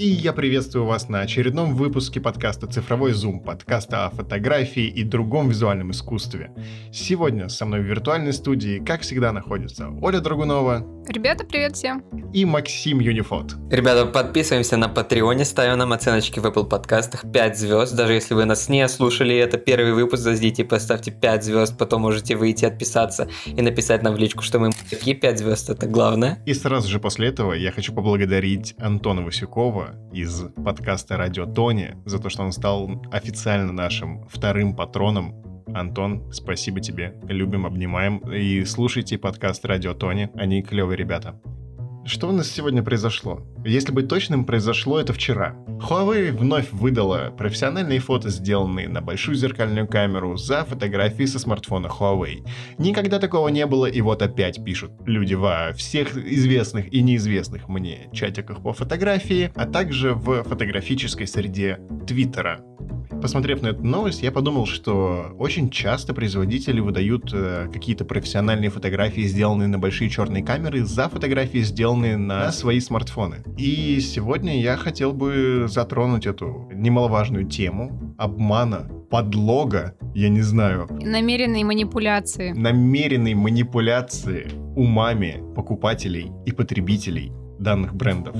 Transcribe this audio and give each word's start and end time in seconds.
И 0.00 0.06
я 0.06 0.32
приветствую 0.32 0.86
вас 0.86 1.10
на 1.10 1.20
очередном 1.20 1.74
выпуске 1.74 2.22
подкаста 2.22 2.66
«Цифровой 2.66 3.12
зум», 3.12 3.40
подкаста 3.40 4.06
о 4.06 4.10
фотографии 4.10 4.86
и 4.86 5.04
другом 5.04 5.50
визуальном 5.50 5.90
искусстве. 5.90 6.52
Сегодня 6.90 7.50
со 7.50 7.66
мной 7.66 7.80
в 7.80 7.84
виртуальной 7.84 8.32
студии, 8.32 8.78
как 8.78 9.02
всегда, 9.02 9.30
находится 9.30 9.90
Оля 10.00 10.20
Драгунова. 10.20 10.86
Ребята, 11.06 11.44
привет 11.44 11.76
всем. 11.76 12.02
И 12.32 12.46
Максим 12.46 13.00
Юнифот. 13.00 13.56
Ребята, 13.70 14.06
подписываемся 14.06 14.78
на 14.78 14.88
Патреоне, 14.88 15.44
ставим 15.44 15.76
нам 15.76 15.92
оценочки 15.92 16.38
в 16.38 16.46
Apple 16.46 16.66
подкастах 16.66 17.30
5 17.30 17.58
звезд. 17.58 17.94
Даже 17.94 18.14
если 18.14 18.32
вы 18.32 18.46
нас 18.46 18.68
не 18.68 18.88
слушали, 18.88 19.36
это 19.36 19.58
первый 19.58 19.92
выпуск, 19.92 20.22
зайдите, 20.22 20.64
поставьте 20.64 21.10
5 21.10 21.44
звезд, 21.44 21.76
потом 21.76 22.02
можете 22.02 22.36
выйти 22.36 22.64
отписаться 22.64 23.28
и 23.44 23.60
написать 23.60 24.02
нам 24.02 24.14
в 24.14 24.18
личку, 24.18 24.42
что 24.42 24.60
мы 24.60 24.70
такие 24.88 25.16
5 25.16 25.38
звезд, 25.38 25.68
это 25.68 25.86
главное. 25.86 26.38
И 26.46 26.54
сразу 26.54 26.88
же 26.88 27.00
после 27.00 27.28
этого 27.28 27.52
я 27.52 27.72
хочу 27.72 27.92
поблагодарить 27.92 28.74
Антона 28.78 29.22
Васюкова, 29.22 29.89
из 30.12 30.42
подкаста 30.64 31.16
«Радио 31.16 31.46
Тони» 31.46 31.96
за 32.04 32.18
то, 32.18 32.28
что 32.28 32.42
он 32.42 32.52
стал 32.52 33.02
официально 33.10 33.72
нашим 33.72 34.26
вторым 34.28 34.74
патроном. 34.74 35.64
Антон, 35.74 36.32
спасибо 36.32 36.80
тебе. 36.80 37.14
Любим, 37.24 37.66
обнимаем. 37.66 38.18
И 38.32 38.64
слушайте 38.64 39.18
подкаст 39.18 39.64
«Радио 39.64 39.94
Тони». 39.94 40.30
Они 40.34 40.62
клевые 40.62 40.96
ребята. 40.96 41.40
Что 42.04 42.28
у 42.28 42.32
нас 42.32 42.50
сегодня 42.50 42.82
произошло? 42.82 43.42
Если 43.64 43.92
быть 43.92 44.08
точным, 44.08 44.46
произошло 44.46 44.98
это 44.98 45.12
вчера. 45.12 45.54
Huawei 45.68 46.32
вновь 46.32 46.72
выдала 46.72 47.30
профессиональные 47.36 47.98
фото, 47.98 48.30
сделанные 48.30 48.88
на 48.88 49.02
большую 49.02 49.34
зеркальную 49.34 49.86
камеру 49.86 50.36
за 50.36 50.64
фотографии 50.64 51.24
со 51.24 51.38
смартфона 51.38 51.88
Huawei. 51.88 52.46
Никогда 52.78 53.18
такого 53.18 53.48
не 53.48 53.66
было, 53.66 53.84
и 53.84 54.00
вот 54.00 54.22
опять 54.22 54.64
пишут 54.64 54.92
люди 55.04 55.34
во 55.34 55.72
всех 55.74 56.16
известных 56.16 56.90
и 56.92 57.02
неизвестных 57.02 57.68
мне 57.68 58.08
чатиках 58.14 58.62
по 58.62 58.72
фотографии, 58.72 59.52
а 59.54 59.66
также 59.66 60.14
в 60.14 60.42
фотографической 60.44 61.26
среде 61.26 61.80
Твиттера. 62.06 62.62
Посмотрев 63.20 63.60
на 63.62 63.68
эту 63.68 63.84
новость, 63.84 64.22
я 64.22 64.32
подумал, 64.32 64.66
что 64.66 65.34
очень 65.38 65.70
часто 65.70 66.14
производители 66.14 66.80
выдают 66.80 67.30
э, 67.34 67.68
какие-то 67.72 68.04
профессиональные 68.04 68.70
фотографии, 68.70 69.22
сделанные 69.22 69.68
на 69.68 69.78
большие 69.78 70.08
черные 70.08 70.42
камеры, 70.42 70.84
за 70.84 71.08
фотографии, 71.08 71.58
сделанные 71.58 72.16
на 72.16 72.50
свои 72.50 72.80
смартфоны. 72.80 73.44
И 73.58 74.00
сегодня 74.00 74.60
я 74.60 74.76
хотел 74.76 75.12
бы 75.12 75.66
затронуть 75.68 76.26
эту 76.26 76.68
немаловажную 76.72 77.46
тему 77.46 78.14
обмана, 78.16 78.88
подлога, 79.10 79.96
я 80.14 80.28
не 80.28 80.40
знаю. 80.40 80.88
Намеренные 80.90 81.64
манипуляции. 81.64 82.52
Намеренные 82.52 83.34
манипуляции 83.34 84.48
умами 84.76 85.42
покупателей 85.54 86.32
и 86.46 86.52
потребителей 86.52 87.32
данных 87.58 87.94
брендов. 87.94 88.34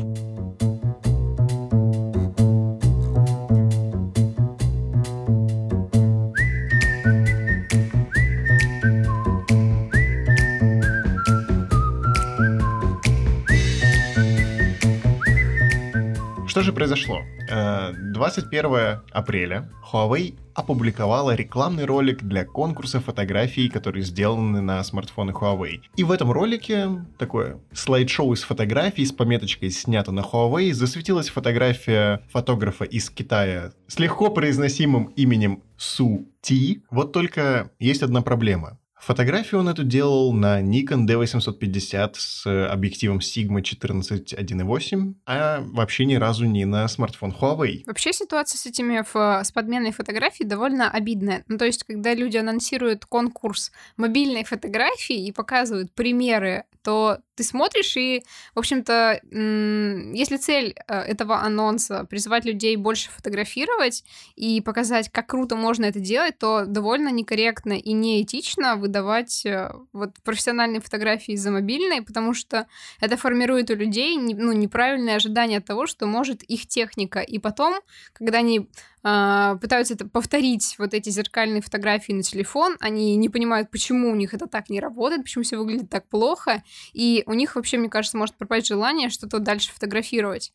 Что 16.60 16.66
же 16.66 16.72
произошло? 16.74 17.22
21 17.48 18.74
э, 18.74 19.00
апреля 19.12 19.70
Huawei 19.90 20.38
опубликовала 20.52 21.34
рекламный 21.34 21.86
ролик 21.86 22.22
для 22.22 22.44
конкурса 22.44 23.00
фотографий, 23.00 23.70
которые 23.70 24.02
сделаны 24.02 24.60
на 24.60 24.84
смартфоны 24.84 25.30
Huawei. 25.30 25.80
И 25.96 26.04
в 26.04 26.12
этом 26.12 26.30
ролике 26.30 27.02
такое 27.16 27.60
слайд-шоу 27.72 28.34
из 28.34 28.42
фотографий 28.42 29.06
с 29.06 29.12
пометочкой 29.12 29.70
«Снято 29.70 30.12
на 30.12 30.20
Huawei» 30.20 30.74
засветилась 30.74 31.30
фотография 31.30 32.20
фотографа 32.30 32.84
из 32.84 33.08
Китая 33.08 33.72
с 33.86 33.98
легко 33.98 34.28
произносимым 34.28 35.04
именем 35.16 35.62
Су 35.78 36.28
Ти. 36.42 36.82
Вот 36.90 37.14
только 37.14 37.70
есть 37.78 38.02
одна 38.02 38.20
проблема. 38.20 38.78
Фотографию 39.00 39.60
он 39.60 39.68
эту 39.68 39.82
делал 39.82 40.32
на 40.32 40.60
Nikon 40.62 41.06
D850 41.06 42.12
с 42.16 42.70
объективом 42.70 43.18
Sigma 43.18 43.62
14.1.8, 43.62 45.14
а 45.26 45.60
вообще 45.60 46.04
ни 46.04 46.14
разу 46.16 46.44
не 46.44 46.66
на 46.66 46.86
смартфон 46.86 47.34
Huawei. 47.38 47.82
Вообще 47.86 48.12
ситуация 48.12 48.58
с 48.58 48.66
этими 48.66 49.02
с 49.42 49.52
подменной 49.52 49.92
фотографией 49.92 50.46
довольно 50.46 50.90
обидная. 50.90 51.44
Ну, 51.48 51.56
то 51.56 51.64
есть, 51.64 51.84
когда 51.84 52.14
люди 52.14 52.36
анонсируют 52.36 53.06
конкурс 53.06 53.72
мобильной 53.96 54.44
фотографии 54.44 55.26
и 55.26 55.32
показывают 55.32 55.92
примеры, 55.92 56.64
то 56.82 57.18
ты 57.34 57.44
смотришь 57.44 57.96
и, 57.96 58.22
в 58.54 58.58
общем-то, 58.58 59.20
если 59.32 60.36
цель 60.36 60.74
э, 60.86 60.94
этого 60.94 61.40
анонса 61.40 62.04
призвать 62.04 62.44
людей 62.44 62.76
больше 62.76 63.10
фотографировать 63.10 64.04
и 64.36 64.60
показать, 64.60 65.10
как 65.10 65.28
круто 65.28 65.56
можно 65.56 65.86
это 65.86 66.00
делать, 66.00 66.38
то 66.38 66.66
довольно 66.66 67.08
некорректно 67.08 67.72
и 67.72 67.92
неэтично 67.92 68.76
выдавать 68.76 69.46
э, 69.46 69.72
вот 69.92 70.10
профессиональные 70.22 70.80
фотографии 70.80 71.34
за 71.36 71.50
мобильные, 71.50 72.02
потому 72.02 72.34
что 72.34 72.66
это 73.00 73.16
формирует 73.16 73.70
у 73.70 73.74
людей 73.74 74.18
ну, 74.18 74.52
неправильное 74.52 75.16
ожидание 75.16 75.58
от 75.58 75.64
того, 75.64 75.86
что 75.86 76.06
может 76.06 76.42
их 76.42 76.66
техника. 76.66 77.20
И 77.20 77.38
потом, 77.38 77.80
когда 78.12 78.38
они 78.38 78.68
пытаются 79.02 79.94
это 79.94 80.06
повторить 80.06 80.74
вот 80.78 80.94
эти 80.94 81.10
зеркальные 81.10 81.62
фотографии 81.62 82.12
на 82.12 82.22
телефон, 82.22 82.76
они 82.80 83.16
не 83.16 83.28
понимают, 83.28 83.70
почему 83.70 84.10
у 84.10 84.14
них 84.14 84.34
это 84.34 84.46
так 84.46 84.68
не 84.68 84.80
работает, 84.80 85.22
почему 85.22 85.44
все 85.44 85.56
выглядит 85.56 85.88
так 85.88 86.08
плохо, 86.08 86.62
и 86.92 87.22
у 87.26 87.32
них 87.32 87.56
вообще, 87.56 87.78
мне 87.78 87.88
кажется, 87.88 88.18
может 88.18 88.36
пропасть 88.36 88.66
желание 88.66 89.08
что-то 89.08 89.38
дальше 89.38 89.72
фотографировать. 89.72 90.52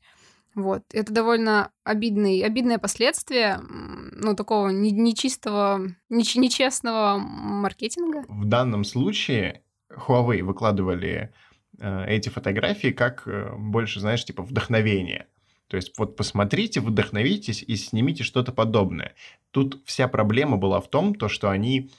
Вот. 0.55 0.83
Это 0.93 1.11
довольно 1.11 1.71
обидный, 1.83 2.39
обидное 2.41 2.77
последствие, 2.77 3.59
ну, 3.61 4.35
такого 4.35 4.69
нечистого, 4.69 5.81
неч, 6.09 6.35
нечестного 6.37 7.17
маркетинга. 7.17 8.23
В 8.29 8.45
данном 8.45 8.85
случае 8.85 9.63
Huawei 9.91 10.41
выкладывали 10.43 11.33
э, 11.77 12.05
эти 12.07 12.29
фотографии 12.29 12.91
как 12.91 13.27
э, 13.27 13.53
больше, 13.57 13.99
знаешь, 13.99 14.23
типа 14.23 14.43
вдохновение. 14.43 15.27
То 15.75 15.77
есть 15.77 15.91
вот 15.97 16.15
посмотрите, 16.15 16.79
вдохновитесь 16.79 17.61
и 17.61 17.75
снимите 17.75 18.23
что-то 18.23 18.53
подобное. 18.53 19.13
Тут 19.51 19.81
вся 19.83 20.07
проблема 20.07 20.55
была 20.55 20.79
в 20.79 20.89
том, 20.89 21.13
то, 21.13 21.27
что 21.27 21.49
они 21.49 21.89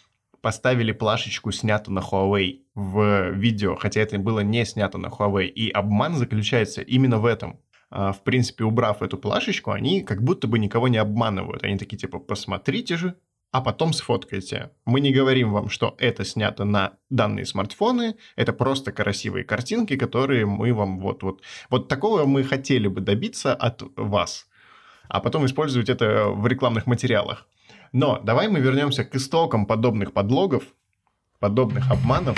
поставили 0.41 0.93
плашечку 0.93 1.53
«снято 1.53 1.93
на 1.93 1.99
Huawei» 1.99 2.61
в 2.75 3.33
видео, 3.33 3.77
хотя 3.77 4.01
это 4.01 4.19
было 4.19 4.41
не 4.41 4.65
снято 4.65 4.97
на 4.97 5.09
Huawei. 5.09 5.49
И 5.49 5.69
обман 5.69 6.15
заключается 6.15 6.81
именно 6.81 7.19
в 7.19 7.27
этом. 7.27 7.61
А, 7.91 8.13
в 8.13 8.25
принципе, 8.25 8.65
убрав 8.65 9.03
эту 9.03 9.19
плашечку, 9.19 9.73
они 9.73 10.01
как 10.01 10.23
будто 10.23 10.49
бы 10.49 10.59
никого 10.59 10.89
не 10.89 10.97
обманывают. 10.97 11.63
Они 11.63 11.77
такие 11.77 11.99
типа 11.99 12.19
«посмотрите 12.19 12.97
же, 12.97 13.17
а 13.57 13.63
потом 13.63 13.95
сфоткайте. 13.95 14.71
Мы 14.85 15.01
не 15.01 15.13
говорим 15.13 15.51
вам, 15.51 15.71
что 15.71 15.95
это 15.99 16.27
снято 16.27 16.65
на 16.65 16.93
данные 17.09 17.47
смартфоны, 17.47 18.17
это 18.37 18.53
просто 18.53 18.93
красивые 18.93 19.45
картинки, 19.45 19.97
которые 19.97 20.45
мы 20.45 20.75
вам 20.75 21.01
вот-вот... 21.01 21.41
Вот 21.71 21.89
такого 21.89 22.27
мы 22.27 22.45
хотели 22.45 22.87
бы 22.87 23.01
добиться 23.01 23.55
от 23.55 23.83
вас, 23.97 24.47
а 25.09 25.21
потом 25.21 25.47
использовать 25.47 25.89
это 25.89 26.27
в 26.27 26.47
рекламных 26.47 26.87
материалах. 26.87 27.47
Но 27.93 28.21
давай 28.23 28.49
мы 28.49 28.61
вернемся 28.61 29.05
к 29.05 29.17
истокам 29.17 29.65
подобных 29.65 30.13
подлогов, 30.13 30.65
подобных 31.39 31.91
обманов. 31.91 32.37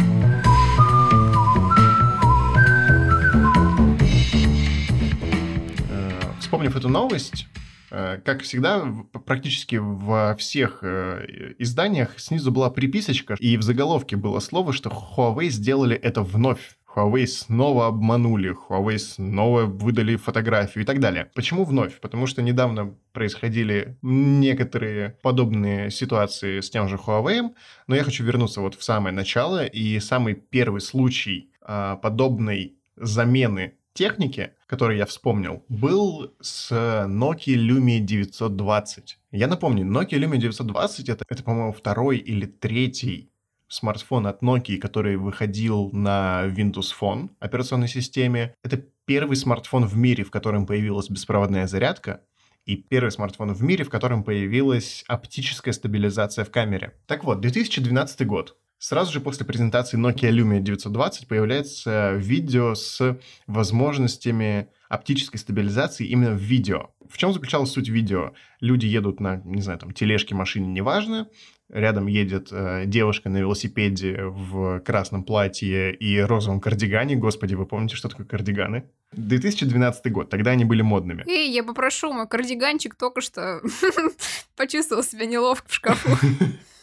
Э, 5.91 6.11
вспомнив 6.39 6.77
эту 6.77 6.89
новость, 6.89 7.49
как 7.91 8.43
всегда, 8.43 8.84
практически 9.25 9.76
во 9.76 10.34
всех 10.37 10.81
э, 10.82 11.54
изданиях 11.59 12.19
снизу 12.19 12.53
была 12.53 12.71
приписочка, 12.71 13.34
и 13.38 13.56
в 13.56 13.62
заголовке 13.62 14.16
было 14.16 14.41
слово, 14.41 14.72
что 14.72 14.91
Huawei 14.91 15.49
сделали 15.49 15.97
это 15.97 16.22
вновь. 16.22 16.76
Huawei 16.94 17.26
снова 17.26 17.87
обманули, 17.87 18.54
Huawei 18.69 18.99
снова 18.99 19.62
выдали 19.62 20.16
фотографию 20.16 20.82
и 20.82 20.87
так 20.87 21.00
далее. 21.00 21.31
Почему 21.34 21.65
вновь? 21.65 22.00
Потому 22.00 22.26
что 22.26 22.43
недавно 22.43 22.94
происходили 23.12 23.96
некоторые 24.02 25.17
подобные 25.23 25.91
ситуации 25.91 26.61
с 26.61 26.70
тем 26.70 26.88
же 26.88 26.96
Huawei, 26.96 27.50
но 27.87 27.94
я 27.94 28.02
хочу 28.02 28.25
вернуться 28.25 28.61
вот 28.61 28.75
в 28.75 28.82
самое 28.82 29.14
начало, 29.14 29.64
и 29.64 30.00
самый 30.00 30.34
первый 30.34 30.81
случай 30.81 31.50
а, 31.61 31.96
подобной 31.96 32.75
замены 32.96 33.75
техники, 33.99 34.53
который 34.67 34.97
я 34.97 35.06
вспомнил, 35.06 35.65
был 35.69 36.33
с 36.41 36.71
Nokia 36.71 37.56
Lumia 37.56 37.99
920. 37.99 39.19
Я 39.33 39.49
напомню, 39.49 39.85
Nokia 39.85 40.21
Lumia 40.21 40.37
920 40.37 41.09
это, 41.09 41.25
это 41.29 41.43
по-моему, 41.43 41.73
второй 41.73 42.19
или 42.19 42.47
третий 42.47 43.33
смартфон 43.67 44.29
от 44.29 44.41
Nokia, 44.41 44.79
который 44.79 45.17
выходил 45.17 45.91
на 45.91 46.45
Windows 46.47 46.93
Phone 46.99 47.31
операционной 47.41 47.89
системе. 47.89 48.55
Это 48.62 48.85
первый 49.05 49.37
смартфон 49.37 49.85
в 49.87 49.97
мире, 49.97 50.23
в 50.23 50.31
котором 50.31 50.65
появилась 50.65 51.11
беспроводная 51.11 51.67
зарядка, 51.67 52.23
и 52.67 52.77
первый 52.77 53.11
смартфон 53.11 53.53
в 53.53 53.62
мире, 53.62 53.83
в 53.85 53.91
котором 53.91 54.23
появилась 54.23 55.05
оптическая 55.09 55.75
стабилизация 55.75 56.44
в 56.44 56.53
камере. 56.53 56.94
Так 57.06 57.25
вот, 57.25 57.41
2012 57.41 58.27
год. 58.27 58.56
Сразу 58.79 59.13
же 59.13 59.21
после 59.21 59.45
презентации 59.45 59.99
Nokia 59.99 60.31
Lumia 60.31 60.61
920 60.61 61.27
появляется 61.27 62.13
видео 62.15 62.75
с 62.75 63.19
возможностями 63.49 64.69
оптической 64.89 65.41
стабилизации 65.41 66.07
именно 66.07 66.33
в 66.33 66.41
видео. 66.41 66.91
В 67.11 67.19
чем 67.19 67.33
заключалась 67.33 67.71
суть 67.71 67.89
видео? 67.89 68.35
Люди 68.61 68.87
едут 68.87 69.19
на, 69.19 69.37
не 69.45 69.63
знаю, 69.63 69.81
там, 69.81 69.93
тележке, 69.93 70.35
машине, 70.35 70.69
неважно, 70.69 71.29
рядом 71.69 72.07
едет 72.07 72.49
э, 72.53 72.85
девушка 72.87 73.29
на 73.29 73.39
велосипеде 73.39 74.23
в 74.23 74.81
красном 74.81 75.25
платье 75.25 75.93
и 75.93 76.21
розовом 76.21 76.61
кардигане. 76.61 77.17
Господи, 77.17 77.55
вы 77.55 77.67
помните, 77.67 77.97
что 77.97 78.09
такое 78.09 78.27
кардиганы? 78.27 78.85
2012 79.13 80.13
год, 80.13 80.31
тогда 80.31 80.53
они 80.53 80.65
были 80.65 80.83
модными. 80.83 81.25
Эй, 81.27 81.51
я 81.51 81.65
попрошу, 81.65 82.13
мой 82.13 82.29
кардиганчик 82.29 82.95
только 82.95 83.23
что 83.23 83.61
почувствовал 84.57 85.03
себя 85.03 85.27
неловко 85.27 85.69
в 85.69 85.75
шкафу. 85.75 86.11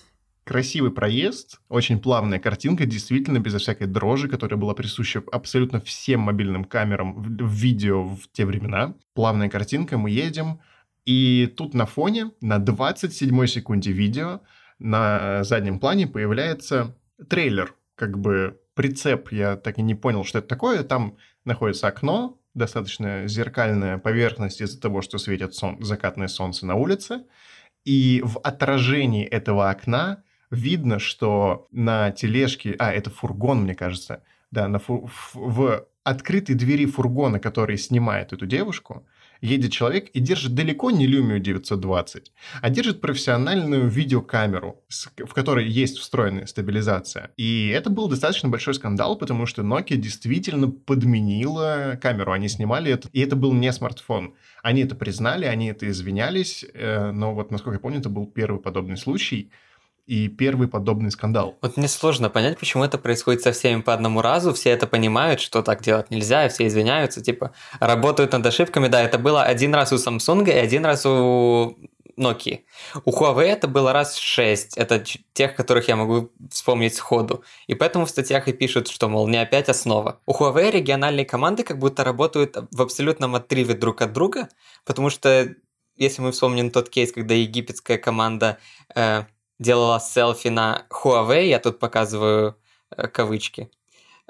Красивый 0.46 0.92
проезд, 0.92 1.60
очень 1.70 2.00
плавная 2.00 2.38
картинка, 2.38 2.86
действительно 2.86 3.40
безо 3.40 3.58
всякой 3.58 3.88
дрожи, 3.88 4.30
которая 4.30 4.60
была 4.60 4.76
присуща 4.76 5.24
абсолютно 5.32 5.82
всем 5.82 6.22
мобильным 6.22 6.66
камерам 6.66 7.16
в, 7.16 7.28
в 7.44 7.52
видео 7.52 8.08
в 8.08 8.32
те 8.32 8.46
времена. 8.46 8.94
Плавная 9.16 9.50
картинка, 9.50 9.98
мы 9.98 10.12
едем, 10.12 10.60
и 11.04 11.52
тут 11.58 11.74
на 11.74 11.88
фоне, 11.88 12.32
на 12.42 12.60
27 12.60 13.48
секунде 13.48 13.92
видео, 13.92 14.42
на 14.78 15.44
заднем 15.44 15.80
плане 15.80 16.06
появляется 16.06 16.96
трейлер, 17.28 17.74
как 17.96 18.20
бы 18.20 18.60
прицеп, 18.76 19.32
я 19.32 19.56
так 19.56 19.80
и 19.80 19.82
не 19.82 19.96
понял, 19.96 20.24
что 20.24 20.40
это 20.40 20.48
такое. 20.48 20.84
Там 20.84 21.18
находится 21.44 21.88
окно, 21.88 22.40
достаточно 22.54 23.28
зеркальная 23.28 23.98
поверхность 23.98 24.62
из-за 24.62 24.80
того, 24.80 25.02
что 25.02 25.18
светит 25.18 25.56
сон, 25.56 25.82
закатное 25.84 26.28
солнце 26.28 26.68
на 26.68 26.76
улице. 26.76 27.24
И 27.84 28.22
в 28.24 28.40
отражении 28.40 29.26
этого 29.26 29.70
окна 29.70 30.24
видно, 30.52 31.00
что 31.00 31.68
на 31.72 32.12
тележке... 32.12 32.76
А, 32.80 32.92
это 32.92 33.10
фургон, 33.10 33.64
мне 33.64 33.76
кажется. 33.76 34.24
Да, 34.52 34.68
на 34.68 34.80
фу... 34.80 35.10
в 35.34 35.88
открытой 36.04 36.56
двери 36.56 36.86
фургона, 36.86 37.40
который 37.40 37.78
снимает 37.78 38.32
эту 38.32 38.46
девушку, 38.46 39.06
едет 39.42 39.72
человек 39.72 40.10
и 40.10 40.20
держит 40.20 40.54
далеко 40.54 40.92
не 40.92 41.08
Lumia 41.08 41.40
920, 41.40 42.32
а 42.62 42.70
держит 42.70 43.02
профессиональную 43.02 43.90
видеокамеру, 43.90 44.84
в 45.18 45.34
которой 45.34 45.68
есть 45.68 45.98
встроенная 45.98 46.46
стабилизация. 46.46 47.32
И 47.38 47.70
это 47.70 47.90
был 47.90 48.08
достаточно 48.08 48.50
большой 48.50 48.76
скандал, 48.76 49.18
потому 49.18 49.46
что 49.46 49.62
Nokia 49.64 49.98
действительно 49.98 50.70
подменила 50.70 51.98
камеру. 52.02 52.32
Они 52.32 52.48
снимали 52.48 52.92
это, 52.92 53.10
и 53.12 53.22
это 53.22 53.36
был 53.36 53.54
не 53.54 53.72
смартфон. 53.74 54.36
Они 54.62 54.84
это 54.84 54.96
признали, 54.96 55.46
они 55.46 55.68
это 55.68 55.90
извинялись, 55.90 56.66
э, 56.74 57.12
но 57.12 57.34
вот, 57.34 57.52
насколько 57.52 57.76
я 57.76 57.80
помню, 57.80 58.00
это 58.00 58.10
был 58.10 58.28
первый 58.28 58.62
подобный 58.62 58.98
случай 58.98 59.52
и 60.06 60.28
первый 60.28 60.68
подобный 60.68 61.12
скандал. 61.12 61.58
Вот 61.62 61.78
мне 61.78 61.88
сложно 61.88 62.30
понять, 62.30 62.60
почему 62.60 62.84
это 62.84 62.98
происходит 62.98 63.42
со 63.42 63.52
всеми 63.52 63.82
по 63.82 63.94
одному 63.94 64.22
разу, 64.22 64.54
все 64.54 64.70
это 64.70 64.88
понимают, 64.88 65.42
что 65.42 65.62
так 65.62 65.82
делать 65.82 66.12
нельзя, 66.12 66.46
и 66.46 66.50
все 66.50 66.68
извиняются, 66.68 67.22
типа, 67.22 67.54
работают 67.80 68.32
над 68.34 68.46
ошибками. 68.46 68.88
Да, 68.88 69.02
это 69.02 69.18
было 69.18 69.44
один 69.44 69.74
раз 69.74 69.92
у 69.92 69.96
Samsung 69.96 70.48
и 70.48 70.52
один 70.52 70.86
раз 70.86 71.06
у 71.06 71.76
Nokia. 72.18 72.60
У 73.04 73.12
Huawei 73.12 73.46
это 73.46 73.68
было 73.68 73.94
раз 73.94 74.16
шесть. 74.16 74.78
Это 74.78 75.04
тех, 75.34 75.56
которых 75.56 75.88
я 75.88 75.96
могу 75.96 76.32
вспомнить 76.50 76.96
сходу. 76.96 77.44
И 77.68 77.76
поэтому 77.76 78.06
в 78.06 78.10
статьях 78.10 78.48
и 78.48 78.54
пишут, 78.54 78.88
что, 78.88 79.10
мол, 79.10 79.28
не 79.28 79.38
опять 79.38 79.70
основа. 79.70 80.22
У 80.26 80.34
Huawei 80.34 80.72
региональные 80.72 81.26
команды 81.26 81.64
как 81.64 81.80
будто 81.80 82.04
работают 82.04 82.58
в 82.72 82.82
абсолютном 82.82 83.36
отрыве 83.36 83.74
друг 83.74 84.02
от 84.02 84.14
друга, 84.14 84.50
потому 84.86 85.10
что 85.10 85.56
если 85.98 86.22
мы 86.22 86.32
вспомним 86.32 86.72
тот 86.72 86.90
кейс, 86.90 87.12
когда 87.12 87.36
египетская 87.36 87.98
команда 87.98 88.58
э, 88.96 89.24
делала 89.60 90.00
селфи 90.00 90.50
на 90.50 90.86
Huawei, 90.90 91.46
я 91.46 91.60
тут 91.60 91.80
показываю 91.80 92.58
э, 92.96 93.08
кавычки, 93.08 93.72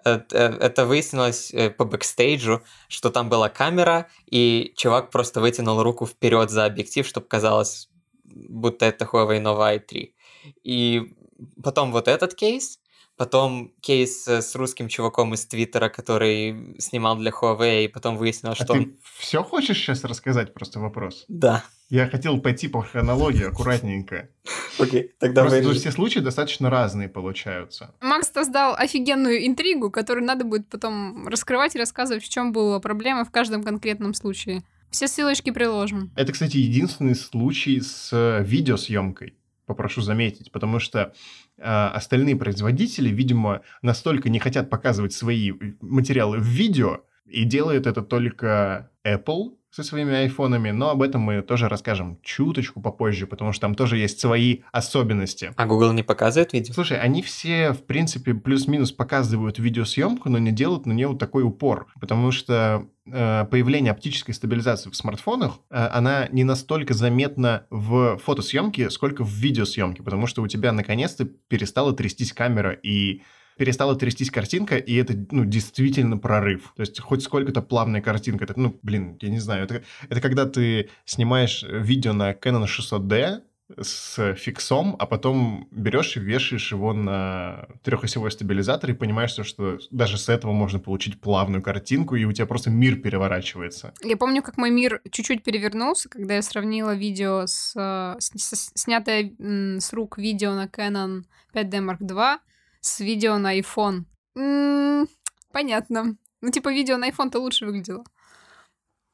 э, 0.04 0.20
э, 0.32 0.58
это 0.60 0.86
выяснилось 0.86 1.54
по 1.78 1.86
бэкстейджу, 1.86 2.64
что 2.88 3.10
там 3.10 3.30
была 3.30 3.50
камера, 3.50 4.08
и 4.26 4.74
чувак 4.78 5.12
просто 5.12 5.42
вытянул 5.42 5.82
руку 5.84 6.06
вперед 6.06 6.50
за 6.50 6.66
объектив, 6.66 7.06
чтобы 7.08 7.28
казалось, 7.28 7.90
будто 8.24 8.86
это 8.86 9.06
Huawei 9.06 9.42
Nova 9.42 9.76
i3. 9.78 10.14
И 10.64 11.14
потом 11.64 11.92
вот 11.92 12.08
этот 12.08 12.36
кейс, 12.36 12.80
Потом 13.18 13.72
кейс 13.82 14.28
э, 14.28 14.42
с 14.42 14.56
русским 14.56 14.90
чуваком 14.90 15.34
из 15.34 15.46
Твиттера, 15.46 15.90
который 15.90 16.76
снимал 16.80 17.18
для 17.18 17.32
Huawei, 17.32 17.86
и 17.86 17.88
потом 17.88 18.18
выяснил, 18.18 18.52
а 18.52 18.56
что 18.56 18.66
ты 18.66 18.74
он... 18.74 18.98
все 19.18 19.42
хочешь 19.42 19.78
сейчас 19.78 20.04
рассказать? 20.04 20.54
Просто 20.54 20.80
вопрос. 20.80 21.26
Да. 21.30 21.64
Я 21.90 22.08
хотел 22.08 22.42
пойти 22.42 22.68
по 22.68 22.82
хронологии 22.82 23.46
аккуратненько. 23.46 24.30
Окей, 24.80 25.12
тогда 25.20 25.42
Просто 25.44 25.62
вырежи. 25.62 25.80
все 25.80 25.92
случаи 25.92 26.20
достаточно 26.20 26.70
разные 26.70 27.08
получаются. 27.08 27.94
Макс 28.02 28.32
создал 28.32 28.76
офигенную 28.76 29.46
интригу, 29.46 29.92
которую 29.92 30.26
надо 30.26 30.44
будет 30.44 30.68
потом 30.68 31.28
раскрывать 31.28 31.76
и 31.76 31.80
рассказывать, 31.80 32.24
в 32.24 32.30
чем 32.30 32.52
была 32.52 32.80
проблема 32.80 33.24
в 33.24 33.32
каждом 33.32 33.64
конкретном 33.64 34.14
случае. 34.14 34.64
Все 34.90 35.08
ссылочки 35.08 35.52
приложим. 35.52 36.12
Это, 36.16 36.34
кстати, 36.34 36.58
единственный 36.58 37.16
случай 37.16 37.80
с 37.82 38.10
э, 38.12 38.44
видеосъемкой, 38.44 39.36
попрошу 39.66 40.02
заметить, 40.02 40.52
потому 40.52 40.80
что 40.80 41.14
э, 41.58 41.62
остальные 41.64 42.36
производители, 42.36 43.10
видимо, 43.10 43.62
настолько 43.82 44.30
не 44.30 44.40
хотят 44.40 44.70
показывать 44.70 45.14
свои 45.14 45.54
материалы 45.82 46.38
в 46.38 46.46
видео, 46.46 47.02
и 47.26 47.44
делает 47.44 47.88
это 47.88 48.02
только 48.02 48.92
Apple 49.06 49.54
со 49.76 49.84
своими 49.84 50.16
айфонами, 50.16 50.72
но 50.72 50.90
об 50.90 51.02
этом 51.02 51.20
мы 51.20 51.42
тоже 51.42 51.68
расскажем 51.68 52.18
чуточку 52.24 52.82
попозже, 52.82 53.28
потому 53.28 53.52
что 53.52 53.62
там 53.62 53.76
тоже 53.76 53.98
есть 53.98 54.22
свои 54.22 54.60
особенности. 54.72 55.52
А 55.58 55.66
Google 55.66 55.92
не 55.92 56.02
показывает 56.02 56.54
видео? 56.54 56.74
Слушай, 56.74 56.98
они 56.98 57.22
все, 57.22 57.74
в 57.74 57.84
принципе, 57.84 58.34
плюс-минус 58.34 58.94
показывают 58.94 59.60
видеосъемку, 59.60 60.30
но 60.30 60.38
не 60.38 60.54
делают 60.54 60.86
на 60.86 60.94
нее 60.94 61.10
вот 61.10 61.20
такой 61.20 61.44
упор, 61.44 61.88
потому 62.00 62.32
что 62.32 62.88
э, 63.06 63.46
появление 63.52 63.92
оптической 63.92 64.34
стабилизации 64.34 64.90
в 64.90 64.96
смартфонах, 64.96 65.60
э, 65.70 65.76
она 65.92 66.30
не 66.32 66.46
настолько 66.46 66.94
заметна 66.94 67.66
в 67.70 68.18
фотосъемке, 68.20 68.90
сколько 68.90 69.26
в 69.26 69.30
видеосъемке, 69.30 70.04
потому 70.04 70.26
что 70.26 70.42
у 70.42 70.48
тебя 70.48 70.72
наконец-то 70.72 71.26
перестала 71.26 71.92
трястись 71.92 72.32
камера, 72.32 72.72
и 72.72 73.24
перестала 73.58 73.96
трястись 73.96 74.32
картинка, 74.32 74.78
и 74.78 74.96
это, 74.96 75.14
ну, 75.32 75.46
действительно 75.46 76.18
прорыв. 76.18 76.74
То 76.76 76.82
есть 76.82 77.00
хоть 77.00 77.24
сколько-то 77.24 77.62
плавная 77.62 78.02
картинка. 78.02 78.46
Это, 78.46 78.60
ну, 78.60 78.78
блин, 78.82 79.18
я 79.22 79.30
не 79.30 79.40
знаю. 79.40 79.64
Это, 79.64 79.84
это 80.10 80.22
когда 80.22 80.46
ты 80.46 80.90
снимаешь 81.06 81.64
видео 81.64 82.14
на 82.14 82.32
Canon 82.34 82.66
600D, 82.66 83.42
с 83.82 84.36
фиксом, 84.36 84.96
а 85.00 85.06
потом 85.08 85.68
берешь 85.72 86.18
и 86.18 86.20
вешаешь 86.20 86.72
его 86.72 86.94
на 86.94 87.68
трехосевой 87.84 88.30
стабилизатор 88.32 88.92
и 88.92 88.94
понимаешь, 88.94 89.32
что 89.32 89.80
даже 89.90 90.18
с 90.18 90.30
этого 90.30 90.52
можно 90.52 90.80
получить 90.80 91.20
плавную 91.20 91.64
картинку, 91.64 92.16
и 92.16 92.26
у 92.26 92.32
тебя 92.32 92.46
просто 92.46 92.70
мир 92.70 92.98
переворачивается. 92.98 93.94
Я 94.04 94.18
помню, 94.18 94.44
как 94.44 94.58
мой 94.58 94.70
мир 94.70 95.02
чуть-чуть 95.10 95.44
перевернулся, 95.44 96.10
когда 96.10 96.36
я 96.36 96.42
сравнила 96.44 96.96
видео 96.96 97.48
с, 97.48 97.72
с, 97.74 98.32
с 98.36 98.72
снятое 98.76 99.32
с 99.40 99.94
рук 99.94 100.20
видео 100.20 100.54
на 100.54 100.68
Canon 100.68 101.24
5D 101.54 101.72
Mark 101.80 102.00
II 102.02 102.38
с 102.86 103.00
видео 103.00 103.38
на 103.38 103.58
iPhone. 103.60 104.04
М-м, 104.36 105.08
понятно. 105.52 106.18
Ну, 106.42 106.52
типа, 106.52 106.72
видео 106.72 106.98
на 106.98 107.10
iPhone-то 107.10 107.40
лучше 107.40 107.66
выглядело. 107.66 108.04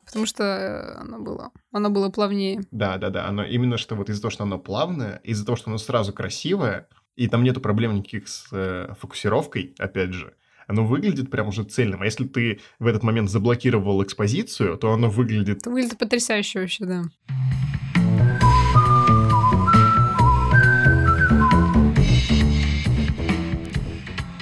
Потому 0.05 0.25
что 0.25 0.43
э, 0.43 0.99
оно 0.99 1.19
было, 1.19 1.51
оно 1.71 1.89
было 1.89 2.09
плавнее. 2.09 2.63
Да, 2.71 2.97
да, 2.97 3.09
да. 3.09 3.27
Оно 3.27 3.43
именно 3.45 3.77
что 3.77 3.95
вот 3.95 4.09
из-за 4.09 4.21
того, 4.21 4.31
что 4.31 4.43
оно 4.43 4.59
плавное, 4.59 5.21
из-за 5.23 5.45
того, 5.45 5.55
что 5.55 5.69
оно 5.69 5.77
сразу 5.77 6.11
красивое, 6.11 6.89
и 7.15 7.27
там 7.27 7.43
нету 7.43 7.61
проблем 7.61 7.95
никаких 7.95 8.27
с 8.27 8.47
э, 8.51 8.93
фокусировкой, 8.99 9.73
опять 9.77 10.11
же, 10.11 10.35
оно 10.67 10.85
выглядит 10.85 11.29
прям 11.29 11.47
уже 11.47 11.63
цельным. 11.63 12.01
А 12.01 12.05
если 12.05 12.25
ты 12.25 12.59
в 12.79 12.87
этот 12.87 13.03
момент 13.03 13.29
заблокировал 13.29 14.03
экспозицию, 14.03 14.77
то 14.77 14.91
оно 14.91 15.09
выглядит... 15.09 15.59
Это 15.59 15.69
выглядит 15.69 15.97
потрясающе 15.97 16.61
вообще, 16.61 16.85
да. 16.85 17.03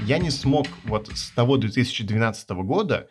Я 0.09 0.17
не 0.17 0.31
смог 0.31 0.65
вот 0.85 1.11
с 1.13 1.29
того 1.29 1.57
2012 1.57 2.49
года 2.49 3.07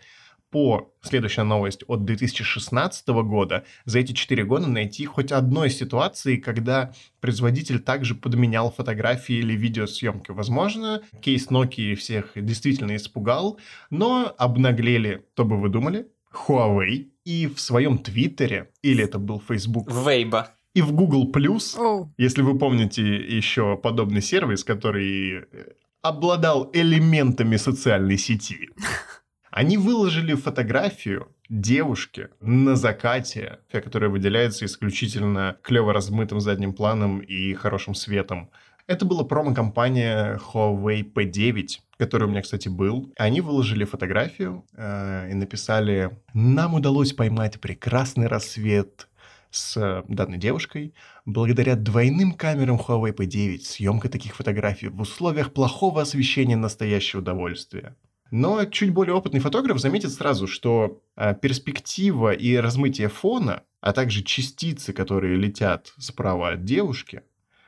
по 0.50 0.92
следующая 1.00 1.44
новость 1.44 1.84
от 1.86 2.04
2016 2.04 3.08
года 3.08 3.64
за 3.84 4.00
эти 4.00 4.10
4 4.10 4.44
года 4.44 4.66
найти 4.66 5.04
хоть 5.04 5.30
одной 5.30 5.70
ситуации, 5.70 6.38
когда 6.38 6.92
производитель 7.20 7.78
также 7.78 8.16
подменял 8.16 8.72
фотографии 8.72 9.36
или 9.36 9.52
видеосъемки. 9.52 10.32
Возможно, 10.32 11.02
кейс 11.22 11.46
Nokia 11.46 11.94
всех 11.94 12.32
действительно 12.34 12.96
испугал, 12.96 13.60
но 13.90 14.34
обнаглели, 14.36 15.24
то 15.34 15.44
бы 15.44 15.56
вы 15.56 15.68
думали, 15.68 16.08
Huawei 16.34 17.10
и 17.24 17.46
в 17.46 17.60
своем 17.60 17.98
Твиттере, 17.98 18.70
или 18.82 19.04
это 19.04 19.20
был 19.20 19.40
Facebook, 19.40 19.88
Вейба. 19.88 20.50
и 20.74 20.82
в 20.82 20.90
Google+, 20.90 21.30
oh. 21.30 22.08
если 22.16 22.42
вы 22.42 22.58
помните 22.58 23.04
еще 23.04 23.76
подобный 23.76 24.20
сервис, 24.20 24.64
который 24.64 25.44
обладал 26.02 26.70
элементами 26.72 27.56
социальной 27.56 28.18
сети. 28.18 28.70
Они 29.50 29.78
выложили 29.78 30.34
фотографию 30.34 31.28
девушки 31.48 32.28
на 32.40 32.76
закате, 32.76 33.60
которая 33.70 34.10
выделяется 34.10 34.66
исключительно 34.66 35.56
клево 35.62 35.92
размытым 35.92 36.40
задним 36.40 36.74
планом 36.74 37.20
и 37.20 37.54
хорошим 37.54 37.94
светом. 37.94 38.50
Это 38.86 39.04
была 39.04 39.24
промо-компания 39.24 40.38
Huawei 40.38 41.02
P9, 41.12 41.66
который 41.98 42.24
у 42.26 42.30
меня, 42.30 42.40
кстати, 42.40 42.68
был. 42.68 43.12
Они 43.18 43.42
выложили 43.42 43.84
фотографию 43.84 44.64
э, 44.74 45.30
и 45.30 45.34
написали 45.34 46.18
«Нам 46.32 46.74
удалось 46.74 47.12
поймать 47.12 47.60
прекрасный 47.60 48.28
рассвет 48.28 49.07
с 49.50 50.04
данной 50.08 50.38
девушкой. 50.38 50.94
Благодаря 51.24 51.76
двойным 51.76 52.32
камерам 52.32 52.76
Huawei 52.76 53.14
P9 53.14 53.60
съемка 53.60 54.08
таких 54.08 54.36
фотографий 54.36 54.88
в 54.88 55.00
условиях 55.00 55.52
плохого 55.52 56.02
освещения 56.02 56.56
настоящее 56.56 57.20
удовольствие». 57.20 57.96
Но 58.30 58.64
чуть 58.66 58.92
более 58.92 59.14
опытный 59.14 59.40
фотограф 59.40 59.78
заметит 59.78 60.12
сразу, 60.12 60.46
что 60.46 61.00
э, 61.16 61.34
перспектива 61.34 62.32
и 62.32 62.56
размытие 62.56 63.08
фона, 63.08 63.62
а 63.80 63.92
также 63.92 64.22
частицы, 64.22 64.92
которые 64.92 65.36
летят 65.36 65.94
справа 65.98 66.50
от 66.50 66.64
девушки, 66.64 67.22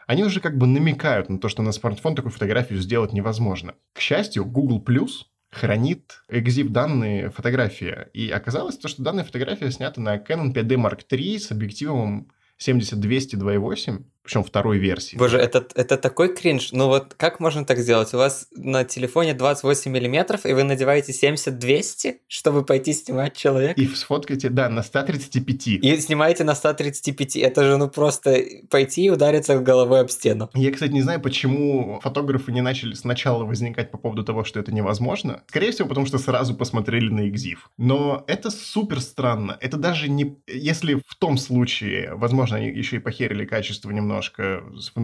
они 0.07 0.25
уже 0.25 0.41
как 0.41 0.59
бы 0.59 0.67
намекают 0.67 1.29
на 1.29 1.39
то, 1.39 1.49
что 1.49 1.63
на 1.63 1.73
смартфон 1.73 2.15
такую 2.15 2.33
фотографию 2.33 2.81
сделать 2.81 3.13
невозможно. 3.13 3.75
К 3.93 4.01
счастью, 4.01 4.45
Google 4.45 4.83
Plus 4.85 5.27
хранит 5.51 6.23
экзив 6.29 6.71
данные 6.71 7.31
фотографии. 7.31 8.07
И 8.13 8.31
оказалось 8.31 8.79
то, 8.79 8.89
что 8.89 9.03
данная 9.03 9.25
фотография 9.25 9.71
снята 9.71 10.01
на 10.01 10.17
Canon 10.17 10.53
5D 10.55 10.77
Mark 10.77 11.01
III 11.11 11.39
с 11.39 11.51
объективом 11.51 12.31
70-200 12.59 13.35
2.8, 13.35 14.05
причем 14.23 14.45
второй 14.45 14.79
версии. 14.79 15.17
Боже, 15.17 15.39
это, 15.39 15.67
это 15.75 15.97
такой 15.97 16.35
кринж. 16.35 16.73
Ну 16.73 16.87
вот 16.87 17.15
как 17.17 17.41
можно 17.41 17.65
так 17.65 17.79
сделать? 17.79 18.13
У 18.15 18.19
вас 18.19 18.49
на 18.55 18.85
телефоне 18.85 19.35
28 19.35 19.91
миллиметров, 19.91 20.47
и 20.47 20.53
вы 20.53 20.63
надеваете 20.63 21.13
70-200, 21.13 22.17
чтобы 22.29 22.65
пойти 22.65 22.93
снимать 22.93 23.37
человека? 23.37 23.81
И 23.81 23.87
сфоткаете, 23.89 24.51
да, 24.51 24.69
на 24.69 24.83
135. 24.83 25.67
И 25.67 25.97
снимаете 26.01 26.45
на 26.45 26.55
135. 26.55 27.37
Это 27.37 27.65
же 27.65 27.77
ну 27.77 27.89
просто 27.89 28.41
пойти 28.69 29.07
и 29.07 29.11
удариться 29.11 29.59
головой 29.59 30.01
об 30.01 30.11
стену. 30.11 30.49
Я, 30.55 30.71
кстати, 30.71 30.93
не 30.93 31.03
знаю, 31.03 31.21
почему 31.21 31.99
фотографы 32.03 32.53
не 32.53 32.61
начали 32.61 32.95
сначала 32.95 33.45
возникать 33.45 33.91
по 33.91 33.99
поводу 33.99 34.23
того, 34.23 34.45
что 34.45 34.61
это 34.61 34.73
невозможно. 34.73 35.43
Скорее 35.49 35.73
всего, 35.73 35.89
потому 35.89 36.07
что 36.07 36.19
сразу 36.19 36.55
посмотрели 36.55 37.09
на 37.09 37.29
экзив. 37.29 37.71
Но 37.79 38.25
это 38.27 38.51
супер 38.51 39.01
странно. 39.01 39.57
Это 39.61 39.77
даже 39.77 40.09
не... 40.09 40.37
Если 40.47 40.95
в 40.95 41.17
том 41.19 41.37
случае, 41.39 42.15
возможно, 42.15 42.59
они 42.59 42.69
еще 42.69 42.97
и 42.97 43.01
похерили 43.01 43.45
качество 43.45 43.91
немного 43.91 44.20
немножко 44.21 44.63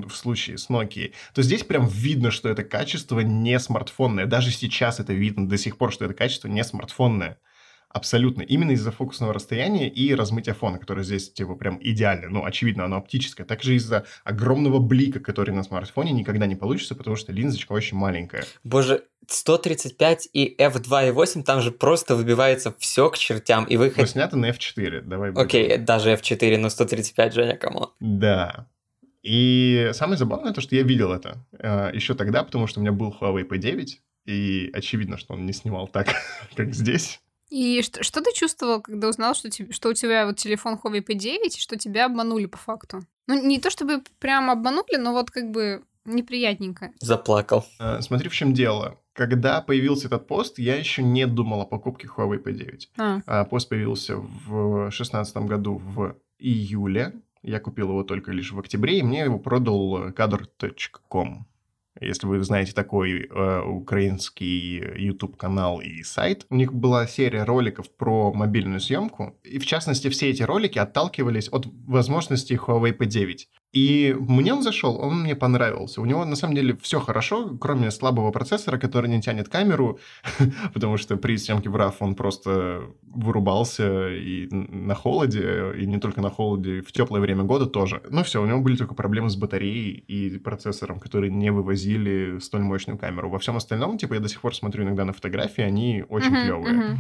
в 0.08 0.14
случае 0.14 0.58
с 0.58 0.68
Nokia, 0.68 1.12
то 1.35 1.42
здесь 1.42 1.64
прям 1.64 1.87
видно, 1.87 2.30
что 2.30 2.49
это 2.49 2.64
качество 2.64 3.20
не 3.20 3.58
смартфонное. 3.58 4.26
Даже 4.26 4.50
сейчас 4.50 5.00
это 5.00 5.12
видно 5.12 5.49
до 5.49 5.58
сих 5.58 5.78
пор, 5.78 5.92
что 5.92 6.04
это 6.04 6.14
качество 6.14 6.49
не 6.49 6.62
смартфонное. 6.62 7.38
Абсолютно. 7.88 8.42
Именно 8.42 8.73
из-за 8.73 8.90
фокусного 8.90 9.32
расстояния 9.32 9.88
и 9.88 10.14
размытия 10.14 10.52
фона, 10.52 10.78
которое 10.78 11.02
здесь, 11.02 11.32
типа, 11.32 11.54
прям 11.54 11.78
идеально. 11.80 12.28
Ну, 12.28 12.44
очевидно, 12.44 12.85
оно 12.85 12.96
оптическое. 12.96 13.46
Также 13.46 13.75
из-за 13.76 14.04
огромного 14.23 14.80
блика, 14.80 15.18
который 15.18 15.54
на 15.54 15.62
смартфоне 15.62 16.12
никогда 16.12 16.44
не 16.44 16.56
получится, 16.56 16.94
потому 16.94 17.16
что 17.16 17.32
линзочка 17.32 17.73
очень 17.73 17.96
маленькая. 17.96 18.44
Боже, 18.64 19.04
135 19.28 20.28
и 20.32 20.54
f2.8, 20.58 21.42
там 21.42 21.62
же 21.62 21.70
просто 21.70 22.16
выбивается 22.16 22.75
все 22.78 23.08
к 23.08 23.16
чертям, 23.16 23.64
и 23.64 23.76
выход... 23.78 23.99
Но 23.99 24.06
снято 24.06 24.37
на 24.37 24.50
f4, 24.50 25.00
давай. 25.00 25.32
Окей, 25.32 25.70
okay, 25.70 25.78
даже 25.78 26.12
f4, 26.12 26.58
но 26.58 26.68
135, 26.68 27.32
Женя, 27.35 27.56
кому? 27.56 27.92
Да. 28.00 28.66
И 29.26 29.90
самое 29.92 30.16
забавное 30.16 30.52
то, 30.52 30.61
что 30.61 30.76
я 30.76 30.85
видел 30.85 31.12
это 31.12 31.45
э, 31.59 31.90
еще 31.92 32.14
тогда, 32.14 32.45
потому 32.45 32.68
что 32.68 32.78
у 32.78 32.83
меня 32.83 32.92
был 32.92 33.12
Huawei 33.21 33.45
P9, 33.45 33.87
и 34.26 34.71
очевидно, 34.73 35.18
что 35.18 35.35
он 35.35 35.45
не 35.47 35.52
снимал 35.52 35.88
так, 35.88 36.14
как 36.56 36.73
здесь. 36.73 37.21
И 37.50 37.83
что, 37.83 38.04
что 38.04 38.21
ты 38.21 38.33
чувствовал, 38.33 38.80
когда 38.80 39.09
узнал, 39.09 39.35
что, 39.35 39.50
тебе, 39.50 39.73
что 39.73 39.88
у 39.88 39.95
тебя 39.95 40.26
вот 40.26 40.37
телефон 40.37 40.78
Huawei 40.80 41.04
P9, 41.04 41.38
и 41.45 41.61
что 41.61 41.76
тебя 41.76 42.06
обманули 42.06 42.47
по 42.47 42.56
факту? 42.56 43.04
Ну, 43.26 43.45
не 43.45 43.59
то 43.59 43.68
чтобы 43.68 44.04
прям 44.21 44.49
обманули, 44.49 44.97
но 44.97 45.12
вот 45.12 45.33
как 45.33 45.50
бы 45.50 45.83
неприятненько. 46.04 46.92
Заплакал. 47.00 47.66
Э, 47.80 48.00
смотри, 48.02 48.28
в 48.28 48.35
чем 48.35 48.54
дело. 48.54 49.00
Когда 49.12 49.61
появился 49.61 50.06
этот 50.06 50.28
пост, 50.28 50.61
я 50.61 50.76
еще 50.76 51.02
не 51.02 51.26
думал 51.26 51.62
о 51.62 51.66
покупке 51.66 52.06
Huawei 52.06 52.40
P9. 52.40 52.80
А. 52.97 53.21
А, 53.26 53.45
пост 53.45 53.68
появился 53.68 54.18
в 54.18 54.83
2016 54.90 55.37
году 55.38 55.78
в 55.78 56.16
июле, 56.38 57.12
я 57.46 57.60
купил 57.60 57.88
его 57.90 58.02
только 58.02 58.32
лишь 58.32 58.52
в 58.52 58.58
октябре, 58.58 58.98
и 58.98 59.02
мне 59.02 59.20
его 59.20 59.38
продал 59.38 60.10
kadr.com. 60.10 61.46
Если 62.00 62.26
вы 62.26 62.42
знаете 62.42 62.72
такой 62.72 63.22
э, 63.22 63.60
украинский 63.62 64.82
YouTube-канал 64.96 65.80
и 65.80 66.02
сайт, 66.02 66.44
у 66.50 66.54
них 66.54 66.74
была 66.74 67.06
серия 67.06 67.44
роликов 67.44 67.90
про 67.90 68.34
мобильную 68.34 68.80
съемку, 68.80 69.38
и 69.42 69.58
в 69.58 69.64
частности 69.64 70.08
все 70.10 70.28
эти 70.28 70.42
ролики 70.42 70.78
отталкивались 70.78 71.48
от 71.48 71.66
возможностей 71.86 72.56
Huawei 72.56 72.94
P9. 72.96 73.36
И 73.76 74.16
мне 74.18 74.54
он 74.54 74.62
зашел, 74.62 74.99
он 74.99 75.21
мне 75.21 75.37
понравился. 75.37 76.00
У 76.00 76.06
него 76.06 76.25
на 76.25 76.35
самом 76.37 76.54
деле 76.54 76.75
все 76.80 76.99
хорошо, 76.99 77.59
кроме 77.61 77.90
слабого 77.90 78.30
процессора, 78.30 78.78
который 78.78 79.11
не 79.11 79.21
тянет 79.21 79.50
камеру, 79.50 79.99
потому 80.73 80.97
что 80.97 81.18
при 81.18 81.37
съемке 81.37 81.68
в 81.68 81.76
RAW 81.76 81.92
он 82.00 82.14
просто 82.14 82.85
вырубался 83.02 84.09
и 84.09 84.49
на 84.50 84.95
холоде, 84.95 85.75
и 85.78 85.85
не 85.85 85.99
только 85.99 86.23
на 86.23 86.30
холоде, 86.30 86.80
в 86.80 86.90
теплое 86.90 87.21
время 87.21 87.45
года 87.45 87.66
тоже. 87.66 88.00
Но 88.09 88.25
все, 88.25 88.42
у 88.42 88.47
него 88.47 88.62
были 88.62 88.76
только 88.76 88.95
проблемы 88.95 89.28
с 89.28 89.37
батареей 89.37 90.04
и 90.09 90.38
процессором, 90.38 90.99
которые 90.99 91.30
не 91.30 91.52
вывозили 91.52 92.38
столь 92.38 92.62
мощную 92.62 92.99
камеру. 92.99 93.28
Во 93.28 93.38
всем 93.38 93.56
остальном, 93.59 93.99
типа, 93.99 94.14
я 94.14 94.21
до 94.21 94.28
сих 94.30 94.40
пор 94.40 94.54
смотрю 94.54 94.85
иногда 94.85 95.04
на 95.04 95.12
фотографии, 95.12 95.62
они 95.62 96.02
очень 96.09 96.33
uh-huh, 96.33 96.45
клевые. 96.45 96.75
Uh-huh. 96.75 96.97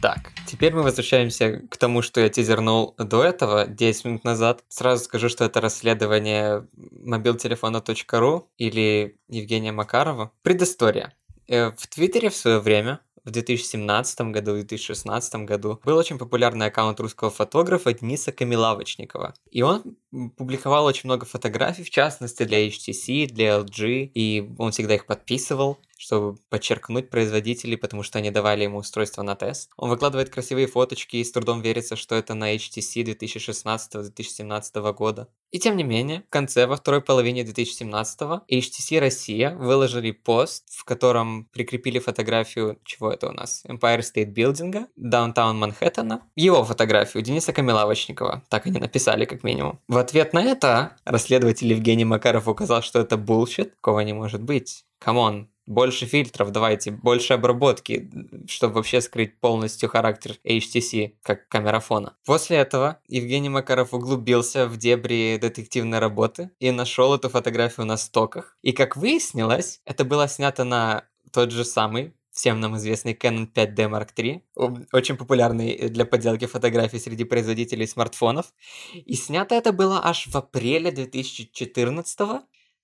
Так, 0.00 0.30
теперь 0.46 0.72
мы 0.74 0.82
возвращаемся 0.82 1.62
к 1.68 1.76
тому, 1.76 2.02
что 2.02 2.20
я 2.20 2.28
тизернул 2.28 2.94
до 2.98 3.24
этого, 3.24 3.66
10 3.66 4.04
минут 4.04 4.24
назад. 4.24 4.62
Сразу 4.68 5.02
скажу, 5.04 5.28
что 5.28 5.44
это 5.44 5.60
расследование 5.60 6.68
mobiltelefona.ru 6.76 8.44
или 8.58 9.16
Евгения 9.28 9.72
Макарова. 9.72 10.30
Предыстория. 10.42 11.14
Э, 11.48 11.72
в 11.76 11.88
Твиттере 11.88 12.30
в 12.30 12.36
свое 12.36 12.60
время 12.60 13.00
в 13.24 13.30
2017 13.32 14.20
году, 14.32 14.52
в 14.52 14.54
2016 14.54 15.34
году 15.44 15.80
был 15.84 15.96
очень 15.96 16.16
популярный 16.16 16.66
аккаунт 16.66 17.00
русского 17.00 17.30
фотографа 17.30 17.92
Дениса 17.92 18.30
Камилавочникова. 18.30 19.34
И 19.50 19.62
он 19.62 19.96
публиковал 20.36 20.84
очень 20.84 21.08
много 21.08 21.26
фотографий, 21.26 21.82
в 21.82 21.90
частности 21.90 22.44
для 22.44 22.66
HTC, 22.68 23.26
для 23.26 23.58
LG, 23.58 24.12
и 24.14 24.48
он 24.58 24.70
всегда 24.70 24.94
их 24.94 25.06
подписывал 25.06 25.78
чтобы 25.98 26.38
подчеркнуть 26.48 27.10
производителей, 27.10 27.76
потому 27.76 28.02
что 28.02 28.18
они 28.18 28.30
давали 28.30 28.62
ему 28.62 28.78
устройство 28.78 29.22
на 29.22 29.34
тест. 29.34 29.70
Он 29.76 29.90
выкладывает 29.90 30.30
красивые 30.30 30.68
фоточки 30.68 31.16
и 31.16 31.24
с 31.24 31.32
трудом 31.32 31.60
верится, 31.60 31.96
что 31.96 32.14
это 32.14 32.34
на 32.34 32.54
HTC 32.54 33.04
2016-2017 33.18 34.92
года. 34.94 35.28
И 35.50 35.58
тем 35.58 35.76
не 35.76 35.82
менее, 35.82 36.24
в 36.28 36.30
конце, 36.30 36.66
во 36.66 36.76
второй 36.76 37.00
половине 37.00 37.42
2017 37.42 38.20
HTC 38.48 39.00
Россия 39.00 39.54
выложили 39.56 40.12
пост, 40.12 40.68
в 40.70 40.84
котором 40.84 41.46
прикрепили 41.52 41.98
фотографию, 41.98 42.78
чего 42.84 43.10
это 43.10 43.28
у 43.28 43.32
нас, 43.32 43.64
Empire 43.66 44.00
State 44.00 44.32
Building, 44.32 44.86
Downtown 44.96 45.58
Манхэттена, 45.58 46.22
его 46.36 46.64
фотографию 46.64 47.22
Дениса 47.22 47.52
Камилавочникова, 47.52 48.44
так 48.48 48.66
они 48.66 48.78
написали 48.78 49.24
как 49.24 49.42
минимум. 49.42 49.80
В 49.88 49.96
ответ 49.96 50.32
на 50.32 50.44
это 50.44 50.96
расследователь 51.04 51.72
Евгений 51.72 52.04
Макаров 52.04 52.46
указал, 52.46 52.82
что 52.82 53.00
это 53.00 53.16
bullshit, 53.16 53.74
такого 53.76 54.00
не 54.00 54.12
может 54.12 54.42
быть. 54.42 54.84
Come 54.98 55.27
on, 55.27 55.48
больше 55.68 56.06
фильтров 56.06 56.50
давайте, 56.50 56.90
больше 56.90 57.34
обработки, 57.34 58.10
чтобы 58.48 58.74
вообще 58.74 59.00
скрыть 59.00 59.38
полностью 59.38 59.88
характер 59.88 60.36
HTC 60.44 61.14
как 61.22 61.48
камерафона. 61.48 62.16
После 62.24 62.56
этого 62.56 63.00
Евгений 63.06 63.50
Макаров 63.50 63.92
углубился 63.92 64.66
в 64.66 64.78
дебри 64.78 65.38
детективной 65.40 65.98
работы 65.98 66.50
и 66.58 66.70
нашел 66.70 67.14
эту 67.14 67.28
фотографию 67.28 67.86
на 67.86 67.96
стоках. 67.96 68.56
И 68.62 68.72
как 68.72 68.96
выяснилось, 68.96 69.80
это 69.84 70.04
было 70.04 70.26
снято 70.26 70.64
на 70.64 71.04
тот 71.32 71.52
же 71.52 71.64
самый 71.64 72.14
всем 72.30 72.60
нам 72.60 72.76
известный 72.76 73.14
Canon 73.14 73.52
5D 73.52 73.90
Mark 73.90 74.10
III, 74.14 74.86
очень 74.92 75.16
популярный 75.16 75.88
для 75.88 76.04
подделки 76.04 76.46
фотографий 76.46 77.00
среди 77.00 77.24
производителей 77.24 77.86
смартфонов. 77.86 78.54
И 78.94 79.14
снято 79.14 79.56
это 79.56 79.72
было 79.72 80.00
аж 80.04 80.28
в 80.28 80.36
апреле 80.36 80.92
2014 80.92 82.20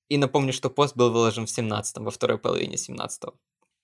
и 0.09 0.19
напомню, 0.19 0.53
что 0.53 0.71
пост 0.71 0.97
был 0.97 1.11
выложен 1.11 1.47
в 1.47 1.51
17 1.51 1.99
во 1.99 2.11
второй 2.11 2.39
половине 2.39 2.77
17 2.77 3.23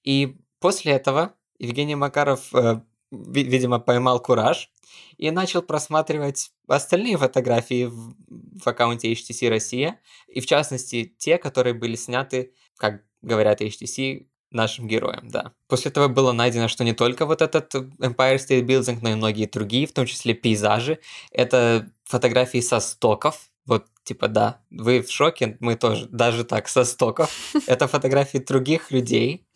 И 0.04 0.36
после 0.58 0.92
этого 0.92 1.34
Евгений 1.58 1.94
Макаров, 1.94 2.54
э, 2.54 2.80
видимо, 3.10 3.80
поймал 3.80 4.20
кураж 4.20 4.70
и 5.16 5.30
начал 5.30 5.62
просматривать 5.62 6.52
остальные 6.66 7.16
фотографии 7.16 7.84
в, 7.84 8.14
в 8.28 8.66
аккаунте 8.66 9.12
HTC 9.12 9.48
Россия, 9.48 10.00
и 10.28 10.40
в 10.40 10.46
частности 10.46 11.14
те, 11.18 11.38
которые 11.38 11.74
были 11.74 11.96
сняты, 11.96 12.54
как 12.76 13.02
говорят 13.22 13.60
HTC, 13.60 14.26
нашим 14.50 14.88
героям, 14.88 15.28
да. 15.28 15.52
После 15.68 15.90
этого 15.90 16.08
было 16.08 16.32
найдено, 16.32 16.68
что 16.68 16.84
не 16.84 16.92
только 16.92 17.24
вот 17.26 17.40
этот 17.40 17.72
Empire 17.74 18.36
State 18.36 18.66
Building, 18.66 18.98
но 19.00 19.10
и 19.10 19.14
многие 19.14 19.46
другие, 19.46 19.86
в 19.86 19.92
том 19.92 20.06
числе 20.06 20.34
пейзажи. 20.34 20.98
Это 21.30 21.90
фотографии 22.04 22.60
со 22.60 22.80
стоков, 22.80 23.49
вот, 23.70 23.86
типа, 24.04 24.28
да, 24.28 24.60
вы 24.70 25.00
в 25.00 25.10
шоке, 25.10 25.56
мы 25.60 25.76
тоже, 25.76 26.08
даже 26.10 26.44
так, 26.44 26.68
со 26.68 26.84
стоков. 26.84 27.30
Это 27.66 27.86
фотографии 27.86 28.38
других 28.38 28.90
людей, 28.90 29.46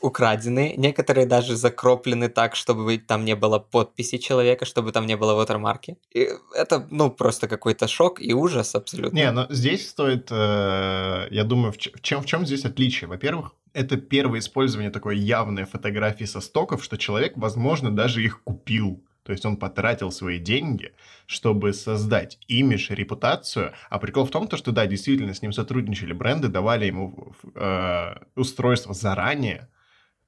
украдены, 0.00 0.74
некоторые 0.76 1.26
даже 1.26 1.56
закроплены 1.56 2.28
так, 2.28 2.54
чтобы 2.54 2.98
там 2.98 3.24
не 3.24 3.34
было 3.34 3.58
подписи 3.58 4.18
человека, 4.18 4.64
чтобы 4.64 4.92
там 4.92 5.06
не 5.06 5.16
было 5.16 5.42
watermarки. 5.42 5.96
И 6.12 6.28
это, 6.54 6.86
ну, 6.90 7.10
просто 7.10 7.48
какой-то 7.48 7.88
шок 7.88 8.20
и 8.20 8.34
ужас 8.34 8.74
абсолютно. 8.74 9.16
Не, 9.16 9.32
но 9.32 9.46
здесь 9.48 9.88
стоит, 9.88 10.28
э, 10.30 11.28
я 11.30 11.44
думаю, 11.44 11.72
в 11.72 11.78
чем, 11.78 12.22
в 12.22 12.26
чем 12.26 12.46
здесь 12.46 12.66
отличие? 12.66 13.08
Во-первых, 13.08 13.54
это 13.72 13.96
первое 13.96 14.40
использование 14.40 14.90
такой 14.90 15.18
явной 15.18 15.64
фотографии 15.64 16.26
со 16.26 16.40
стоков, 16.40 16.84
что 16.84 16.98
человек, 16.98 17.32
возможно, 17.36 17.90
даже 17.90 18.22
их 18.22 18.42
купил. 18.42 19.02
То 19.22 19.32
есть 19.32 19.44
он 19.44 19.56
потратил 19.56 20.10
свои 20.10 20.38
деньги, 20.38 20.92
чтобы 21.26 21.72
создать 21.72 22.38
имидж, 22.48 22.90
репутацию. 22.92 23.72
А 23.88 23.98
прикол 23.98 24.24
в 24.24 24.30
том, 24.30 24.48
то, 24.48 24.56
что 24.56 24.72
да, 24.72 24.86
действительно 24.86 25.34
с 25.34 25.42
ним 25.42 25.52
сотрудничали 25.52 26.12
бренды, 26.12 26.48
давали 26.48 26.86
ему 26.86 27.34
э, 27.54 28.14
устройство 28.34 28.94
заранее, 28.94 29.68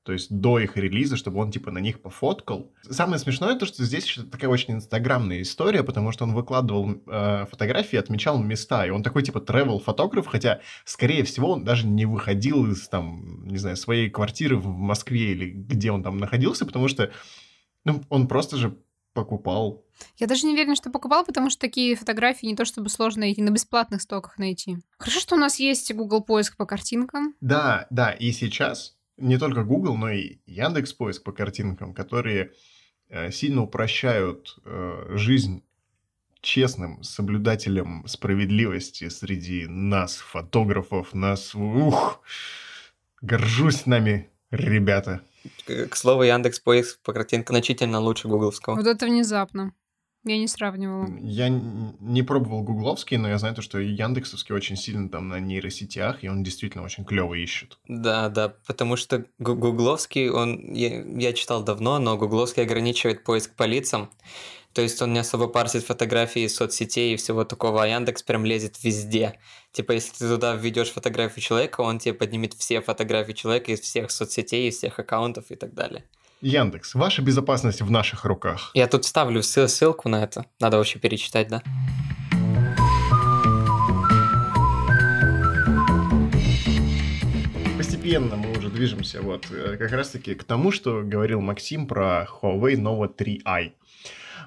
то 0.04 0.12
есть 0.12 0.32
до 0.37 0.58
их 0.58 0.76
релиза, 0.76 1.16
чтобы 1.16 1.38
он 1.38 1.52
типа 1.52 1.70
на 1.70 1.78
них 1.78 2.02
пофоткал. 2.02 2.72
Самое 2.82 3.20
смешное 3.20 3.56
то, 3.56 3.66
что 3.66 3.84
здесь 3.84 4.18
такая 4.32 4.50
очень 4.50 4.75
инстаграмная 4.75 5.42
история, 5.42 5.84
потому 5.84 6.11
что 6.11 6.25
он 6.25 6.34
выкладывал 6.34 7.00
э, 7.06 7.46
фотографии, 7.49 7.96
отмечал 7.96 8.42
места, 8.42 8.84
и 8.84 8.90
он 8.90 9.04
такой 9.04 9.22
типа 9.22 9.38
travel 9.38 9.78
фотограф, 9.78 10.26
хотя, 10.26 10.61
скорее 10.84 11.22
всего, 11.22 11.52
он 11.52 11.64
даже 11.64 11.87
не 11.87 12.04
выходил 12.04 12.68
из 12.68 12.88
там, 12.88 13.46
не 13.46 13.58
знаю, 13.58 13.76
своей 13.76 14.11
квартиры 14.11 14.56
в 14.56 14.66
Москве 14.66 15.32
или 15.32 15.50
где 15.50 15.92
он 15.92 16.02
там 16.02 16.18
находился, 16.18 16.66
потому 16.66 16.88
что 16.88 17.12
ну, 17.85 18.03
он 18.09 18.29
просто 18.29 18.57
же 18.57 18.77
покупал. 19.12 19.85
Я 20.17 20.27
даже 20.27 20.47
не 20.47 20.55
уверена, 20.55 20.75
что 20.75 20.91
покупал, 20.91 21.25
потому 21.25 21.51
что 21.51 21.61
такие 21.61 21.97
фотографии 21.97 22.47
не 22.47 22.57
то 22.57 22.65
чтобы 22.65 22.89
сложно 22.89 23.21
найти, 23.21 23.43
на 23.43 23.51
бесплатных 23.51 24.03
стоках 24.03 24.39
найти. 24.39 24.79
Хорошо, 24.99 25.21
что 25.21 25.35
у 25.37 25.39
нас 25.39 25.61
есть 25.61 25.93
Google 25.95 26.23
поиск 26.23 26.57
по 26.57 26.67
картинкам. 26.67 27.35
Да, 27.41 27.87
да, 27.91 28.11
и 28.11 28.33
сейчас 28.33 28.97
не 29.17 29.39
только 29.39 29.65
Google, 29.65 29.97
но 29.97 30.11
и 30.11 30.39
Яндекс 30.47 30.93
поиск 30.95 31.23
по 31.23 31.33
картинкам, 31.33 31.95
которые 31.95 32.53
э, 33.09 33.31
сильно 33.31 33.62
упрощают 33.62 34.59
э, 34.65 35.17
жизнь 35.17 35.62
честным 36.41 37.03
соблюдателям 37.03 38.05
справедливости 38.09 39.09
среди 39.09 39.67
нас, 39.67 40.17
фотографов, 40.17 41.15
нас, 41.15 41.55
ух, 41.55 42.21
горжусь 43.21 43.87
нами, 43.87 44.29
ребята. 44.51 45.23
К 45.66 45.96
слову, 45.96 46.22
Яндекс 46.22 46.61
поиск 46.61 47.00
по 47.02 47.12
картинкам 47.12 47.56
значительно 47.56 48.00
лучше 48.00 48.28
гугловского. 48.28 48.76
Вот 48.76 48.87
это 48.87 49.06
внезапно. 49.06 49.72
Я 50.25 50.38
не 50.38 50.46
сравнивала. 50.46 51.08
Я 51.20 51.49
не 51.49 52.22
пробовал 52.22 52.62
гугловский, 52.62 53.16
но 53.16 53.28
я 53.28 53.38
знаю 53.38 53.56
то, 53.56 53.62
что 53.62 53.80
Яндексовский 53.80 54.54
очень 54.54 54.76
сильно 54.76 55.08
там 55.08 55.28
на 55.28 55.40
нейросетях, 55.40 56.22
и 56.22 56.28
он 56.28 56.44
действительно 56.44 56.84
очень 56.84 57.04
клево 57.04 57.34
ищет. 57.34 57.78
Да, 57.88 58.28
да, 58.28 58.54
потому 58.66 58.94
что 58.94 59.25
гугловский, 59.40 60.28
он, 60.28 60.72
я, 60.72 61.02
я 61.02 61.32
читал 61.32 61.64
давно, 61.64 61.99
но 61.99 62.16
гугловский 62.16 62.62
ограничивает 62.62 63.25
поиск 63.25 63.56
по 63.56 63.64
лицам. 63.64 64.11
То 64.72 64.80
есть 64.80 65.02
он 65.02 65.12
не 65.12 65.18
особо 65.18 65.49
парсит 65.49 65.84
фотографии 65.84 66.42
из 66.42 66.54
соцсетей 66.54 67.14
и 67.14 67.16
всего 67.16 67.44
такого, 67.44 67.82
а 67.82 67.87
Яндекс 67.88 68.22
прям 68.22 68.44
лезет 68.44 68.82
везде. 68.84 69.38
Типа, 69.73 69.93
если 69.93 70.12
ты 70.12 70.29
туда 70.29 70.55
введешь 70.55 70.91
фотографию 70.91 71.43
человека, 71.43 71.81
он 71.81 71.99
тебе 71.99 72.12
поднимет 72.12 72.52
все 72.52 72.83
фотографии 72.83 73.33
человека 73.33 73.73
из 73.73 73.81
всех 73.81 74.11
соцсетей, 74.11 74.69
из 74.69 74.76
всех 74.76 74.99
аккаунтов 74.99 75.47
и 75.50 75.55
так 75.55 75.73
далее. 75.73 76.05
Яндекс, 76.43 76.95
ваша 76.95 77.23
безопасность 77.23 77.81
в 77.81 77.91
наших 77.91 78.26
руках. 78.26 78.71
Я 78.75 78.87
тут 78.87 79.07
ставлю 79.07 79.43
ссылку 79.43 80.11
на 80.11 80.23
это. 80.25 80.45
Надо 80.61 80.76
вообще 80.76 80.99
перечитать, 80.99 81.49
да? 81.49 81.62
Постепенно 87.79 88.37
мы 88.37 88.59
уже 88.59 88.69
движемся 88.69 89.23
вот 89.23 89.47
э, 89.50 89.79
как 89.79 89.93
раз-таки 89.93 90.35
к 90.35 90.45
тому, 90.45 90.71
что 90.71 91.00
говорил 91.02 91.41
Максим 91.41 91.87
про 91.87 92.29
Huawei 92.43 92.75
Nova 92.75 93.09
3i. 93.09 93.73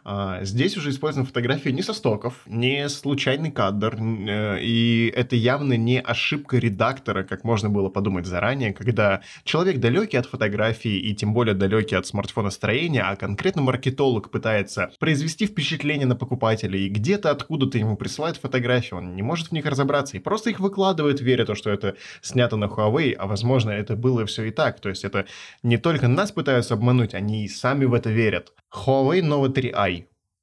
А, 0.08 0.44
здесь 0.44 0.78
уже 0.78 0.92
использована 0.92 1.26
фотография 1.26 1.72
не 1.72 1.82
со 1.82 1.92
стоков, 1.92 2.42
не 2.46 2.88
случайный 2.90 3.50
кадр, 3.50 3.98
э, 4.00 4.60
и 4.62 5.12
это 5.16 5.36
явно 5.36 5.74
не 5.74 6.00
ошибка 6.00 6.60
редактора, 6.60 7.24
как 7.24 7.44
можно 7.44 7.72
было 7.72 7.90
подумать 7.90 8.28
заранее, 8.28 8.72
когда 8.72 9.22
человек 9.44 9.80
далекий 9.80 10.18
от 10.18 10.28
фотографии 10.28 10.96
и 10.96 11.16
тем 11.16 11.34
более 11.34 11.56
далекий 11.56 11.96
от 11.96 12.06
смартфона 12.06 12.52
строения, 12.52 13.02
а 13.02 13.16
конкретно 13.16 13.64
маркетолог 13.64 14.30
пытается 14.30 14.92
произвести 15.00 15.48
впечатление 15.48 16.06
на 16.06 16.16
покупателя, 16.16 16.78
и 16.78 16.88
где-то 16.88 17.32
откуда-то 17.32 17.80
ему 17.80 17.98
присылают 17.98 18.38
фотографии, 18.38 18.94
он 18.94 19.16
не 19.16 19.24
может 19.24 19.48
в 19.48 19.52
них 19.54 19.66
разобраться, 19.66 20.18
и 20.18 20.20
просто 20.20 20.52
их 20.52 20.60
выкладывает, 20.60 21.20
веря 21.20 21.46
то, 21.46 21.56
что 21.56 21.72
это 21.72 21.96
снято 22.22 22.58
на 22.58 22.66
Huawei, 22.66 23.14
а 23.14 23.26
возможно 23.26 23.72
это 23.72 23.96
было 23.96 24.28
все 24.28 24.44
и 24.44 24.52
так, 24.52 24.80
то 24.80 24.90
есть 24.90 25.04
это 25.04 25.26
не 25.64 25.78
только 25.78 26.08
нас 26.08 26.32
пытаются 26.32 26.76
обмануть, 26.76 27.16
они 27.16 27.46
и 27.46 27.48
сами 27.48 27.86
в 27.86 27.96
это 27.96 28.12
верят. 28.12 28.52
Huawei 28.72 29.22
Nova 29.22 29.48
3i. 29.48 29.95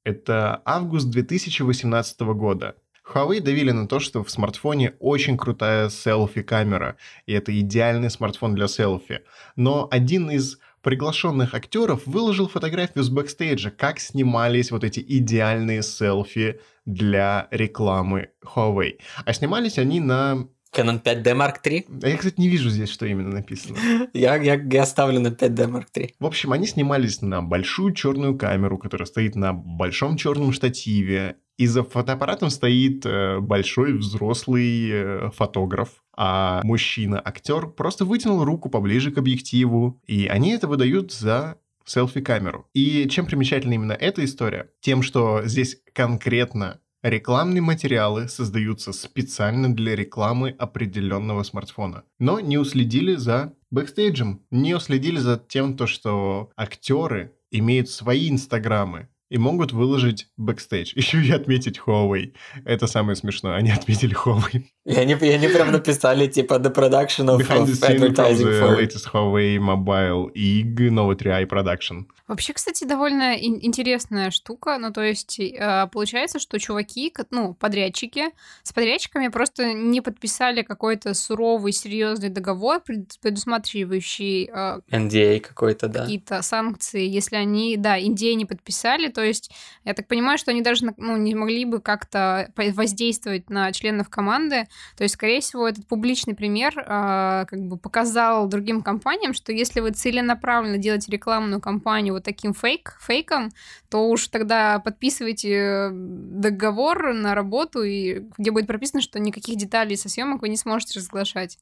Это 0.03 0.61
август 0.65 1.09
2018 1.09 2.19
года. 2.21 2.75
Huawei 3.05 3.41
давили 3.41 3.71
на 3.71 3.87
то, 3.87 3.99
что 3.99 4.23
в 4.23 4.29
смартфоне 4.29 4.93
очень 4.99 5.37
крутая 5.37 5.89
селфи-камера, 5.89 6.95
и 7.25 7.33
это 7.33 7.57
идеальный 7.59 8.09
смартфон 8.09 8.55
для 8.55 8.67
селфи. 8.67 9.21
Но 9.55 9.87
один 9.91 10.29
из 10.29 10.57
приглашенных 10.81 11.53
актеров 11.53 12.05
выложил 12.05 12.47
фотографию 12.47 13.03
с 13.03 13.09
бэкстейджа, 13.09 13.71
как 13.71 13.99
снимались 13.99 14.71
вот 14.71 14.83
эти 14.83 14.99
идеальные 14.99 15.83
селфи 15.83 16.59
для 16.85 17.47
рекламы 17.51 18.29
Huawei. 18.43 18.99
А 19.25 19.33
снимались 19.33 19.77
они 19.77 19.99
на 19.99 20.47
Canon 20.73 21.01
5D 21.01 21.23
Mark 21.35 21.55
III? 21.63 21.99
А 22.03 22.09
я, 22.09 22.17
кстати, 22.17 22.39
не 22.39 22.49
вижу 22.49 22.69
здесь, 22.69 22.89
что 22.89 23.05
именно 23.05 23.29
написано. 23.29 23.77
я, 24.13 24.35
я, 24.35 24.55
я 24.55 24.85
ставлю 24.85 25.19
на 25.19 25.27
5D 25.27 25.69
Mark 25.69 25.87
III. 25.95 26.09
В 26.19 26.25
общем, 26.25 26.51
они 26.51 26.67
снимались 26.67 27.21
на 27.21 27.41
большую 27.41 27.93
черную 27.93 28.37
камеру, 28.37 28.77
которая 28.77 29.05
стоит 29.05 29.35
на 29.35 29.53
большом 29.53 30.17
черном 30.17 30.51
штативе. 30.51 31.37
И 31.57 31.67
за 31.67 31.83
фотоаппаратом 31.83 32.49
стоит 32.49 33.05
э, 33.05 33.39
большой 33.39 33.93
взрослый 33.93 34.89
э, 34.91 35.29
фотограф, 35.35 36.03
а 36.17 36.61
мужчина-актер 36.63 37.67
просто 37.67 38.05
вытянул 38.05 38.43
руку 38.43 38.69
поближе 38.69 39.11
к 39.11 39.19
объективу, 39.19 40.01
и 40.07 40.25
они 40.25 40.51
это 40.51 40.67
выдают 40.67 41.11
за 41.11 41.59
селфи-камеру. 41.85 42.67
И 42.73 43.07
чем 43.09 43.25
примечательна 43.25 43.73
именно 43.73 43.93
эта 43.93 44.23
история? 44.25 44.71
Тем, 44.81 45.01
что 45.03 45.41
здесь 45.45 45.77
конкретно 45.93 46.79
Рекламные 47.03 47.61
материалы 47.61 48.29
создаются 48.29 48.93
специально 48.93 49.75
для 49.75 49.93
рекламы 49.93 50.55
определенного 50.57 51.43
смартфона, 51.43 52.05
но 52.17 52.39
не 52.39 52.57
уследили 52.57 53.15
за 53.15 53.53
бэкстейджем, 53.71 54.41
не 54.51 54.73
уследили 54.73 55.17
за 55.17 55.37
тем, 55.37 55.75
то, 55.75 55.85
что 55.85 56.51
актеры 56.55 57.35
имеют 57.51 57.89
свои 57.89 58.29
инстаграмы, 58.29 59.09
и 59.33 59.37
могут 59.39 59.71
выложить 59.71 60.27
бэкстейдж. 60.37 60.93
Еще 60.95 61.17
и 61.23 61.31
отметить 61.31 61.79
Huawei. 61.79 62.33
Это 62.65 62.85
самое 62.85 63.15
смешное. 63.15 63.55
Они 63.55 63.71
отметили 63.71 64.15
Huawei. 64.15 64.65
И 64.85 64.95
они, 64.95 65.13
и 65.13 65.29
они 65.29 65.47
прям 65.47 65.71
написали, 65.71 66.27
типа, 66.27 66.55
the 66.55 66.71
production 66.71 67.27
of, 67.29 67.39
Behind 67.39 67.65
of 67.65 67.81
advertising 67.81 68.45
of 68.45 68.51
the 68.51 68.59
for... 68.59 68.77
latest 68.77 69.07
Huawei 69.11 69.57
Mobile 69.57 70.31
IG 70.35 70.91
Note 70.91 71.17
3i 71.17 71.47
production. 71.47 72.05
Вообще, 72.27 72.53
кстати, 72.53 72.83
довольно 72.83 73.35
интересная 73.37 74.29
штука. 74.29 74.77
Ну, 74.77 74.91
то 74.93 75.01
есть, 75.01 75.39
э, 75.39 75.87
получается, 75.91 76.39
что 76.39 76.59
чуваки, 76.59 77.11
ну, 77.31 77.55
подрядчики, 77.55 78.25
с 78.61 78.71
подрядчиками 78.71 79.29
просто 79.29 79.73
не 79.73 80.01
подписали 80.01 80.61
какой-то 80.61 81.13
суровый, 81.13 81.71
серьезный 81.71 82.29
договор, 82.29 82.81
предусматривающий... 83.21 84.49
NDA 84.91 85.37
а 85.37 85.39
какой-то, 85.39 85.87
да. 85.87 86.01
Какие-то 86.01 86.41
санкции. 86.43 87.07
Если 87.07 87.35
они, 87.35 87.77
да, 87.77 87.99
NDA 87.99 88.35
не 88.35 88.45
подписали, 88.45 89.07
то 89.07 89.22
есть, 89.23 89.51
я 89.83 89.93
так 89.93 90.07
понимаю, 90.07 90.37
что 90.37 90.51
они 90.51 90.61
даже 90.61 90.93
ну, 90.97 91.17
не 91.17 91.35
могли 91.35 91.65
бы 91.65 91.81
как-то 91.81 92.51
воздействовать 92.55 93.49
на 93.49 93.71
членов 93.71 94.09
команды. 94.09 94.67
То 94.97 95.03
есть, 95.03 95.15
скорее 95.15 95.41
всего, 95.41 95.67
этот 95.67 95.87
публичный 95.87 96.35
пример 96.35 96.73
э, 96.77 97.45
как 97.47 97.59
бы 97.59 97.77
показал 97.77 98.47
другим 98.47 98.81
компаниям, 98.81 99.33
что 99.33 99.51
если 99.51 99.79
вы 99.79 99.91
целенаправленно 99.91 100.77
делаете 100.77 101.11
рекламную 101.11 101.61
кампанию 101.61 102.13
вот 102.13 102.23
таким 102.23 102.53
фейк, 102.53 102.97
фейком, 103.01 103.51
то 103.89 104.09
уж 104.09 104.27
тогда 104.27 104.79
подписывайте 104.79 105.89
договор 105.91 107.13
на 107.13 107.35
работу, 107.35 107.83
и 107.83 108.25
где 108.37 108.51
будет 108.51 108.67
прописано, 108.67 109.01
что 109.01 109.19
никаких 109.19 109.57
деталей 109.57 109.97
со 109.97 110.09
съемок 110.09 110.41
вы 110.41 110.49
не 110.49 110.57
сможете 110.57 110.99
разглашать. 110.99 111.57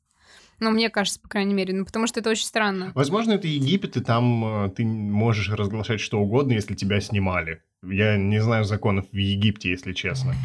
Ну, 0.61 0.69
мне 0.69 0.91
кажется, 0.91 1.19
по 1.19 1.27
крайней 1.27 1.55
мере, 1.55 1.73
ну, 1.73 1.85
потому 1.85 2.05
что 2.05 2.19
это 2.19 2.29
очень 2.29 2.45
странно. 2.45 2.91
Возможно, 2.93 3.31
это 3.31 3.47
Египет, 3.47 3.97
и 3.97 3.99
там 3.99 4.65
э, 4.65 4.69
ты 4.69 4.85
можешь 4.85 5.49
разглашать 5.49 5.99
что 5.99 6.19
угодно, 6.19 6.51
если 6.51 6.75
тебя 6.75 7.01
снимали. 7.01 7.63
Я 7.81 8.15
не 8.15 8.39
знаю 8.43 8.63
законов 8.63 9.07
в 9.11 9.17
Египте, 9.17 9.71
если 9.71 9.93
честно. 9.93 10.35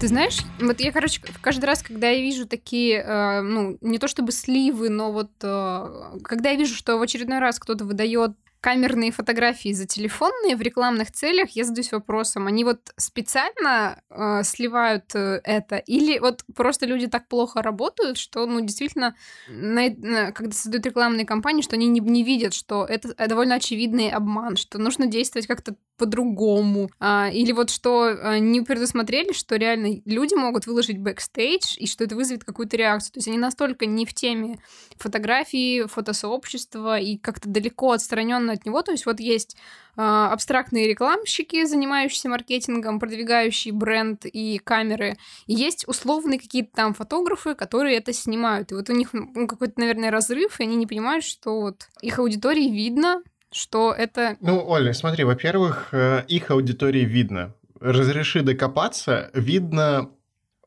Ты 0.00 0.08
знаешь, 0.08 0.38
вот 0.58 0.80
я, 0.80 0.92
короче, 0.92 1.20
каждый 1.42 1.66
раз, 1.66 1.82
когда 1.82 2.08
я 2.08 2.22
вижу 2.22 2.46
такие, 2.46 3.04
э, 3.06 3.42
ну, 3.42 3.76
не 3.82 3.98
то 3.98 4.08
чтобы 4.08 4.32
сливы, 4.32 4.88
но 4.88 5.12
вот 5.12 5.30
э, 5.42 6.18
когда 6.24 6.48
я 6.48 6.56
вижу, 6.56 6.74
что 6.74 6.96
в 6.96 7.02
очередной 7.02 7.38
раз 7.38 7.58
кто-то 7.58 7.84
выдает 7.84 8.30
камерные 8.60 9.10
фотографии 9.10 9.72
за 9.72 9.86
телефонные 9.86 10.56
в 10.56 10.60
рекламных 10.60 11.12
целях, 11.12 11.50
я 11.50 11.64
задаюсь 11.64 11.92
вопросом, 11.92 12.46
они 12.46 12.64
вот 12.64 12.92
специально 12.96 14.02
э, 14.10 14.42
сливают 14.44 15.14
э, 15.14 15.40
это, 15.44 15.76
или 15.76 16.18
вот 16.18 16.44
просто 16.54 16.86
люди 16.86 17.06
так 17.06 17.28
плохо 17.28 17.62
работают, 17.62 18.18
что, 18.18 18.46
ну, 18.46 18.60
действительно, 18.60 19.16
на, 19.48 19.88
на, 19.96 20.32
когда 20.32 20.52
создают 20.52 20.86
рекламные 20.86 21.26
кампании, 21.26 21.62
что 21.62 21.76
они 21.76 21.88
не, 21.88 22.00
не 22.00 22.22
видят, 22.22 22.54
что 22.54 22.84
это 22.84 23.14
довольно 23.28 23.56
очевидный 23.56 24.10
обман, 24.10 24.56
что 24.56 24.78
нужно 24.78 25.06
действовать 25.06 25.46
как-то 25.46 25.74
по-другому. 26.00 26.90
А, 26.98 27.28
или 27.30 27.52
вот 27.52 27.68
что 27.68 28.06
а, 28.06 28.38
не 28.38 28.62
предусмотрели, 28.62 29.32
что 29.32 29.56
реально 29.56 30.00
люди 30.06 30.34
могут 30.34 30.66
выложить 30.66 30.98
бэкстейдж, 30.98 31.76
и 31.76 31.86
что 31.86 32.04
это 32.04 32.16
вызовет 32.16 32.42
какую-то 32.42 32.78
реакцию. 32.78 33.12
То 33.12 33.18
есть 33.18 33.28
они 33.28 33.36
настолько 33.36 33.84
не 33.84 34.06
в 34.06 34.14
теме 34.14 34.58
фотографии, 34.96 35.86
фотосообщества 35.86 36.98
и 36.98 37.18
как-то 37.18 37.50
далеко 37.50 37.92
отстраненно 37.92 38.49
от 38.52 38.66
него. 38.66 38.82
То 38.82 38.92
есть 38.92 39.06
вот 39.06 39.20
есть 39.20 39.56
а, 39.96 40.32
абстрактные 40.32 40.88
рекламщики, 40.88 41.64
занимающиеся 41.64 42.28
маркетингом, 42.28 43.00
продвигающие 43.00 43.72
бренд 43.74 44.24
и 44.24 44.58
камеры. 44.58 45.16
И 45.46 45.54
есть 45.54 45.86
условные 45.88 46.38
какие-то 46.38 46.70
там 46.74 46.94
фотографы, 46.94 47.54
которые 47.54 47.96
это 47.96 48.12
снимают. 48.12 48.72
И 48.72 48.74
вот 48.74 48.88
у 48.88 48.92
них 48.92 49.10
ну, 49.12 49.46
какой-то, 49.46 49.74
наверное, 49.78 50.10
разрыв, 50.10 50.60
и 50.60 50.62
они 50.62 50.76
не 50.76 50.86
понимают, 50.86 51.24
что 51.24 51.60
вот 51.60 51.88
их 52.00 52.18
аудитории 52.18 52.68
видно, 52.68 53.22
что 53.52 53.92
это... 53.92 54.36
Ну, 54.40 54.64
Оля, 54.66 54.92
смотри, 54.92 55.24
во-первых, 55.24 55.88
э, 55.92 56.24
их 56.28 56.50
аудитории 56.50 57.04
видно. 57.04 57.54
Разреши 57.80 58.42
докопаться, 58.42 59.30
видно 59.34 60.10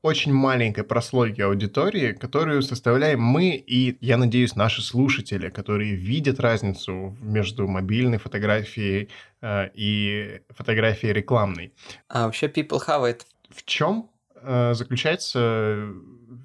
очень 0.04 0.34
маленькой 0.34 0.84
прослойки 0.84 1.40
аудитории, 1.42 2.12
которую 2.12 2.62
составляем 2.62 3.22
мы 3.22 3.56
и, 3.56 3.98
я 4.06 4.18
надеюсь, 4.18 4.56
наши 4.56 4.82
слушатели, 4.82 5.50
которые 5.50 5.96
видят 5.96 6.42
разницу 6.42 7.18
между 7.22 7.68
мобильной 7.68 8.18
фотографией 8.18 9.10
э, 9.42 9.70
и 9.74 10.42
фотографией 10.50 11.14
рекламной. 11.14 11.74
А 12.10 12.26
вообще 12.26 12.48
people 12.48 12.82
have 12.86 13.04
it. 13.10 13.22
В 13.50 13.64
чем 13.64 14.10
э, 14.36 14.74
заключается 14.74 15.88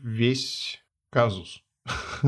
весь 0.04 0.80
казус? 1.10 1.64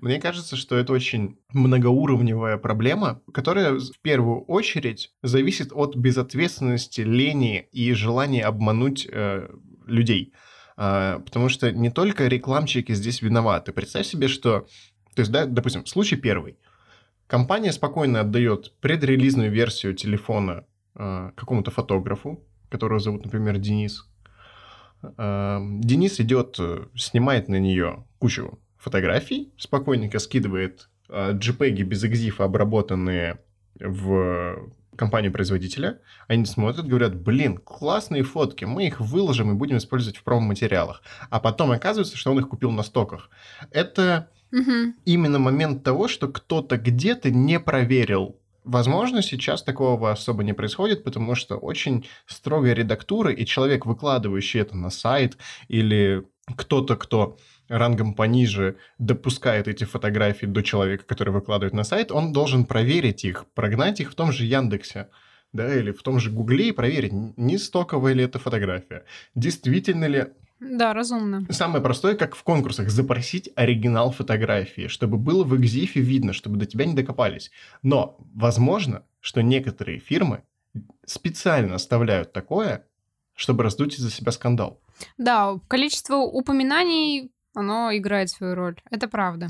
Мне 0.00 0.20
кажется, 0.20 0.56
что 0.56 0.76
это 0.76 0.92
очень 0.92 1.38
многоуровневая 1.52 2.56
проблема, 2.56 3.22
которая 3.32 3.78
в 3.78 4.00
первую 4.02 4.40
очередь 4.40 5.12
зависит 5.22 5.72
от 5.72 5.94
безответственности, 5.94 7.02
лени 7.02 7.68
и 7.70 7.92
желания 7.92 8.44
обмануть 8.44 9.06
э, 9.08 9.48
людей. 9.86 10.32
Э, 10.76 11.20
потому 11.24 11.48
что 11.48 11.70
не 11.72 11.90
только 11.90 12.26
рекламщики 12.26 12.92
здесь 12.92 13.22
виноваты. 13.22 13.72
Представь 13.72 14.06
себе, 14.06 14.28
что... 14.28 14.66
То 15.14 15.20
есть, 15.20 15.32
да, 15.32 15.46
допустим, 15.46 15.86
случай 15.86 16.16
первый. 16.16 16.56
Компания 17.26 17.72
спокойно 17.72 18.20
отдает 18.20 18.72
предрелизную 18.80 19.50
версию 19.50 19.94
телефона 19.94 20.64
э, 20.94 21.32
какому-то 21.34 21.70
фотографу, 21.70 22.44
которого 22.68 23.00
зовут, 23.00 23.24
например, 23.24 23.58
Денис. 23.58 24.08
Э, 25.02 25.58
Денис 25.60 26.20
идет, 26.20 26.56
э, 26.60 26.86
снимает 26.94 27.48
на 27.48 27.58
нее 27.58 28.04
кучу 28.18 28.58
фотографий, 28.78 29.52
спокойненько 29.58 30.18
скидывает 30.20 30.88
JPEG 31.08 31.82
без 31.82 32.04
экзифа, 32.04 32.44
обработанные 32.44 33.38
в 33.78 34.70
компанию 34.96 35.32
производителя, 35.32 36.00
они 36.28 36.44
смотрят, 36.46 36.86
говорят, 36.86 37.14
блин, 37.14 37.58
классные 37.58 38.22
фотки, 38.22 38.64
мы 38.64 38.86
их 38.86 39.00
выложим 39.00 39.50
и 39.50 39.54
будем 39.54 39.76
использовать 39.76 40.16
в 40.16 40.22
промо-материалах. 40.22 41.02
А 41.30 41.40
потом 41.40 41.70
оказывается, 41.72 42.16
что 42.16 42.30
он 42.30 42.38
их 42.38 42.48
купил 42.48 42.70
на 42.70 42.82
стоках. 42.82 43.30
Это 43.70 44.30
угу. 44.52 44.94
именно 45.04 45.38
момент 45.38 45.82
того, 45.84 46.08
что 46.08 46.28
кто-то 46.28 46.76
где-то 46.76 47.30
не 47.30 47.60
проверил 47.60 48.36
Возможно, 48.66 49.22
сейчас 49.22 49.62
такого 49.62 50.10
особо 50.10 50.42
не 50.42 50.52
происходит, 50.52 51.04
потому 51.04 51.36
что 51.36 51.54
очень 51.56 52.04
строгая 52.26 52.74
редактура, 52.74 53.32
и 53.32 53.46
человек, 53.46 53.86
выкладывающий 53.86 54.58
это 54.58 54.76
на 54.76 54.90
сайт, 54.90 55.38
или 55.68 56.26
кто-то, 56.56 56.96
кто 56.96 57.38
рангом 57.68 58.14
пониже 58.14 58.76
допускает 58.98 59.68
эти 59.68 59.84
фотографии 59.84 60.46
до 60.46 60.62
человека, 60.62 61.04
который 61.04 61.32
выкладывает 61.32 61.74
на 61.74 61.84
сайт, 61.84 62.12
он 62.12 62.32
должен 62.32 62.64
проверить 62.64 63.24
их, 63.24 63.46
прогнать 63.54 64.00
их 64.00 64.12
в 64.12 64.14
том 64.14 64.32
же 64.32 64.44
Яндексе 64.44 65.08
да, 65.52 65.74
или 65.74 65.90
в 65.90 66.02
том 66.02 66.20
же 66.20 66.30
Гугле 66.30 66.68
и 66.68 66.72
проверить, 66.72 67.12
не 67.12 67.58
стоковая 67.58 68.12
ли 68.12 68.24
это 68.24 68.38
фотография, 68.38 69.04
действительно 69.34 70.04
ли 70.06 70.26
да, 70.58 70.94
разумно. 70.94 71.46
Самое 71.50 71.82
простое, 71.82 72.14
как 72.14 72.34
в 72.34 72.42
конкурсах, 72.42 72.88
запросить 72.88 73.50
оригинал 73.56 74.10
фотографии, 74.10 74.86
чтобы 74.86 75.18
было 75.18 75.44
в 75.44 75.54
экзифе 75.54 76.00
видно, 76.00 76.32
чтобы 76.32 76.56
до 76.56 76.64
тебя 76.64 76.86
не 76.86 76.94
докопались. 76.94 77.50
Но 77.82 78.16
возможно, 78.34 79.02
что 79.20 79.42
некоторые 79.42 79.98
фирмы 79.98 80.44
специально 81.04 81.74
оставляют 81.74 82.32
такое, 82.32 82.86
чтобы 83.34 83.64
раздуть 83.64 83.96
из-за 83.96 84.10
себя 84.10 84.32
скандал. 84.32 84.80
Да, 85.18 85.60
количество 85.68 86.16
упоминаний 86.16 87.30
оно 87.56 87.90
играет 87.96 88.30
свою 88.30 88.54
роль. 88.54 88.76
Это 88.90 89.08
правда. 89.08 89.48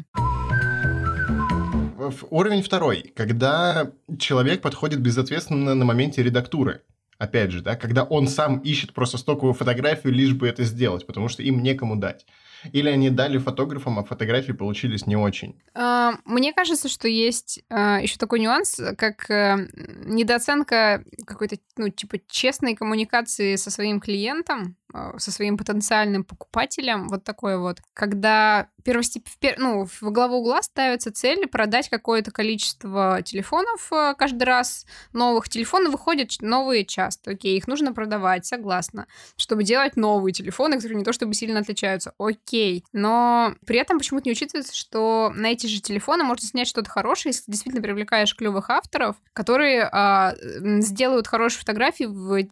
Уровень 2.30 2.62
второй. 2.62 3.12
Когда 3.16 3.90
человек 4.18 4.62
подходит 4.62 5.00
безответственно 5.00 5.74
на 5.74 5.84
моменте 5.84 6.22
редактуры. 6.22 6.82
Опять 7.18 7.50
же, 7.50 7.62
да, 7.62 7.76
когда 7.76 8.04
он 8.04 8.28
сам 8.28 8.58
ищет 8.58 8.92
просто 8.92 9.16
стоковую 9.16 9.54
фотографию, 9.54 10.12
лишь 10.12 10.34
бы 10.34 10.46
это 10.46 10.64
сделать, 10.64 11.06
потому 11.06 11.28
что 11.28 11.42
им 11.42 11.62
некому 11.62 11.96
дать. 11.96 12.26
Или 12.72 12.90
они 12.90 13.10
дали 13.10 13.38
фотографам, 13.38 13.98
а 13.98 14.04
фотографии 14.04 14.52
получились 14.52 15.06
не 15.06 15.16
очень? 15.16 15.58
А, 15.74 16.14
мне 16.24 16.52
кажется, 16.52 16.88
что 16.88 17.08
есть 17.08 17.62
а, 17.70 18.00
еще 18.00 18.18
такой 18.18 18.40
нюанс, 18.40 18.80
как 18.98 19.30
э, 19.30 19.68
недооценка 20.04 21.04
какой-то, 21.26 21.56
ну, 21.76 21.88
типа, 21.88 22.18
честной 22.28 22.74
коммуникации 22.74 23.56
со 23.56 23.70
своим 23.70 24.00
клиентом, 24.00 24.76
со 24.92 25.30
своим 25.30 25.58
потенциальным 25.58 26.24
покупателем, 26.24 27.08
вот 27.08 27.24
такое 27.24 27.58
вот, 27.58 27.78
когда 27.92 28.68
первостеп... 28.86 29.26
ну, 29.58 29.84
в 29.84 30.10
главу 30.12 30.36
угла 30.36 30.62
ставится 30.62 31.12
цель 31.12 31.46
продать 31.48 31.88
какое-то 31.88 32.30
количество 32.30 33.20
телефонов 33.22 33.88
э, 33.92 34.14
каждый 34.16 34.44
раз, 34.44 34.86
новых 35.12 35.48
телефонов 35.48 35.92
выходят 35.92 36.30
новые 36.40 36.84
часто, 36.84 37.32
окей, 37.32 37.56
их 37.56 37.66
нужно 37.66 37.92
продавать, 37.92 38.46
согласна, 38.46 39.08
чтобы 39.36 39.64
делать 39.64 39.96
новые 39.96 40.32
телефоны, 40.32 40.76
которые 40.76 40.98
не 40.98 41.04
то 41.04 41.12
чтобы 41.12 41.34
сильно 41.34 41.60
отличаются, 41.60 42.12
окей, 42.18 42.84
но 42.92 43.54
при 43.66 43.78
этом 43.78 43.98
почему-то 43.98 44.28
не 44.28 44.32
учитывается, 44.32 44.74
что 44.74 45.32
на 45.34 45.46
эти 45.46 45.66
же 45.66 45.80
телефоны 45.80 46.22
можно 46.22 46.46
снять 46.46 46.68
что-то 46.68 46.88
хорошее, 46.88 47.32
если 47.32 47.50
действительно 47.50 47.82
привлекаешь 47.82 48.36
клевых 48.36 48.70
авторов, 48.70 49.16
которые 49.32 49.88
а, 49.90 50.34
сделают 50.80 51.26
хорошие 51.26 51.60
фотографии, 51.60 52.04
в, 52.04 52.46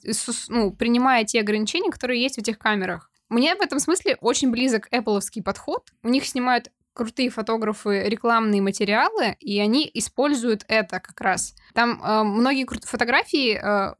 ну, 0.49 0.73
принимая 0.73 1.25
те 1.25 1.41
ограничения, 1.41 1.93
которые 1.93 2.24
есть 2.25 2.37
в 2.37 2.41
этих 2.41 2.59
камерах. 2.59 3.11
Мне 3.29 3.55
в 3.55 3.61
этом 3.61 3.79
смысле 3.79 4.17
очень 4.21 4.51
близок 4.51 4.89
Apple 4.93 5.21
подход. 5.43 5.91
У 6.03 6.09
них 6.09 6.27
снимают 6.27 6.71
крутые 6.93 7.31
фотографы 7.31 8.05
рекламные 8.05 8.63
материалы, 8.63 9.37
и 9.41 9.59
они 9.59 9.91
используют 9.95 10.65
это 10.69 11.01
как 11.01 11.21
раз. 11.21 11.55
Там 11.75 12.01
э, 12.03 12.23
многие 12.23 12.65
крут- 12.65 12.85
фотографии 12.85 13.59
э, 13.61 13.95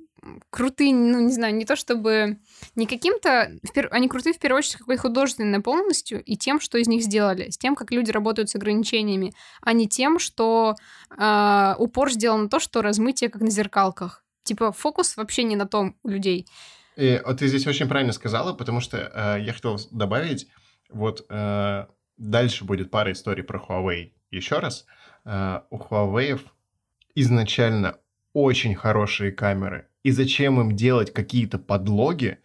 крутые, 0.51 0.95
ну, 0.95 1.21
не 1.21 1.33
знаю, 1.33 1.55
не 1.55 1.65
то 1.65 1.77
чтобы 1.77 2.39
не 2.77 2.87
каким-то... 2.87 3.53
Пер... 3.75 3.89
Они 3.91 4.09
крутые, 4.09 4.33
в 4.33 4.39
первую 4.39 4.59
очередь, 4.59 4.77
какой 4.77 4.97
художественной 4.97 5.61
полностью 5.61 6.23
и 6.23 6.37
тем, 6.37 6.61
что 6.61 6.79
из 6.79 6.87
них 6.87 7.03
сделали, 7.03 7.51
с 7.51 7.59
тем, 7.59 7.75
как 7.75 7.91
люди 7.91 8.11
работают 8.11 8.51
с 8.51 8.55
ограничениями, 8.55 9.35
а 9.61 9.73
не 9.73 9.89
тем, 9.89 10.19
что 10.19 10.77
э, 11.11 11.75
упор 11.79 12.11
сделан 12.13 12.45
на 12.45 12.49
то, 12.49 12.61
что 12.61 12.83
размытие 12.83 13.31
как 13.31 13.43
на 13.43 13.51
зеркалках. 13.51 14.25
Типа 14.45 14.73
фокус 14.73 15.17
вообще 15.17 15.43
не 15.43 15.57
на 15.57 15.67
том 15.67 15.97
у 16.03 16.09
людей. 16.09 16.47
И 16.97 17.21
вот 17.25 17.39
ты 17.39 17.49
здесь 17.49 17.67
очень 17.67 17.89
правильно 17.89 18.13
сказала, 18.13 18.53
потому 18.53 18.81
что 18.81 18.99
э, 18.99 19.43
я 19.43 19.53
хотел 19.53 19.79
добавить, 19.91 20.49
вот 20.89 21.27
э, 21.29 21.87
дальше 22.17 22.65
будет 22.65 22.91
пара 22.91 23.13
историй 23.13 23.43
про 23.43 23.59
Huawei. 23.59 24.13
Еще 24.31 24.59
раз, 24.59 24.87
э, 25.25 25.61
у 25.71 25.79
Huawei 25.79 26.41
изначально 27.15 27.99
очень 28.33 28.75
хорошие 28.75 29.33
камеры. 29.33 29.89
И 30.03 30.11
зачем 30.11 30.61
им 30.61 30.77
делать 30.77 31.13
какие-то 31.13 31.59
подлоги, 31.59 32.39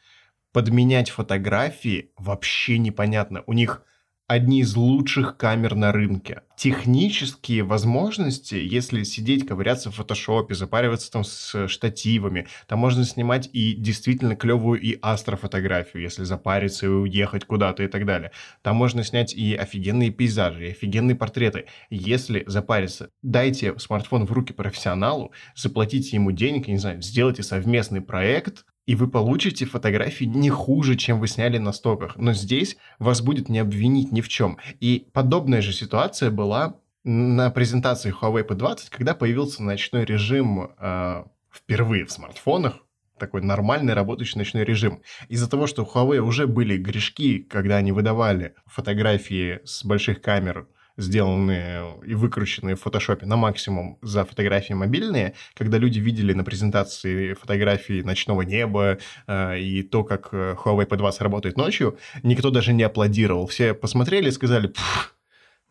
подменять 0.52 1.10
фотографии, 1.10 2.12
вообще 2.18 2.78
непонятно. 2.78 3.44
У 3.46 3.54
них 3.54 3.84
одни 4.30 4.60
из 4.62 4.76
лучших 4.76 5.38
камер 5.38 5.74
на 5.74 5.92
рынке. 5.92 6.44
Технические 6.56 7.64
возможности, 7.64 8.54
если 8.54 9.02
сидеть, 9.02 9.48
ковыряться 9.48 9.90
в 9.90 9.96
фотошопе, 9.96 10.54
запариваться 10.54 11.12
там 11.12 11.24
с 11.24 11.68
штативами, 11.68 12.48
там 12.68 12.78
можно 12.78 13.06
снимать 13.06 13.50
и 13.52 13.74
действительно 13.74 14.36
клевую 14.36 14.80
и 14.80 15.00
астрофотографию, 15.02 16.04
если 16.04 16.26
запариться 16.26 16.86
и 16.86 16.90
уехать 16.90 17.46
куда-то 17.46 17.82
и 17.82 17.88
так 17.88 18.06
далее. 18.06 18.32
Там 18.62 18.76
можно 18.76 19.04
снять 19.04 19.34
и 19.34 19.56
офигенные 19.56 20.12
пейзажи, 20.12 20.68
и 20.68 20.72
офигенные 20.72 21.16
портреты. 21.16 21.66
Если 21.90 22.44
запариться, 22.46 23.10
дайте 23.24 23.80
смартфон 23.80 24.28
в 24.28 24.32
руки 24.32 24.54
профессионалу, 24.54 25.32
заплатите 25.56 26.18
ему 26.18 26.32
денег, 26.32 26.68
не 26.68 26.78
знаю, 26.78 27.02
сделайте 27.02 27.42
совместный 27.42 28.02
проект, 28.02 28.66
и 28.86 28.96
вы 28.96 29.08
получите 29.08 29.66
фотографии 29.66 30.26
не 30.26 30.50
хуже, 30.50 30.96
чем 30.96 31.20
вы 31.20 31.28
сняли 31.28 31.58
на 31.58 31.72
стоках. 31.72 32.16
Но 32.18 32.34
здесь 32.34 32.78
вас 32.98 33.22
будет 33.22 33.50
не 33.50 33.60
обвинить 33.60 34.12
ни 34.12 34.22
в 34.22 34.30
чем. 34.30 34.58
И 34.80 35.08
подобная 35.14 35.62
же 35.62 35.74
ситуация 35.74 36.32
была 36.32 36.78
на 37.04 37.50
презентации 37.52 38.14
Huawei 38.14 38.46
P20, 38.46 38.88
когда 38.90 39.14
появился 39.14 39.64
ночной 39.64 40.06
режим 40.06 40.72
э, 40.78 41.24
впервые 41.52 42.06
в 42.06 42.12
смартфонах, 42.12 42.84
такой 43.20 43.42
нормальный 43.42 43.94
работающий 43.94 44.38
ночной 44.38 44.64
режим. 44.64 45.02
Из-за 45.28 45.50
того, 45.50 45.68
что 45.68 45.84
у 45.84 45.86
Huawei 45.86 46.20
уже 46.20 46.48
были 46.48 46.78
грешки, 46.78 47.40
когда 47.40 47.78
они 47.78 47.92
выдавали 47.92 48.56
фотографии 48.66 49.60
с 49.66 49.86
больших 49.86 50.22
камер, 50.22 50.68
сделанные 51.00 51.96
и 52.06 52.14
выкрученные 52.14 52.76
в 52.76 52.82
фотошопе 52.82 53.26
на 53.26 53.38
максимум 53.38 53.98
за 54.02 54.26
фотографии 54.26 54.74
мобильные, 54.74 55.34
когда 55.54 55.78
люди 55.78 56.00
видели 56.00 56.34
на 56.34 56.44
презентации 56.44 57.34
фотографии 57.34 58.02
ночного 58.02 58.42
неба 58.42 59.00
э, 59.28 59.60
и 59.60 59.82
то, 59.84 60.04
как 60.04 60.30
э, 60.34 60.56
Huawei 60.64 60.88
P20 60.88 61.24
работает 61.24 61.58
ночью, 61.58 61.98
никто 62.22 62.52
даже 62.52 62.74
не 62.74 62.84
аплодировал. 62.84 63.48
Все 63.48 63.74
посмотрели 63.74 64.28
и 64.28 64.32
сказали, 64.32 64.74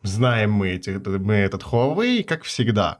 знаем 0.01 0.51
мы, 0.51 0.69
эти, 0.69 0.89
мы 0.89 1.35
этот 1.35 1.63
Huawei, 1.63 2.23
как 2.23 2.43
всегда. 2.43 2.99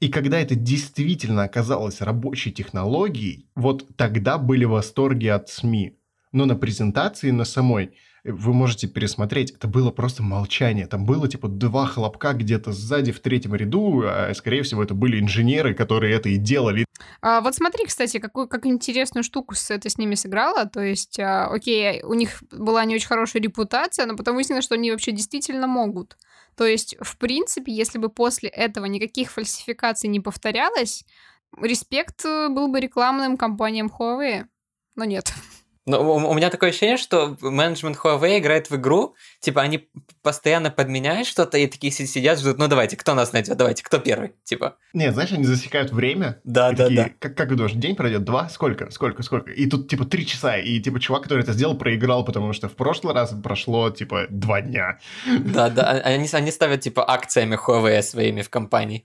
И 0.00 0.08
когда 0.08 0.40
это 0.40 0.56
действительно 0.56 1.44
оказалось 1.44 2.00
рабочей 2.00 2.50
технологией, 2.50 3.48
вот 3.54 3.96
тогда 3.96 4.38
были 4.38 4.64
восторги 4.64 5.28
от 5.28 5.48
СМИ. 5.48 5.96
Но 6.32 6.46
на 6.46 6.56
презентации, 6.56 7.30
на 7.30 7.44
самой, 7.44 7.94
вы 8.24 8.54
можете 8.54 8.88
пересмотреть, 8.88 9.50
это 9.50 9.68
было 9.68 9.90
просто 9.90 10.22
молчание. 10.22 10.86
Там 10.86 11.04
было 11.04 11.28
типа 11.28 11.48
два 11.48 11.86
хлопка 11.86 12.32
где-то 12.32 12.72
сзади 12.72 13.12
в 13.12 13.20
третьем 13.20 13.54
ряду, 13.54 14.02
а 14.04 14.32
скорее 14.34 14.62
всего 14.62 14.82
это 14.82 14.94
были 14.94 15.20
инженеры, 15.20 15.74
которые 15.74 16.14
это 16.14 16.30
и 16.30 16.36
делали. 16.36 16.86
А, 17.20 17.42
вот 17.42 17.54
смотри, 17.54 17.84
кстати, 17.84 18.18
какую 18.18 18.48
как 18.48 18.64
интересную 18.66 19.24
штуку 19.24 19.54
с 19.54 19.70
это 19.70 19.90
с 19.90 19.98
ними 19.98 20.14
сыграла. 20.14 20.64
То 20.64 20.80
есть, 20.80 21.20
а, 21.20 21.48
окей, 21.48 22.02
у 22.02 22.14
них 22.14 22.42
была 22.50 22.84
не 22.86 22.94
очень 22.94 23.08
хорошая 23.08 23.42
репутация, 23.42 24.06
но 24.06 24.16
потом 24.16 24.36
выяснилось, 24.36 24.64
что 24.64 24.74
они 24.74 24.90
вообще 24.90 25.12
действительно 25.12 25.66
могут. 25.66 26.16
То 26.56 26.64
есть, 26.66 26.96
в 27.00 27.18
принципе, 27.18 27.72
если 27.72 27.98
бы 27.98 28.08
после 28.08 28.48
этого 28.48 28.86
никаких 28.86 29.32
фальсификаций 29.32 30.08
не 30.08 30.20
повторялось, 30.20 31.04
респект 31.60 32.24
э, 32.24 32.48
был 32.48 32.68
бы 32.68 32.80
рекламным 32.80 33.36
компаниям 33.36 33.88
Huawei. 33.88 34.44
Но 34.94 35.04
нет. 35.04 35.32
Но 35.86 36.16
у 36.16 36.34
меня 36.34 36.48
такое 36.48 36.70
ощущение, 36.70 36.96
что 36.96 37.36
менеджмент 37.42 37.98
Huawei 38.02 38.38
играет 38.38 38.70
в 38.70 38.76
игру, 38.76 39.16
типа 39.40 39.60
они 39.60 39.88
постоянно 40.22 40.70
подменяют 40.70 41.28
что-то 41.28 41.58
и 41.58 41.66
такие 41.66 41.92
сидят, 41.92 42.38
ждут, 42.38 42.56
ну 42.56 42.68
давайте, 42.68 42.96
кто 42.96 43.12
нас 43.14 43.34
найдет, 43.34 43.56
давайте, 43.58 43.82
кто 43.82 43.98
первый, 43.98 44.32
типа. 44.44 44.76
Нет, 44.94 45.12
знаешь, 45.12 45.32
они 45.32 45.44
засекают 45.44 45.92
время. 45.92 46.40
Да, 46.44 46.70
да, 46.70 46.84
такие, 46.84 47.02
да. 47.02 47.10
Как, 47.18 47.36
как 47.36 47.54
думаешь, 47.54 47.74
день 47.74 47.96
пройдет? 47.96 48.24
Два? 48.24 48.48
Сколько? 48.48 48.90
Сколько? 48.90 49.22
Сколько? 49.22 49.50
И 49.50 49.66
тут 49.66 49.88
типа 49.88 50.06
три 50.06 50.26
часа, 50.26 50.56
и 50.56 50.80
типа 50.80 51.00
чувак, 51.00 51.24
который 51.24 51.42
это 51.42 51.52
сделал, 51.52 51.76
проиграл, 51.76 52.24
потому 52.24 52.54
что 52.54 52.68
в 52.68 52.76
прошлый 52.76 53.14
раз 53.14 53.34
прошло 53.42 53.90
типа 53.90 54.26
два 54.30 54.62
дня. 54.62 54.98
Да, 55.26 55.68
да, 55.68 55.82
а, 55.82 56.00
они, 56.00 56.28
они 56.32 56.50
ставят 56.50 56.80
типа 56.80 57.04
акциями 57.06 57.56
Huawei 57.56 58.00
своими 58.00 58.40
в 58.40 58.48
компании. 58.48 59.04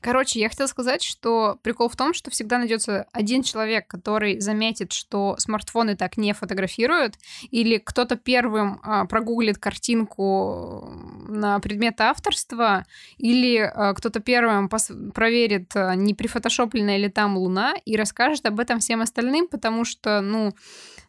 Короче, 0.00 0.40
я 0.40 0.48
хотела 0.48 0.66
сказать, 0.66 1.02
что 1.02 1.58
прикол 1.62 1.88
в 1.88 1.96
том, 1.96 2.14
что 2.14 2.30
всегда 2.30 2.58
найдется 2.58 3.06
один 3.12 3.42
человек, 3.42 3.86
который 3.86 4.40
заметит, 4.40 4.92
что 4.92 5.36
смартфоны 5.38 5.96
так 5.96 6.16
не 6.16 6.32
фотографируют, 6.32 7.14
или 7.50 7.78
кто-то 7.78 8.16
первым 8.16 8.80
а, 8.82 9.04
прогуглит 9.06 9.58
картинку 9.58 10.90
на 11.28 11.58
предмет 11.60 12.00
авторства, 12.00 12.84
или 13.18 13.58
а, 13.58 13.94
кто-то 13.94 14.20
первым 14.20 14.66
пос- 14.66 15.12
проверит, 15.12 15.72
а, 15.74 15.94
не 15.94 16.14
прифотошоплена 16.14 16.96
ли 16.96 17.08
там 17.08 17.36
луна, 17.36 17.74
и 17.84 17.96
расскажет 17.96 18.46
об 18.46 18.60
этом 18.60 18.80
всем 18.80 19.00
остальным, 19.00 19.48
потому 19.48 19.84
что, 19.84 20.20
ну, 20.20 20.54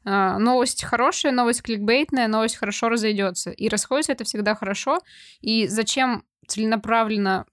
а, 0.06 0.38
новость 0.38 0.84
хорошая, 0.84 1.32
новость 1.32 1.64
кликбейтная, 1.64 2.28
новость 2.28 2.58
хорошо 2.58 2.90
разойдется. 2.90 3.52
И 3.52 3.70
расходится 3.70 4.12
это 4.12 4.24
всегда 4.24 4.54
хорошо. 4.54 5.00
И 5.42 5.68
зачем 5.68 6.24
целенаправленно 6.48 7.46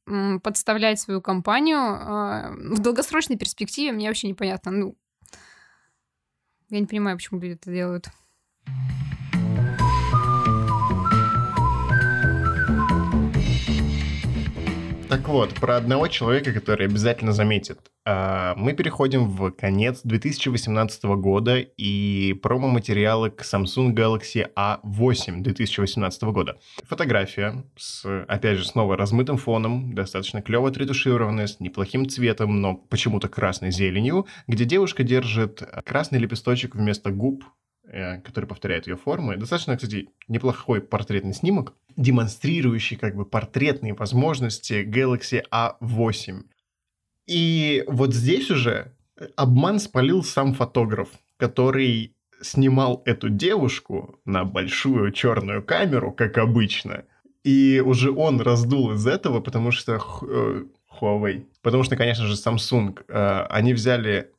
подставлять 0.42 1.00
свою 1.00 1.20
компанию 1.20 1.78
а, 1.78 2.52
в 2.57 2.81
долгосрочной 2.81 3.37
перспективе, 3.37 3.92
мне 3.92 4.09
вообще 4.09 4.28
непонятно. 4.28 4.70
Ну, 4.70 4.96
я 6.68 6.81
не 6.81 6.87
понимаю, 6.87 7.16
почему 7.16 7.40
люди 7.40 7.55
это 7.55 7.70
делают. 7.70 8.09
Так 15.23 15.29
вот, 15.29 15.55
про 15.55 15.77
одного 15.77 16.09
человека, 16.09 16.53
который 16.53 16.87
обязательно 16.87 17.31
заметит. 17.31 17.79
А, 18.05 18.55
мы 18.57 18.73
переходим 18.73 19.29
в 19.29 19.53
конец 19.53 20.01
2018 20.03 21.05
года 21.05 21.59
и 21.59 22.33
промо-материалы 22.43 23.31
к 23.31 23.43
Samsung 23.43 23.95
Galaxy 23.95 24.49
A8 24.57 25.43
2018 25.43 26.23
года. 26.25 26.59
Фотография 26.89 27.65
с, 27.77 28.05
опять 28.27 28.59
же, 28.59 28.67
снова 28.67 28.97
размытым 28.97 29.37
фоном, 29.37 29.95
достаточно 29.95 30.43
клево 30.43 30.71
отретушированная, 30.71 31.47
с 31.47 31.61
неплохим 31.61 32.09
цветом, 32.09 32.61
но 32.61 32.75
почему-то 32.75 33.29
красной 33.29 33.71
зеленью, 33.71 34.27
где 34.49 34.65
девушка 34.65 35.05
держит 35.05 35.63
красный 35.85 36.19
лепесточек 36.19 36.75
вместо 36.75 37.13
губ, 37.13 37.45
который 37.85 38.47
повторяет 38.47 38.87
ее 38.87 38.97
формы. 38.97 39.37
Достаточно, 39.37 39.77
кстати, 39.77 40.09
неплохой 40.29 40.81
портретный 40.81 41.35
снимок, 41.35 41.75
демонстрирующий 41.97 42.97
как 42.97 43.16
бы 43.16 43.25
портретные 43.25 43.95
возможности 43.95 44.85
Galaxy 44.85 45.42
A8. 45.51 46.45
И 47.27 47.85
вот 47.87 48.14
здесь 48.14 48.51
уже 48.51 48.92
обман 49.37 49.79
спалил 49.79 50.23
сам 50.23 50.55
фотограф, 50.55 51.09
который 51.37 52.14
снимал 52.40 53.03
эту 53.05 53.29
девушку 53.29 54.21
на 54.25 54.45
большую 54.45 55.12
черную 55.12 55.62
камеру, 55.62 56.12
как 56.12 56.38
обычно, 56.38 57.05
и 57.45 57.83
уже 57.85 58.11
он 58.12 58.40
раздул 58.40 58.92
из 58.92 59.07
этого, 59.07 59.40
потому 59.40 59.71
что 59.71 60.01
э, 60.23 60.64
Huawei, 61.01 61.47
потому 61.62 61.83
что, 61.83 61.97
конечно 61.97 62.27
же, 62.27 62.35
Samsung, 62.35 63.01
э, 63.09 63.47
они 63.49 63.75
взяли 63.75 64.31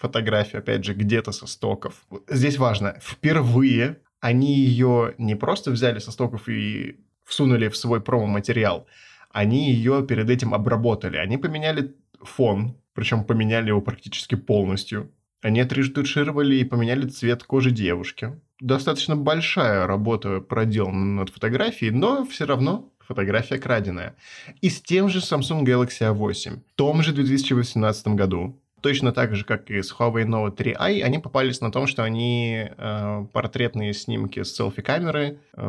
фотографию, 0.00 0.60
опять 0.60 0.84
же, 0.84 0.94
где-то 0.94 1.30
со 1.30 1.46
стоков. 1.46 2.06
Здесь 2.28 2.56
важно, 2.56 2.98
впервые 3.02 3.98
они 4.20 4.54
ее 4.54 5.14
не 5.18 5.34
просто 5.34 5.70
взяли 5.70 5.98
со 5.98 6.10
стоков 6.10 6.48
и 6.48 6.96
всунули 7.24 7.68
в 7.68 7.76
свой 7.76 8.00
промо-материал, 8.00 8.86
они 9.30 9.72
ее 9.72 10.04
перед 10.06 10.28
этим 10.28 10.54
обработали. 10.54 11.16
Они 11.16 11.36
поменяли 11.36 11.94
фон, 12.20 12.76
причем 12.94 13.24
поменяли 13.24 13.68
его 13.68 13.80
практически 13.80 14.34
полностью. 14.34 15.10
Они 15.42 15.60
отретушировали 15.60 16.56
и 16.56 16.64
поменяли 16.64 17.06
цвет 17.06 17.44
кожи 17.44 17.70
девушки. 17.70 18.38
Достаточно 18.58 19.16
большая 19.16 19.86
работа 19.86 20.40
проделана 20.40 21.20
над 21.20 21.30
фотографией, 21.30 21.92
но 21.92 22.26
все 22.26 22.44
равно 22.44 22.92
фотография 22.98 23.58
краденая. 23.58 24.16
И 24.60 24.68
с 24.68 24.82
тем 24.82 25.08
же 25.08 25.20
Samsung 25.20 25.64
Galaxy 25.64 26.02
A8, 26.12 26.58
в 26.58 26.74
том 26.74 27.02
же 27.02 27.12
2018 27.12 28.08
году, 28.08 28.60
точно 28.80 29.12
так 29.12 29.34
же, 29.34 29.44
как 29.44 29.70
и 29.70 29.82
с 29.82 29.92
Huawei 29.92 30.24
Note 30.24 30.56
3i, 30.56 31.02
они 31.02 31.18
попались 31.18 31.60
на 31.60 31.70
том, 31.70 31.86
что 31.86 32.02
они 32.04 32.68
э, 32.76 33.26
портретные 33.32 33.92
снимки 33.92 34.42
с 34.42 34.54
селфи-камеры 34.54 35.38
э, 35.54 35.62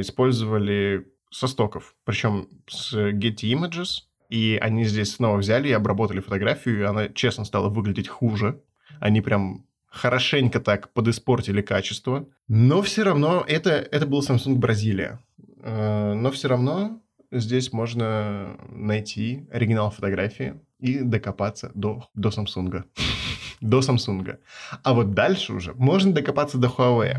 использовали 0.00 1.06
со 1.30 1.46
стоков, 1.46 1.94
причем 2.04 2.48
с 2.68 2.94
Getty 2.94 3.52
Images, 3.52 4.04
и 4.28 4.58
они 4.60 4.84
здесь 4.84 5.14
снова 5.14 5.38
взяли 5.38 5.68
и 5.68 5.72
обработали 5.72 6.20
фотографию, 6.20 6.80
и 6.80 6.84
она, 6.84 7.08
честно, 7.08 7.44
стала 7.44 7.68
выглядеть 7.68 8.08
хуже. 8.08 8.60
Они 9.00 9.20
прям 9.20 9.64
хорошенько 9.94 10.60
так 10.60 10.92
подиспортили 10.92 11.62
качество. 11.62 12.26
Но 12.48 12.82
все 12.82 13.04
равно 13.04 13.44
это, 13.46 13.70
это 13.70 14.06
был 14.06 14.20
Samsung 14.20 14.56
Бразилия. 14.56 15.20
Э, 15.62 16.14
но 16.14 16.30
все 16.30 16.48
равно 16.48 17.00
здесь 17.40 17.72
можно 17.72 18.56
найти 18.70 19.46
оригинал 19.50 19.90
фотографии 19.90 20.60
и 20.78 21.00
докопаться 21.00 21.70
до, 21.74 22.08
до 22.14 22.28
Samsung. 22.28 22.84
до 23.60 23.80
Samsung. 23.80 24.38
А 24.82 24.94
вот 24.94 25.14
дальше 25.14 25.52
уже 25.52 25.74
можно 25.74 26.12
докопаться 26.12 26.58
до 26.58 26.68
Huawei. 26.68 27.16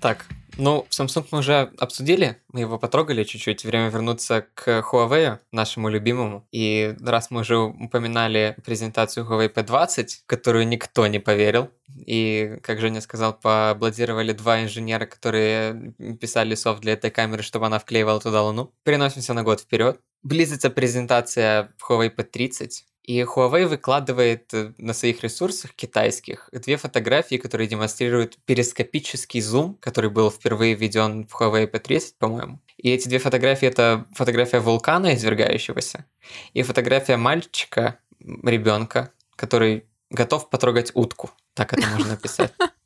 Так, 0.00 0.26
ну, 0.58 0.86
Samsung 0.90 1.26
мы 1.30 1.38
уже 1.38 1.72
обсудили, 1.78 2.36
мы 2.52 2.60
его 2.60 2.78
потрогали 2.78 3.24
чуть-чуть. 3.24 3.64
Время 3.64 3.88
вернуться 3.88 4.46
к 4.54 4.84
Huawei, 4.90 5.38
нашему 5.50 5.88
любимому. 5.88 6.46
И 6.52 6.94
раз 7.00 7.30
мы 7.30 7.40
уже 7.40 7.56
упоминали 7.56 8.56
презентацию 8.64 9.26
Huawei 9.26 9.52
P20, 9.52 10.08
которую 10.26 10.68
никто 10.68 11.06
не 11.06 11.18
поверил, 11.18 11.70
и, 11.94 12.58
как 12.62 12.80
Женя 12.80 13.00
сказал, 13.00 13.34
поаплодировали 13.34 14.32
два 14.32 14.62
инженера, 14.62 15.06
которые 15.06 15.94
писали 16.20 16.54
софт 16.54 16.80
для 16.80 16.94
этой 16.94 17.10
камеры, 17.10 17.42
чтобы 17.42 17.66
она 17.66 17.78
вклеивала 17.78 18.20
туда 18.20 18.42
луну. 18.42 18.72
Переносимся 18.84 19.34
на 19.34 19.42
год 19.42 19.60
вперед. 19.60 20.00
Близится 20.22 20.70
презентация 20.70 21.72
Huawei 21.88 22.14
P30, 22.14 22.84
и 23.02 23.20
Huawei 23.22 23.66
выкладывает 23.66 24.52
э, 24.54 24.72
на 24.78 24.92
своих 24.92 25.22
ресурсах 25.22 25.74
китайских 25.74 26.48
две 26.52 26.76
фотографии, 26.76 27.36
которые 27.36 27.66
демонстрируют 27.66 28.38
перископический 28.44 29.40
зум, 29.40 29.76
который 29.80 30.10
был 30.10 30.30
впервые 30.30 30.74
введен 30.74 31.26
в 31.26 31.40
Huawei 31.40 31.70
P30, 31.70 32.14
по-моему. 32.18 32.60
И 32.76 32.90
эти 32.90 33.08
две 33.08 33.18
фотографии— 33.18 33.66
это 33.68 34.06
фотография 34.14 34.60
вулкана, 34.60 35.14
извергающегося, 35.14 36.06
и 36.52 36.62
фотография 36.62 37.16
мальчика, 37.16 37.98
ребенка, 38.20 39.12
который 39.36 39.86
готов 40.10 40.48
потрогать 40.50 40.92
утку. 40.94 41.30
Так 41.54 41.72
это 41.72 41.86
можно 41.88 42.12
написать. 42.12 42.52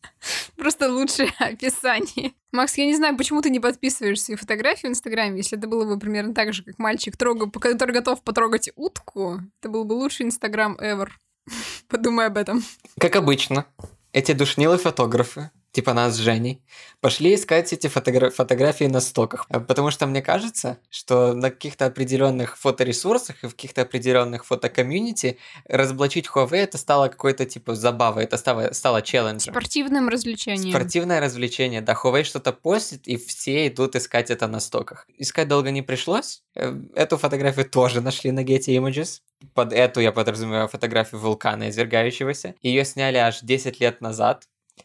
Просто 0.56 0.90
лучшее 0.90 1.32
описание. 1.38 2.32
Макс, 2.52 2.76
я 2.78 2.86
не 2.86 2.96
знаю, 2.96 3.16
почему 3.16 3.42
ты 3.42 3.50
не 3.50 3.60
подписываешь 3.60 4.20
свои 4.20 4.36
фотографии 4.36 4.86
в 4.86 4.90
Инстаграме. 4.90 5.38
Если 5.38 5.58
это 5.58 5.68
было 5.68 5.84
бы 5.84 5.98
примерно 5.98 6.34
так 6.34 6.52
же, 6.52 6.62
как 6.62 6.78
мальчик, 6.78 7.16
трога, 7.16 7.50
который 7.50 7.92
готов 7.92 8.22
потрогать 8.22 8.70
утку, 8.76 9.40
это 9.60 9.68
был 9.68 9.84
бы 9.84 9.94
лучший 9.94 10.26
Инстаграм 10.26 10.76
ever. 10.80 11.08
Подумай 11.88 12.26
об 12.26 12.36
этом. 12.36 12.64
Как 12.98 13.16
обычно, 13.16 13.66
эти 14.12 14.32
душнилые 14.32 14.78
фотографы 14.78 15.50
типа 15.76 15.92
нас 15.92 16.14
с 16.14 16.16
Женей, 16.16 16.62
пошли 17.02 17.34
искать 17.34 17.70
эти 17.70 17.86
фотогра- 17.88 18.30
фотографии 18.30 18.84
на 18.84 19.00
стоках. 19.00 19.44
Э, 19.50 19.60
потому 19.60 19.90
что 19.90 20.06
мне 20.06 20.22
кажется, 20.22 20.78
что 20.88 21.34
на 21.34 21.50
каких-то 21.50 21.84
определенных 21.84 22.56
фоторесурсах 22.56 23.44
и 23.44 23.46
в 23.46 23.50
каких-то 23.50 23.82
определенных 23.82 24.46
фотокомьюнити 24.46 25.36
разоблачить 25.68 26.28
Huawei 26.28 26.60
это 26.60 26.78
стало 26.78 27.08
какой-то 27.08 27.44
типа 27.44 27.74
забавой, 27.74 28.24
это 28.24 28.38
стало, 28.38 28.72
стало 28.72 29.02
челленджем. 29.02 29.52
Спортивным 29.52 30.08
развлечением. 30.08 30.70
Спортивное 30.70 31.20
развлечение, 31.20 31.82
да. 31.82 31.92
Huawei 31.92 32.24
что-то 32.24 32.54
постит, 32.54 33.06
и 33.06 33.18
все 33.18 33.66
идут 33.66 33.96
искать 33.96 34.30
это 34.30 34.48
на 34.48 34.60
стоках. 34.60 35.06
Искать 35.18 35.48
долго 35.48 35.70
не 35.70 35.82
пришлось. 35.82 36.42
Э, 36.54 36.74
эту 36.94 37.18
фотографию 37.18 37.68
тоже 37.68 38.00
нашли 38.00 38.30
на 38.32 38.42
Getty 38.42 38.78
Images. 38.78 39.20
Под 39.52 39.74
эту 39.74 40.00
я 40.00 40.12
подразумеваю 40.12 40.68
фотографию 40.68 41.20
вулкана 41.20 41.68
извергающегося. 41.68 42.54
Ее 42.62 42.86
сняли 42.86 43.18
аж 43.18 43.40
10 43.42 43.78
лет 43.80 44.00
назад 44.00 44.44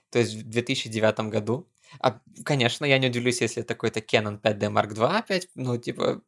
то 0.09 0.19
есть 0.19 0.33
в 0.35 0.49
2009 0.49 1.31
году. 1.31 1.67
А, 1.99 2.19
конечно, 2.45 2.85
я 2.85 2.97
не 2.99 3.07
удивлюсь, 3.07 3.41
если 3.41 3.63
это 3.63 3.73
какой-то 3.73 3.99
Canon 3.99 4.39
5D 4.41 4.71
Mark 4.71 4.93
II 4.93 5.17
опять, 5.17 5.49
ну, 5.55 5.77
типа, 5.77 6.21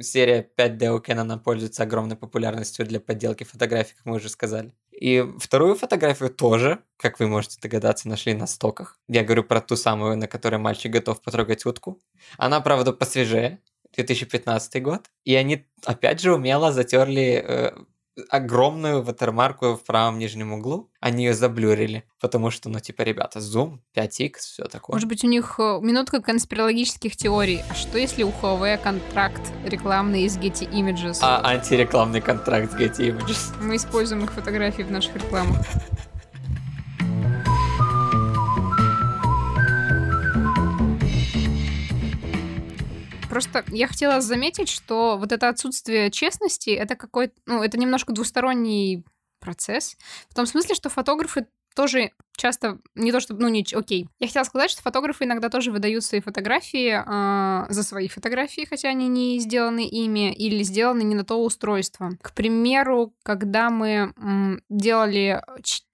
серия 0.00 0.48
5D 0.56 0.88
у 0.88 0.98
Canon 1.00 1.38
пользуется 1.38 1.82
огромной 1.82 2.16
популярностью 2.16 2.86
для 2.86 3.00
подделки 3.00 3.44
фотографий, 3.44 3.94
как 3.96 4.06
мы 4.06 4.16
уже 4.16 4.28
сказали. 4.28 4.72
И 4.92 5.24
вторую 5.38 5.76
фотографию 5.76 6.30
тоже, 6.30 6.80
как 6.96 7.20
вы 7.20 7.26
можете 7.26 7.58
догадаться, 7.60 8.08
нашли 8.08 8.34
на 8.34 8.46
стоках. 8.46 8.98
Я 9.08 9.24
говорю 9.24 9.44
про 9.44 9.60
ту 9.60 9.76
самую, 9.76 10.16
на 10.16 10.26
которой 10.26 10.56
мальчик 10.56 10.92
готов 10.92 11.22
потрогать 11.22 11.64
утку. 11.64 12.00
Она, 12.36 12.60
правда, 12.60 12.92
посвежее, 12.92 13.60
2015 13.94 14.82
год. 14.82 15.10
И 15.24 15.34
они, 15.34 15.66
опять 15.84 16.20
же, 16.20 16.34
умело 16.34 16.72
затерли 16.72 17.44
э, 17.46 17.72
огромную 18.28 19.02
ватермарку 19.02 19.76
в 19.76 19.84
правом 19.84 20.18
нижнем 20.18 20.52
углу. 20.52 20.90
Они 21.00 21.24
ее 21.24 21.34
заблюрили, 21.34 22.04
потому 22.20 22.50
что, 22.50 22.68
ну, 22.68 22.80
типа, 22.80 23.02
ребята, 23.02 23.40
зум, 23.40 23.82
5x, 23.96 24.32
все 24.38 24.64
такое. 24.64 24.94
Может 24.96 25.08
быть, 25.08 25.24
у 25.24 25.28
них 25.28 25.54
э, 25.58 25.78
минутка 25.80 26.20
конспирологических 26.20 27.16
теорий. 27.16 27.62
А 27.70 27.74
что 27.74 27.98
если 27.98 28.22
у 28.22 28.30
Huawei 28.30 28.78
контракт 28.82 29.40
рекламный 29.64 30.22
из 30.22 30.36
Getty 30.36 30.70
Images? 30.70 31.18
А 31.22 31.40
антирекламный 31.44 32.20
контракт 32.20 32.72
с 32.72 32.74
Getty 32.74 33.16
Images. 33.16 33.54
Мы 33.62 33.76
используем 33.76 34.24
их 34.24 34.32
фотографии 34.32 34.82
в 34.82 34.90
наших 34.90 35.14
рекламах. 35.16 35.58
Просто 43.30 43.64
я 43.68 43.86
хотела 43.86 44.20
заметить, 44.20 44.68
что 44.68 45.16
вот 45.16 45.30
это 45.30 45.48
отсутствие 45.48 46.10
честности, 46.10 46.70
это 46.70 46.96
какой-то, 46.96 47.34
ну, 47.46 47.62
это 47.62 47.78
немножко 47.78 48.12
двусторонний 48.12 49.04
процесс. 49.38 49.96
В 50.28 50.34
том 50.34 50.46
смысле, 50.46 50.74
что 50.74 50.90
фотографы 50.90 51.46
тоже 51.74 52.12
часто 52.40 52.78
не 52.94 53.12
то 53.12 53.20
чтобы, 53.20 53.42
ну, 53.42 53.48
не, 53.48 53.64
окей. 53.74 54.08
Я 54.18 54.26
хотела 54.26 54.44
сказать, 54.44 54.70
что 54.70 54.82
фотографы 54.82 55.24
иногда 55.24 55.50
тоже 55.50 55.70
выдают 55.70 56.02
свои 56.04 56.20
фотографии 56.20 56.94
э, 56.96 57.66
за 57.72 57.82
свои 57.82 58.08
фотографии, 58.08 58.66
хотя 58.68 58.88
они 58.88 59.08
не 59.08 59.38
сделаны 59.40 59.86
ими 59.86 60.32
или 60.32 60.62
сделаны 60.62 61.02
не 61.02 61.14
на 61.14 61.24
то 61.24 61.42
устройство. 61.44 62.12
К 62.22 62.32
примеру, 62.32 63.12
когда 63.22 63.68
мы 63.68 64.12
м, 64.16 64.62
делали 64.68 65.42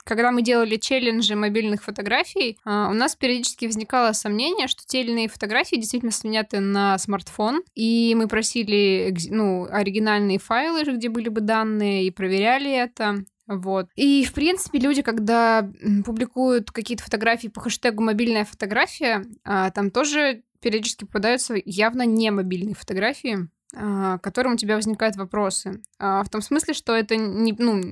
когда 0.05 0.31
мы 0.31 0.43
делали 0.43 0.77
челленджи 0.77 1.35
мобильных 1.35 1.83
фотографий, 1.83 2.57
а, 2.65 2.89
у 2.89 2.95
нас 2.95 3.17
периодически 3.17 3.67
возникало 3.67 4.13
сомнение, 4.13 4.69
что 4.69 4.87
те 4.87 5.01
или 5.01 5.11
иные 5.11 5.27
фотографии 5.27 5.75
действительно 5.75 6.13
сняты 6.13 6.61
на 6.61 6.97
смартфон, 6.97 7.65
и 7.75 8.15
мы 8.17 8.29
просили 8.29 9.13
ну, 9.31 9.67
оригинальные 9.69 10.39
файлы, 10.39 10.85
где 10.85 11.09
были 11.09 11.29
бы 11.29 11.41
данные, 11.41 12.05
и 12.05 12.13
проверяли 12.13 12.71
это. 12.71 13.25
Вот. 13.47 13.89
И, 13.95 14.25
в 14.25 14.33
принципе, 14.33 14.79
люди, 14.79 15.03
когда 15.03 15.71
публикуют 16.05 16.71
какие-то 16.71 17.05
фотографии 17.05 17.49
по 17.49 17.61
хэштегу 17.61 18.03
«мобильная 18.03 18.45
фотография», 18.45 19.25
а, 19.45 19.71
там 19.71 19.91
тоже 19.91 20.43
периодически 20.61 21.05
попадаются 21.05 21.55
явно 21.65 22.03
не 22.03 22.31
мобильные 22.31 22.75
фотографии, 22.75 23.49
а, 23.75 24.19
которым 24.19 24.55
у 24.55 24.57
тебя 24.57 24.75
возникают 24.75 25.17
вопросы. 25.17 25.81
А, 25.99 26.25
в 26.25 26.29
том 26.29 26.43
смысле, 26.43 26.75
что 26.75 26.95
это 26.95 27.17
не, 27.17 27.55
ну, 27.57 27.83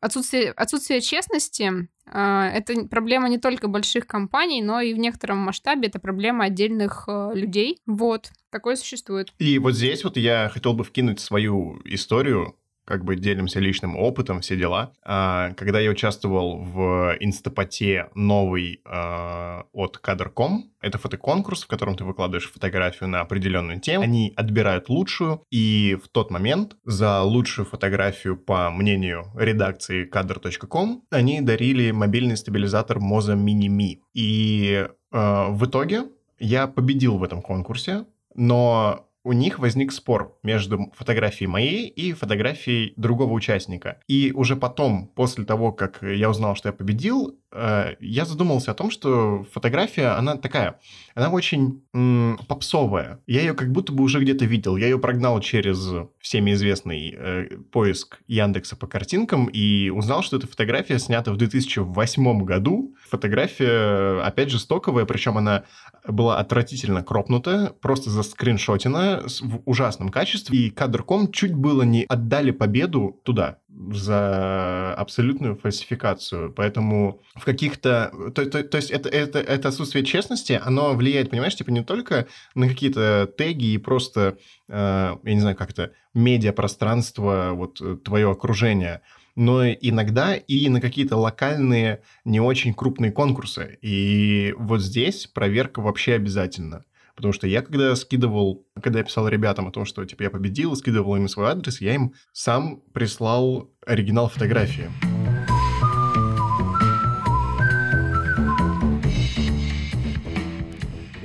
отсутствие, 0.00 0.50
отсутствие 0.50 1.00
честности 1.00 1.88
это 2.06 2.86
проблема 2.90 3.30
не 3.30 3.38
только 3.38 3.66
больших 3.66 4.06
компаний, 4.06 4.60
но 4.60 4.78
и 4.82 4.92
в 4.92 4.98
некотором 4.98 5.38
масштабе 5.38 5.88
это 5.88 5.98
проблема 5.98 6.44
отдельных 6.44 7.08
людей. 7.32 7.78
Вот, 7.86 8.30
такое 8.50 8.76
существует. 8.76 9.32
И 9.38 9.58
вот 9.58 9.72
здесь 9.72 10.04
вот 10.04 10.18
я 10.18 10.50
хотел 10.52 10.74
бы 10.74 10.84
вкинуть 10.84 11.20
свою 11.20 11.80
историю 11.86 12.56
как 12.84 13.04
бы 13.04 13.16
делимся 13.16 13.60
личным 13.60 13.96
опытом, 13.96 14.40
все 14.40 14.56
дела. 14.56 14.92
А, 15.02 15.52
когда 15.56 15.80
я 15.80 15.90
участвовал 15.90 16.58
в 16.58 17.16
инстапоте 17.20 18.08
новый 18.14 18.80
а, 18.84 19.64
от 19.72 19.98
Кадр.ком, 19.98 20.70
это 20.80 20.98
фотоконкурс, 20.98 21.64
в 21.64 21.66
котором 21.66 21.96
ты 21.96 22.04
выкладываешь 22.04 22.50
фотографию 22.50 23.08
на 23.08 23.20
определенную 23.20 23.80
тему. 23.80 24.04
Они 24.04 24.32
отбирают 24.36 24.88
лучшую, 24.88 25.42
и 25.50 25.98
в 26.02 26.08
тот 26.08 26.30
момент 26.30 26.76
за 26.84 27.22
лучшую 27.22 27.66
фотографию, 27.66 28.36
по 28.36 28.70
мнению 28.70 29.32
редакции 29.34 30.04
Кадр.ком, 30.04 31.04
они 31.10 31.40
дарили 31.40 31.90
мобильный 31.90 32.36
стабилизатор 32.36 32.98
Moza 32.98 33.34
Mini 33.34 33.68
Mi. 33.68 34.00
И 34.12 34.86
э, 35.12 35.46
в 35.48 35.64
итоге 35.64 36.04
я 36.38 36.66
победил 36.66 37.16
в 37.16 37.22
этом 37.24 37.40
конкурсе, 37.40 38.04
но 38.34 39.06
у 39.24 39.32
них 39.32 39.58
возник 39.58 39.90
спор 39.90 40.36
между 40.42 40.92
фотографией 40.94 41.48
моей 41.48 41.88
и 41.88 42.12
фотографией 42.12 42.92
другого 42.96 43.32
участника. 43.32 43.98
И 44.06 44.32
уже 44.34 44.54
потом, 44.54 45.08
после 45.14 45.44
того, 45.44 45.72
как 45.72 46.02
я 46.02 46.28
узнал, 46.28 46.54
что 46.54 46.68
я 46.68 46.72
победил, 46.74 47.38
э, 47.50 47.94
я 48.00 48.26
задумался 48.26 48.72
о 48.72 48.74
том, 48.74 48.90
что 48.90 49.46
фотография, 49.50 50.08
она 50.18 50.36
такая, 50.36 50.78
она 51.14 51.30
очень 51.30 51.82
м- 51.94 52.38
попсовая. 52.48 53.20
Я 53.26 53.40
ее 53.40 53.54
как 53.54 53.72
будто 53.72 53.92
бы 53.92 54.04
уже 54.04 54.20
где-то 54.20 54.44
видел. 54.44 54.76
Я 54.76 54.86
ее 54.86 54.98
прогнал 54.98 55.40
через 55.40 55.90
всеми 56.18 56.52
известный 56.52 57.14
э, 57.16 57.48
поиск 57.72 58.18
Яндекса 58.26 58.76
по 58.76 58.86
картинкам 58.86 59.46
и 59.46 59.88
узнал, 59.88 60.22
что 60.22 60.36
эта 60.36 60.46
фотография 60.46 60.98
снята 60.98 61.32
в 61.32 61.38
2008 61.38 62.44
году. 62.44 62.94
Фотография, 63.08 64.20
опять 64.20 64.50
же, 64.50 64.58
стоковая, 64.58 65.06
причем 65.06 65.38
она 65.38 65.64
была 66.06 66.38
отвратительно 66.38 67.02
кропнутая, 67.02 67.70
просто 67.80 68.10
заскриншотена 68.10 69.13
в 69.40 69.62
ужасном 69.64 70.10
качестве. 70.10 70.58
И 70.58 70.70
кадр.ком 70.70 71.30
чуть 71.32 71.54
было 71.54 71.82
не 71.82 72.04
отдали 72.08 72.50
победу 72.50 73.20
туда 73.24 73.58
за 73.90 74.94
абсолютную 74.94 75.56
фальсификацию. 75.56 76.52
Поэтому 76.52 77.22
в 77.34 77.44
каких-то... 77.44 78.12
То, 78.34 78.46
то, 78.46 78.62
то 78.62 78.76
есть 78.76 78.90
это, 78.90 79.08
это, 79.08 79.40
это 79.40 79.68
отсутствие 79.68 80.04
честности, 80.04 80.60
оно 80.62 80.94
влияет, 80.94 81.30
понимаешь, 81.30 81.56
типа 81.56 81.70
не 81.70 81.82
только 81.82 82.26
на 82.54 82.68
какие-то 82.68 83.30
теги 83.36 83.72
и 83.72 83.78
просто, 83.78 84.38
э, 84.68 85.16
я 85.22 85.34
не 85.34 85.40
знаю, 85.40 85.56
как 85.56 85.70
это, 85.70 85.92
медиапространство, 86.14 87.50
вот 87.52 87.80
э, 87.80 87.96
твое 87.96 88.30
окружение, 88.30 89.02
но 89.36 89.66
иногда 89.68 90.36
и 90.36 90.68
на 90.68 90.80
какие-то 90.80 91.16
локальные, 91.16 92.02
не 92.24 92.40
очень 92.40 92.72
крупные 92.72 93.10
конкурсы. 93.10 93.78
И 93.82 94.54
вот 94.56 94.80
здесь 94.80 95.26
проверка 95.26 95.80
вообще 95.80 96.14
обязательно. 96.14 96.84
Потому 97.14 97.32
что 97.32 97.46
я 97.46 97.62
когда 97.62 97.94
скидывал, 97.96 98.66
когда 98.80 98.98
я 98.98 99.04
писал 99.04 99.28
ребятам 99.28 99.68
о 99.68 99.70
том, 99.70 99.84
что 99.84 100.04
типа 100.04 100.24
я 100.24 100.30
победил, 100.30 100.74
скидывал 100.76 101.16
им 101.16 101.28
свой 101.28 101.46
адрес, 101.46 101.80
я 101.80 101.94
им 101.94 102.14
сам 102.32 102.82
прислал 102.92 103.70
оригинал 103.86 104.28
фотографии. 104.28 105.13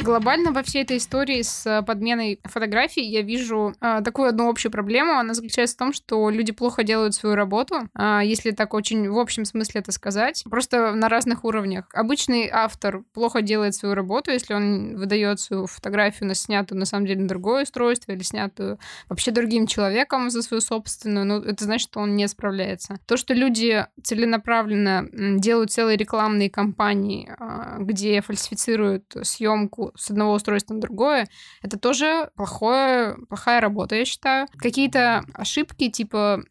Глобально 0.10 0.52
во 0.52 0.64
всей 0.64 0.82
этой 0.82 0.98
истории 0.98 1.44
с 1.44 1.68
э, 1.68 1.84
подменой 1.84 2.40
фотографий 2.44 3.04
я 3.04 3.22
вижу 3.22 3.76
э, 3.80 4.02
такую 4.04 4.30
одну 4.30 4.50
общую 4.50 4.72
проблему. 4.72 5.14
Она 5.14 5.36
заключается 5.36 5.76
в 5.76 5.78
том, 5.78 5.94
что 5.94 6.32
люди 6.32 6.52
плохо 6.52 6.84
делают 6.84 7.14
свою 7.14 7.36
работу, 7.36 7.88
э, 7.94 8.22
если 8.24 8.50
так 8.50 8.74
очень 8.74 9.08
в 9.08 9.20
общем 9.20 9.46
смысле 9.46 9.82
это 9.82 9.92
сказать. 9.92 10.44
Просто 10.50 10.94
на 10.96 11.10
разных 11.10 11.44
уровнях. 11.44 11.86
Обычный 11.94 12.50
автор 12.52 13.04
плохо 13.14 13.44
делает 13.44 13.76
свою 13.76 13.94
работу, 13.94 14.32
если 14.32 14.56
он 14.56 14.98
выдает 14.98 15.40
свою 15.40 15.68
фотографию 15.68 16.28
на 16.28 16.34
снятую 16.34 16.80
на 16.80 16.86
самом 16.86 17.06
деле 17.06 17.22
на 17.22 17.28
другое 17.28 17.64
устройство 17.64 18.12
или 18.12 18.24
снятую 18.24 18.80
вообще 19.10 19.30
другим 19.30 19.68
человеком 19.68 20.32
за 20.32 20.42
свою 20.42 20.62
собственную. 20.62 21.28
Ну, 21.28 21.40
это 21.40 21.66
значит, 21.66 21.88
что 21.88 22.00
он 22.00 22.16
не 22.16 22.28
справляется. 22.28 23.00
То, 23.06 23.16
что 23.16 23.36
люди 23.36 23.86
целенаправленно 24.02 25.08
делают 25.38 25.72
целые 25.72 25.98
рекламные 25.98 26.50
кампании, 26.50 27.30
э, 27.30 27.84
где 27.84 28.22
фальсифицируют 28.22 29.16
съемку 29.22 29.92
с 30.00 30.10
одного 30.10 30.34
устройства 30.34 30.74
на 30.74 30.82
другое, 30.82 31.28
это 31.62 31.78
тоже 31.78 32.32
плохое, 32.36 33.18
плохая 33.28 33.62
работа, 33.62 33.96
я 33.96 34.06
считаю. 34.06 34.48
Какие-то 34.58 35.24
ошибки, 35.34 35.90
типа 35.90 36.42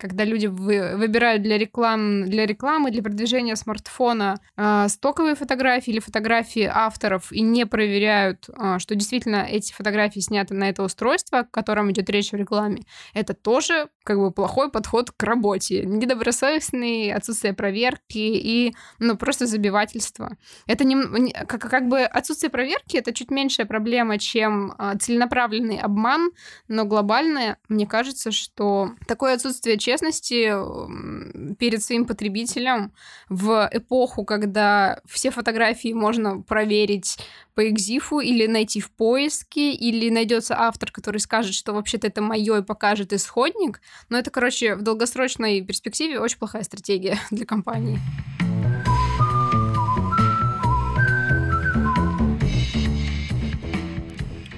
когда 0.00 0.24
люди 0.24 0.46
вы, 0.46 0.96
выбирают 0.96 1.42
для, 1.42 1.58
реклам, 1.58 2.24
для 2.28 2.46
рекламы, 2.46 2.90
для 2.90 3.02
продвижения 3.02 3.56
смартфона 3.56 4.40
э, 4.56 4.86
стоковые 4.88 5.34
фотографии 5.34 5.90
или 5.90 6.00
фотографии 6.00 6.68
авторов 6.72 7.30
и 7.32 7.42
не 7.42 7.66
проверяют, 7.66 8.48
э, 8.48 8.78
что 8.78 8.94
действительно 8.94 9.46
эти 9.48 9.72
фотографии 9.72 10.20
сняты 10.20 10.54
на 10.54 10.68
это 10.68 10.82
устройство, 10.82 11.40
о 11.40 11.44
котором 11.44 11.90
идет 11.90 12.08
речь 12.10 12.32
в 12.32 12.36
рекламе, 12.36 12.82
это 13.14 13.34
тоже 13.34 13.88
как 14.04 14.18
бы 14.18 14.30
плохой 14.30 14.70
подход 14.70 15.10
к 15.10 15.22
работе. 15.22 15.84
Недобросовестный, 15.84 17.12
отсутствие 17.12 17.52
проверки 17.52 18.18
и 18.18 18.74
ну, 18.98 19.16
просто 19.16 19.46
забивательство. 19.46 20.36
Это 20.66 20.84
не, 20.84 21.32
как, 21.44 21.60
как 21.60 21.88
бы 21.88 22.00
отсутствие 22.00 22.50
проверки 22.50 22.96
это 22.96 23.12
чуть 23.12 23.30
меньшая 23.30 23.66
проблема, 23.66 24.18
чем 24.18 24.72
э, 24.78 24.94
целенаправленный 24.98 25.78
обман, 25.78 26.30
но 26.68 26.84
глобальное, 26.84 27.58
мне 27.68 27.86
кажется, 27.86 28.32
что 28.32 28.92
такое 29.06 29.34
отсутствие 29.34 29.78
честности 29.90 30.52
перед 31.56 31.82
своим 31.82 32.06
потребителем 32.06 32.92
в 33.28 33.68
эпоху, 33.72 34.24
когда 34.24 35.00
все 35.04 35.32
фотографии 35.32 35.92
можно 35.92 36.42
проверить 36.42 37.18
по 37.54 37.68
экзифу 37.68 38.20
или 38.20 38.46
найти 38.46 38.80
в 38.80 38.92
поиске, 38.92 39.72
или 39.72 40.08
найдется 40.08 40.54
автор, 40.56 40.92
который 40.92 41.18
скажет, 41.18 41.54
что 41.54 41.72
вообще-то 41.72 42.06
это 42.06 42.22
мое 42.22 42.58
и 42.58 42.62
покажет 42.62 43.12
исходник. 43.12 43.80
Но 44.10 44.16
это, 44.16 44.30
короче, 44.30 44.76
в 44.76 44.82
долгосрочной 44.82 45.60
перспективе 45.62 46.20
очень 46.20 46.38
плохая 46.38 46.62
стратегия 46.62 47.18
для 47.32 47.44
компании. 47.44 47.98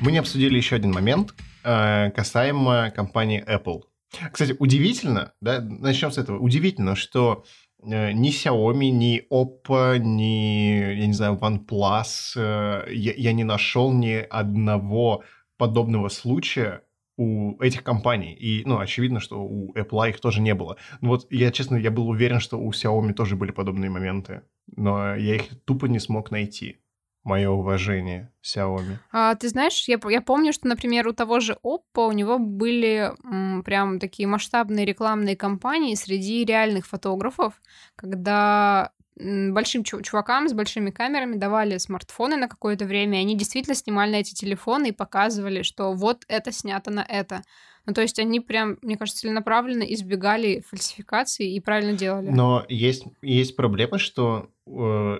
Мы 0.02 0.12
не 0.12 0.18
обсудили 0.18 0.56
еще 0.58 0.76
один 0.76 0.92
момент 0.92 1.32
э, 1.64 2.10
касаемо 2.10 2.90
компании 2.90 3.42
Apple. 3.48 3.82
Кстати, 4.30 4.54
удивительно, 4.58 5.32
да, 5.40 5.60
начнем 5.60 6.10
с 6.10 6.18
этого. 6.18 6.38
Удивительно, 6.38 6.96
что 6.96 7.44
э, 7.82 8.12
ни 8.12 8.30
Xiaomi, 8.30 8.90
ни 8.90 9.26
Oppo, 9.30 9.98
ни, 9.98 10.98
я 10.98 11.06
не 11.06 11.12
знаю, 11.12 11.38
OnePlus, 11.40 12.34
э, 12.36 12.92
я, 12.92 13.12
я 13.16 13.32
не 13.32 13.44
нашел 13.44 13.92
ни 13.92 14.14
одного 14.14 15.24
подобного 15.56 16.08
случая 16.08 16.82
у 17.16 17.60
этих 17.60 17.82
компаний. 17.84 18.34
И, 18.34 18.62
ну, 18.66 18.78
очевидно, 18.78 19.20
что 19.20 19.42
у 19.42 19.74
Apple 19.74 20.10
их 20.10 20.20
тоже 20.20 20.40
не 20.40 20.54
было. 20.54 20.76
Ну, 21.00 21.10
вот 21.10 21.26
я, 21.30 21.50
честно, 21.50 21.76
я 21.76 21.90
был 21.90 22.08
уверен, 22.08 22.40
что 22.40 22.58
у 22.58 22.70
Xiaomi 22.70 23.12
тоже 23.12 23.36
были 23.36 23.52
подобные 23.52 23.90
моменты, 23.90 24.42
но 24.76 25.14
я 25.16 25.36
их 25.36 25.62
тупо 25.64 25.86
не 25.86 25.98
смог 25.98 26.30
найти 26.30 26.78
мое 27.24 27.50
уважение 27.50 28.30
Xiaomi. 28.42 28.98
А, 29.12 29.34
ты 29.34 29.48
знаешь, 29.48 29.84
я, 29.88 29.98
я 30.08 30.20
помню, 30.20 30.52
что, 30.52 30.68
например, 30.68 31.06
у 31.08 31.12
того 31.12 31.40
же 31.40 31.56
Oppo 31.64 32.08
у 32.08 32.12
него 32.12 32.38
были 32.38 33.12
м, 33.24 33.62
прям 33.62 33.98
такие 33.98 34.26
масштабные 34.26 34.84
рекламные 34.84 35.36
кампании 35.36 35.94
среди 35.94 36.44
реальных 36.44 36.86
фотографов, 36.86 37.60
когда 37.96 38.92
большим 39.16 39.84
чувакам 39.84 40.48
с 40.48 40.52
большими 40.52 40.90
камерами 40.90 41.36
давали 41.36 41.76
смартфоны 41.78 42.36
на 42.36 42.48
какое-то 42.48 42.86
время, 42.86 43.18
и 43.18 43.22
они 43.22 43.36
действительно 43.36 43.74
снимали 43.74 44.18
эти 44.18 44.34
телефоны 44.34 44.88
и 44.88 44.92
показывали, 44.92 45.62
что 45.62 45.92
вот 45.92 46.24
это 46.28 46.50
снято 46.50 46.90
на 46.90 47.04
это. 47.06 47.42
Ну, 47.86 47.94
то 47.94 48.00
есть 48.00 48.18
они 48.18 48.40
прям, 48.40 48.78
мне 48.82 48.96
кажется, 48.96 49.22
целенаправленно 49.22 49.82
избегали 49.82 50.62
фальсификации 50.68 51.54
и 51.54 51.60
правильно 51.60 51.94
делали. 51.94 52.28
Но 52.30 52.64
есть, 52.68 53.04
есть 53.22 53.56
проблема, 53.56 53.98
что 53.98 54.50
э, 54.66 54.70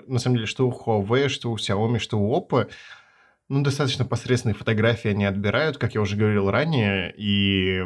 на 0.07 0.19
самом 0.19 0.37
деле, 0.37 0.47
что 0.47 0.69
у 0.69 0.73
Huawei, 0.73 1.29
что 1.29 1.51
у 1.51 1.57
Xiaomi, 1.57 1.99
что 1.99 2.19
у 2.19 2.37
Oppo, 2.37 2.69
ну, 3.49 3.63
достаточно 3.63 4.05
посредственные 4.05 4.55
фотографии 4.55 5.11
они 5.11 5.25
отбирают, 5.25 5.77
как 5.77 5.95
я 5.95 6.01
уже 6.01 6.17
говорил 6.17 6.51
ранее, 6.51 7.13
и 7.17 7.83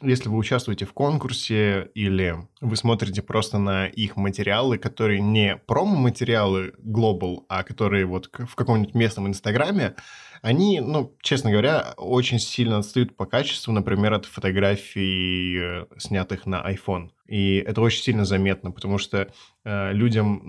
если 0.00 0.28
вы 0.28 0.36
участвуете 0.36 0.84
в 0.84 0.92
конкурсе 0.92 1.90
или 1.94 2.36
вы 2.60 2.76
смотрите 2.76 3.22
просто 3.22 3.58
на 3.58 3.86
их 3.86 4.16
материалы, 4.16 4.78
которые 4.78 5.20
не 5.20 5.56
промо-материалы 5.56 6.72
Global, 6.78 7.44
а 7.48 7.62
которые 7.62 8.06
вот 8.06 8.30
в 8.32 8.54
каком-нибудь 8.54 8.94
местном 8.94 9.28
инстаграме, 9.28 9.94
они, 10.42 10.80
ну, 10.80 11.16
честно 11.22 11.52
говоря, 11.52 11.94
очень 11.96 12.40
сильно 12.40 12.78
отстают 12.78 13.16
по 13.16 13.26
качеству, 13.26 13.72
например, 13.72 14.12
от 14.12 14.26
фотографий, 14.26 15.56
э, 15.56 15.86
снятых 15.98 16.46
на 16.46 16.68
iPhone. 16.68 17.10
И 17.28 17.58
это 17.58 17.80
очень 17.80 18.02
сильно 18.02 18.24
заметно, 18.24 18.72
потому 18.72 18.98
что 18.98 19.32
э, 19.64 19.92
людям 19.92 20.42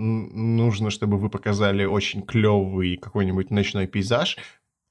нужно, 0.56 0.90
чтобы 0.90 1.20
вы 1.20 1.30
показали 1.30 1.86
очень 1.86 2.24
клевый 2.24 2.98
какой-нибудь 2.98 3.52
ночной 3.52 3.86
пейзаж, 3.86 4.38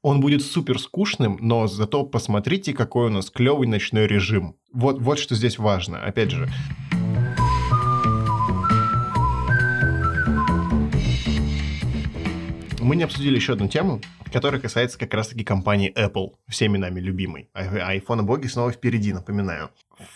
он 0.02 0.20
будет 0.20 0.42
супер 0.42 0.78
скучным, 0.78 1.36
но 1.40 1.66
зато 1.66 2.04
посмотрите, 2.04 2.72
какой 2.72 3.06
у 3.06 3.10
нас 3.10 3.28
клевый 3.28 3.66
ночной 3.66 4.06
режим. 4.06 4.54
Вот, 4.72 5.00
вот 5.00 5.18
что 5.18 5.34
здесь 5.34 5.58
важно. 5.58 5.98
Опять 5.98 6.30
же, 6.30 6.48
мы 12.80 12.94
не 12.94 13.02
обсудили 13.02 13.34
еще 13.34 13.54
одну 13.54 13.66
тему, 13.66 14.00
которая 14.32 14.60
касается 14.60 14.98
как 14.98 15.14
раз-таки 15.14 15.44
компании 15.44 15.92
Apple, 15.94 16.34
всеми 16.48 16.78
нами 16.78 17.00
любимой. 17.00 17.50
А 17.52 17.96
iPhone 17.96 18.22
боги 18.22 18.46
снова 18.46 18.72
впереди, 18.72 19.12
напоминаю. 19.12 19.70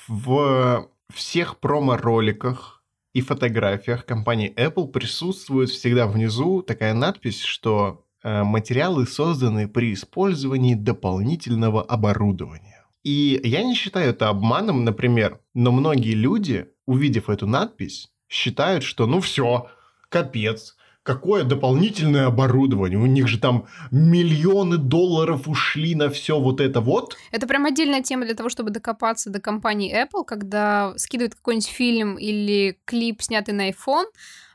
В 0.08 0.88
всех 1.12 1.58
промо-роликах 1.58 2.82
и 3.12 3.20
фотографиях 3.20 4.04
компании 4.04 4.52
Apple 4.56 4.88
присутствует 4.88 5.70
всегда 5.70 6.06
внизу 6.06 6.62
такая 6.62 6.94
надпись, 6.94 7.42
что 7.42 8.06
Э, 8.26 8.42
материалы 8.42 9.06
созданы 9.06 9.68
при 9.68 9.92
использовании 9.92 10.74
дополнительного 10.74 11.80
оборудования. 11.80 12.84
И 13.04 13.40
я 13.44 13.62
не 13.62 13.76
считаю 13.76 14.10
это 14.10 14.28
обманом, 14.28 14.84
например, 14.84 15.38
но 15.54 15.70
многие 15.70 16.14
люди, 16.14 16.66
увидев 16.86 17.30
эту 17.30 17.46
надпись, 17.46 18.08
считают, 18.28 18.82
что 18.82 19.06
ну 19.06 19.20
все, 19.20 19.68
капец, 20.08 20.75
какое 21.06 21.44
дополнительное 21.44 22.26
оборудование. 22.26 22.98
У 22.98 23.06
них 23.06 23.28
же 23.28 23.38
там 23.38 23.66
миллионы 23.92 24.76
долларов 24.76 25.46
ушли 25.46 25.94
на 25.94 26.10
все 26.10 26.38
вот 26.38 26.60
это 26.60 26.80
вот. 26.80 27.16
Это 27.30 27.46
прям 27.46 27.64
отдельная 27.64 28.02
тема 28.02 28.24
для 28.24 28.34
того, 28.34 28.48
чтобы 28.48 28.70
докопаться 28.70 29.30
до 29.30 29.40
компании 29.40 29.94
Apple, 29.94 30.24
когда 30.26 30.92
скидывают 30.98 31.36
какой-нибудь 31.36 31.68
фильм 31.68 32.18
или 32.18 32.78
клип, 32.84 33.22
снятый 33.22 33.54
на 33.54 33.70
iPhone, 33.70 34.06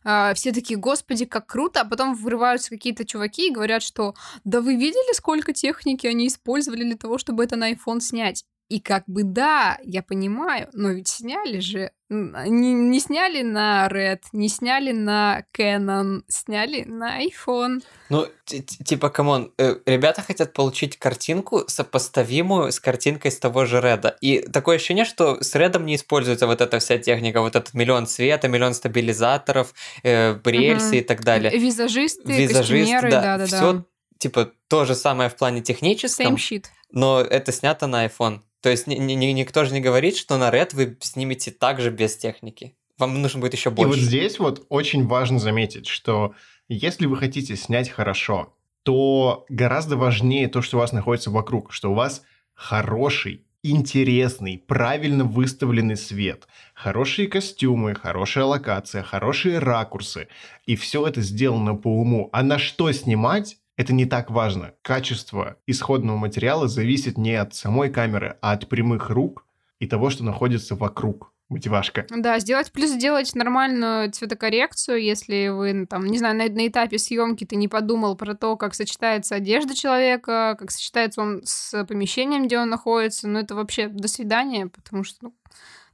а, 0.04 0.34
все 0.34 0.52
такие, 0.52 0.78
господи, 0.78 1.26
как 1.26 1.46
круто, 1.46 1.82
а 1.82 1.86
потом 1.86 2.16
вырываются 2.16 2.70
какие-то 2.70 3.06
чуваки 3.06 3.48
и 3.48 3.54
говорят, 3.54 3.82
что 3.82 4.14
да 4.44 4.60
вы 4.62 4.76
видели, 4.76 5.16
сколько 5.16 5.54
техники 5.54 6.06
они 6.06 6.28
использовали 6.28 6.84
для 6.84 6.98
того, 6.98 7.18
чтобы 7.18 7.44
это 7.44 7.56
на 7.56 7.72
iPhone 7.72 8.02
снять? 8.02 8.46
И 8.72 8.80
как 8.80 9.04
бы 9.06 9.24
да, 9.24 9.78
я 9.84 10.02
понимаю, 10.02 10.70
но 10.72 10.92
ведь 10.92 11.10
сняли 11.10 11.60
же, 11.60 11.92
не, 12.08 12.72
не 12.72 13.02
сняли 13.02 13.42
на 13.42 13.90
Red, 13.92 14.22
не 14.32 14.48
сняли 14.48 14.94
на 14.94 15.44
Canon, 15.54 16.22
сняли 16.30 16.86
на 16.86 17.22
iPhone. 17.22 17.84
Ну, 18.10 18.28
типа, 18.46 19.10
come 19.10 19.34
on, 19.34 19.52
э, 19.58 19.76
ребята 19.86 20.22
хотят 20.22 20.54
получить 20.54 20.98
картинку, 20.98 21.66
сопоставимую 21.68 22.72
с 22.72 22.80
картинкой 22.80 23.32
с 23.32 23.40
того 23.40 23.66
же 23.66 23.80
Red. 23.80 24.14
И 24.22 24.40
такое 24.40 24.78
ощущение, 24.78 25.04
что 25.04 25.44
с 25.44 25.54
Red 25.54 25.84
не 25.84 25.96
используется 25.96 26.48
вот 26.48 26.62
эта 26.62 26.80
вся 26.80 26.98
техника, 26.98 27.42
вот 27.42 27.58
этот 27.58 27.74
миллион 27.74 28.08
света, 28.08 28.48
миллион 28.48 28.74
стабилизаторов, 28.74 29.74
э, 30.04 30.36
рельсы 30.36 30.88
угу. 30.88 30.96
и 30.96 31.02
так 31.02 31.26
далее. 31.26 31.52
Визажисты, 31.52 32.32
Визажисты, 32.32 33.10
да, 33.10 33.22
да, 33.22 33.38
да. 33.40 33.46
Все, 33.48 33.86
типа, 34.18 34.54
то 34.70 34.86
же 34.86 34.96
самое 34.96 35.30
в 35.30 35.36
плане 35.36 35.62
техническом. 35.62 36.36
Same 36.36 36.38
shit. 36.38 36.66
Но 36.94 37.20
это 37.20 37.52
снято 37.52 37.88
на 37.88 38.06
iPhone. 38.06 38.40
То 38.62 38.70
есть 38.70 38.88
ни, 38.88 38.96
ни, 38.96 39.26
никто 39.26 39.66
же 39.66 39.74
не 39.74 39.82
говорит, 39.82 40.16
что 40.16 40.38
на 40.38 40.50
Red 40.50 40.70
вы 40.74 40.98
снимете 41.02 41.52
также 41.52 41.90
без 41.90 42.16
техники. 42.16 42.76
Вам 42.98 43.22
нужно 43.22 43.40
будет 43.40 43.54
еще 43.54 43.72
больше. 43.72 43.98
И 43.98 44.00
вот 44.02 44.08
здесь 44.08 44.38
вот 44.38 44.66
очень 44.70 45.08
важно 45.08 45.40
заметить, 45.40 45.88
что 45.88 46.36
если 46.70 47.08
вы 47.08 47.18
хотите 47.18 47.56
снять 47.56 47.90
хорошо, 47.90 48.54
то 48.84 49.46
гораздо 49.50 49.98
важнее 49.98 50.48
то, 50.48 50.62
что 50.62 50.78
у 50.78 50.80
вас 50.80 50.92
находится 50.92 51.32
вокруг, 51.32 51.74
что 51.74 51.92
у 51.92 51.96
вас 51.96 52.22
хороший, 52.54 53.46
интересный, 53.64 54.58
правильно 54.58 55.24
выставленный 55.24 55.98
свет, 55.98 56.48
хорошие 56.74 57.28
костюмы, 57.28 57.96
хорошая 57.96 58.46
локация, 58.46 59.04
хорошие 59.04 59.60
ракурсы. 59.60 60.28
И 60.66 60.76
все 60.76 61.06
это 61.08 61.22
сделано 61.22 61.76
по 61.76 61.88
уму. 61.88 62.30
А 62.32 62.44
на 62.44 62.58
что 62.58 62.92
снимать, 62.92 63.58
это 63.78 63.94
не 63.94 64.06
так 64.06 64.30
важно. 64.30 64.74
Качество 64.82 65.58
исходного 65.66 66.18
материала 66.18 66.68
зависит 66.68 67.18
не 67.18 67.36
от 67.36 67.54
самой 67.56 67.90
камеры, 67.90 68.38
а 68.42 68.52
от 68.52 68.68
прямых 68.70 69.10
рук 69.10 69.46
и 69.80 69.88
того, 69.88 70.10
что 70.10 70.24
находится 70.24 70.76
вокруг. 70.76 71.34
Мотивашка. 71.52 72.06
Да, 72.10 72.40
сделать 72.40 72.72
плюс 72.72 72.92
сделать 72.92 73.36
нормальную 73.36 74.10
цветокоррекцию, 74.10 75.04
если 75.04 75.50
вы, 75.50 75.74
ну, 75.74 75.86
там, 75.86 76.06
не 76.06 76.18
знаю, 76.18 76.38
на, 76.38 76.48
на 76.48 76.66
этапе 76.66 76.98
съемки 76.98 77.44
ты 77.44 77.58
не 77.58 77.68
подумал 77.68 78.16
про 78.16 78.36
то, 78.36 78.56
как 78.56 78.74
сочетается 78.74 79.36
одежда 79.36 79.76
человека, 79.76 80.56
как 80.58 80.72
сочетается 80.72 81.22
он 81.22 81.42
с 81.44 81.84
помещением, 81.84 82.46
где 82.46 82.58
он 82.58 82.70
находится. 82.70 83.28
Ну, 83.28 83.40
это 83.40 83.54
вообще 83.54 83.90
до 83.90 84.08
свидания, 84.08 84.68
потому 84.68 85.04
что, 85.04 85.18
ну, 85.24 85.36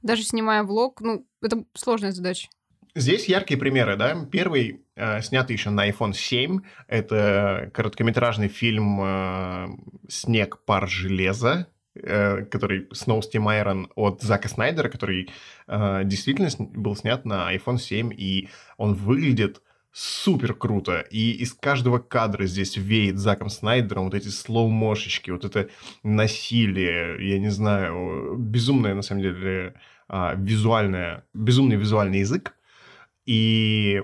даже 0.00 0.22
снимая 0.22 0.62
влог, 0.62 1.00
ну, 1.00 1.26
это 1.42 1.64
сложная 1.74 2.12
задача. 2.12 2.48
Здесь 2.94 3.26
яркие 3.26 3.58
примеры, 3.58 3.96
да. 3.96 4.26
Первый, 4.30 4.82
снятый 5.22 5.54
еще 5.54 5.70
на 5.70 5.88
iPhone 5.88 6.12
7, 6.12 6.60
это 6.86 7.70
короткометражный 7.72 8.48
фильм 8.48 9.00
э, 9.00 9.68
«Снег, 10.08 10.58
пар, 10.64 10.88
железо». 10.88 11.68
э, 11.94 12.44
который 12.44 12.88
Snow 12.92 13.20
Steam 13.20 13.44
Iron 13.46 13.88
от 13.94 14.22
Зака 14.22 14.48
Снайдера, 14.48 14.88
который 14.88 15.30
э, 15.66 16.02
действительно 16.04 16.48
был 16.58 16.96
снят 16.96 17.24
на 17.24 17.54
iPhone 17.54 17.78
7, 17.78 18.12
и 18.16 18.48
он 18.76 18.94
выглядит 18.94 19.62
супер 19.92 20.54
круто. 20.54 21.00
И 21.10 21.32
из 21.32 21.54
каждого 21.54 21.98
кадра 21.98 22.46
здесь 22.46 22.76
веет 22.76 23.18
Заком 23.18 23.48
Снайдером 23.48 24.04
вот 24.04 24.14
эти 24.14 24.28
слоу-мошечки, 24.28 25.30
вот 25.30 25.44
это 25.44 25.68
насилие, 26.02 27.16
я 27.28 27.38
не 27.38 27.48
знаю, 27.48 28.36
безумное, 28.36 28.94
на 28.94 29.02
самом 29.02 29.22
деле, 29.22 29.74
визуальное, 30.08 31.24
безумный 31.34 31.76
визуальный 31.76 32.20
язык. 32.20 32.54
И 33.26 34.02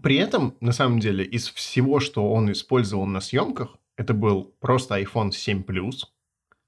при 0.00 0.16
этом, 0.16 0.56
на 0.60 0.72
самом 0.72 1.00
деле, 1.00 1.24
из 1.24 1.48
всего, 1.48 2.00
что 2.00 2.32
он 2.32 2.50
использовал 2.52 3.06
на 3.06 3.20
съемках, 3.20 3.76
это 3.96 4.14
был 4.14 4.54
просто 4.60 5.00
iPhone 5.00 5.32
7 5.32 5.62
Plus, 5.62 6.06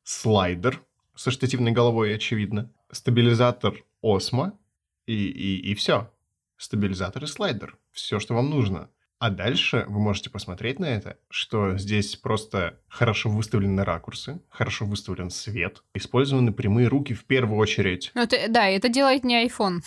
слайдер 0.02 0.82
со 1.14 1.30
штативной 1.30 1.72
головой, 1.72 2.14
очевидно, 2.14 2.70
стабилизатор 2.90 3.84
Osmo 4.02 4.52
и, 5.06 5.14
и, 5.14 5.70
и 5.70 5.74
все. 5.74 6.10
Стабилизатор 6.56 7.24
и 7.24 7.26
слайдер. 7.26 7.78
Все, 7.90 8.20
что 8.20 8.34
вам 8.34 8.50
нужно. 8.50 8.90
А 9.24 9.30
дальше 9.30 9.86
вы 9.88 10.00
можете 10.00 10.28
посмотреть 10.28 10.78
на 10.78 10.84
это, 10.84 11.16
что 11.30 11.78
здесь 11.78 12.14
просто 12.14 12.78
хорошо 12.88 13.30
выставлены 13.30 13.82
ракурсы, 13.82 14.42
хорошо 14.50 14.84
выставлен 14.84 15.30
свет, 15.30 15.82
использованы 15.94 16.52
прямые 16.52 16.88
руки 16.88 17.14
в 17.14 17.24
первую 17.24 17.58
очередь. 17.58 18.12
Ну, 18.14 18.20
это, 18.20 18.36
да, 18.50 18.68
это 18.68 18.90
делает 18.90 19.24
не 19.24 19.46
iPhone. 19.46 19.78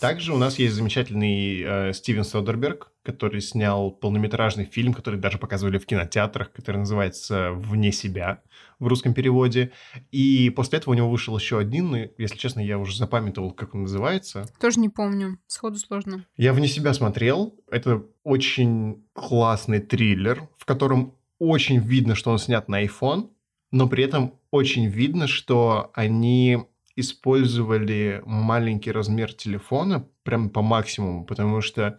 Также 0.00 0.32
у 0.32 0.38
нас 0.38 0.58
есть 0.58 0.74
замечательный 0.74 1.60
э, 1.60 1.92
Стивен 1.92 2.24
Содерберг, 2.24 2.90
который 3.02 3.42
снял 3.42 3.90
полнометражный 3.90 4.64
фильм, 4.64 4.94
который 4.94 5.20
даже 5.20 5.36
показывали 5.36 5.76
в 5.76 5.84
кинотеатрах, 5.84 6.50
который 6.52 6.78
называется 6.78 7.50
«Вне 7.52 7.92
себя» 7.92 8.40
в 8.78 8.86
русском 8.86 9.14
переводе. 9.14 9.72
И 10.10 10.50
после 10.50 10.78
этого 10.78 10.92
у 10.92 10.96
него 10.96 11.10
вышел 11.10 11.36
еще 11.36 11.58
один, 11.58 11.94
и, 11.96 12.10
если 12.18 12.36
честно, 12.36 12.60
я 12.60 12.78
уже 12.78 12.96
запамятовал, 12.96 13.52
как 13.52 13.74
он 13.74 13.82
называется. 13.82 14.46
Тоже 14.60 14.80
не 14.80 14.88
помню, 14.88 15.38
сходу 15.46 15.78
сложно. 15.78 16.24
Я 16.36 16.52
«Вне 16.52 16.68
себя» 16.68 16.92
смотрел. 16.94 17.54
Это 17.70 18.04
очень 18.22 19.04
классный 19.12 19.80
триллер, 19.80 20.48
в 20.58 20.64
котором 20.64 21.14
очень 21.38 21.78
видно, 21.78 22.14
что 22.14 22.30
он 22.30 22.38
снят 22.38 22.68
на 22.68 22.84
iPhone, 22.84 23.30
но 23.70 23.88
при 23.88 24.04
этом 24.04 24.34
очень 24.50 24.86
видно, 24.86 25.26
что 25.26 25.90
они 25.94 26.58
использовали 26.96 28.22
маленький 28.24 28.90
размер 28.90 29.32
телефона 29.34 30.08
прям 30.22 30.48
по 30.48 30.62
максимуму, 30.62 31.24
потому 31.26 31.60
что 31.60 31.98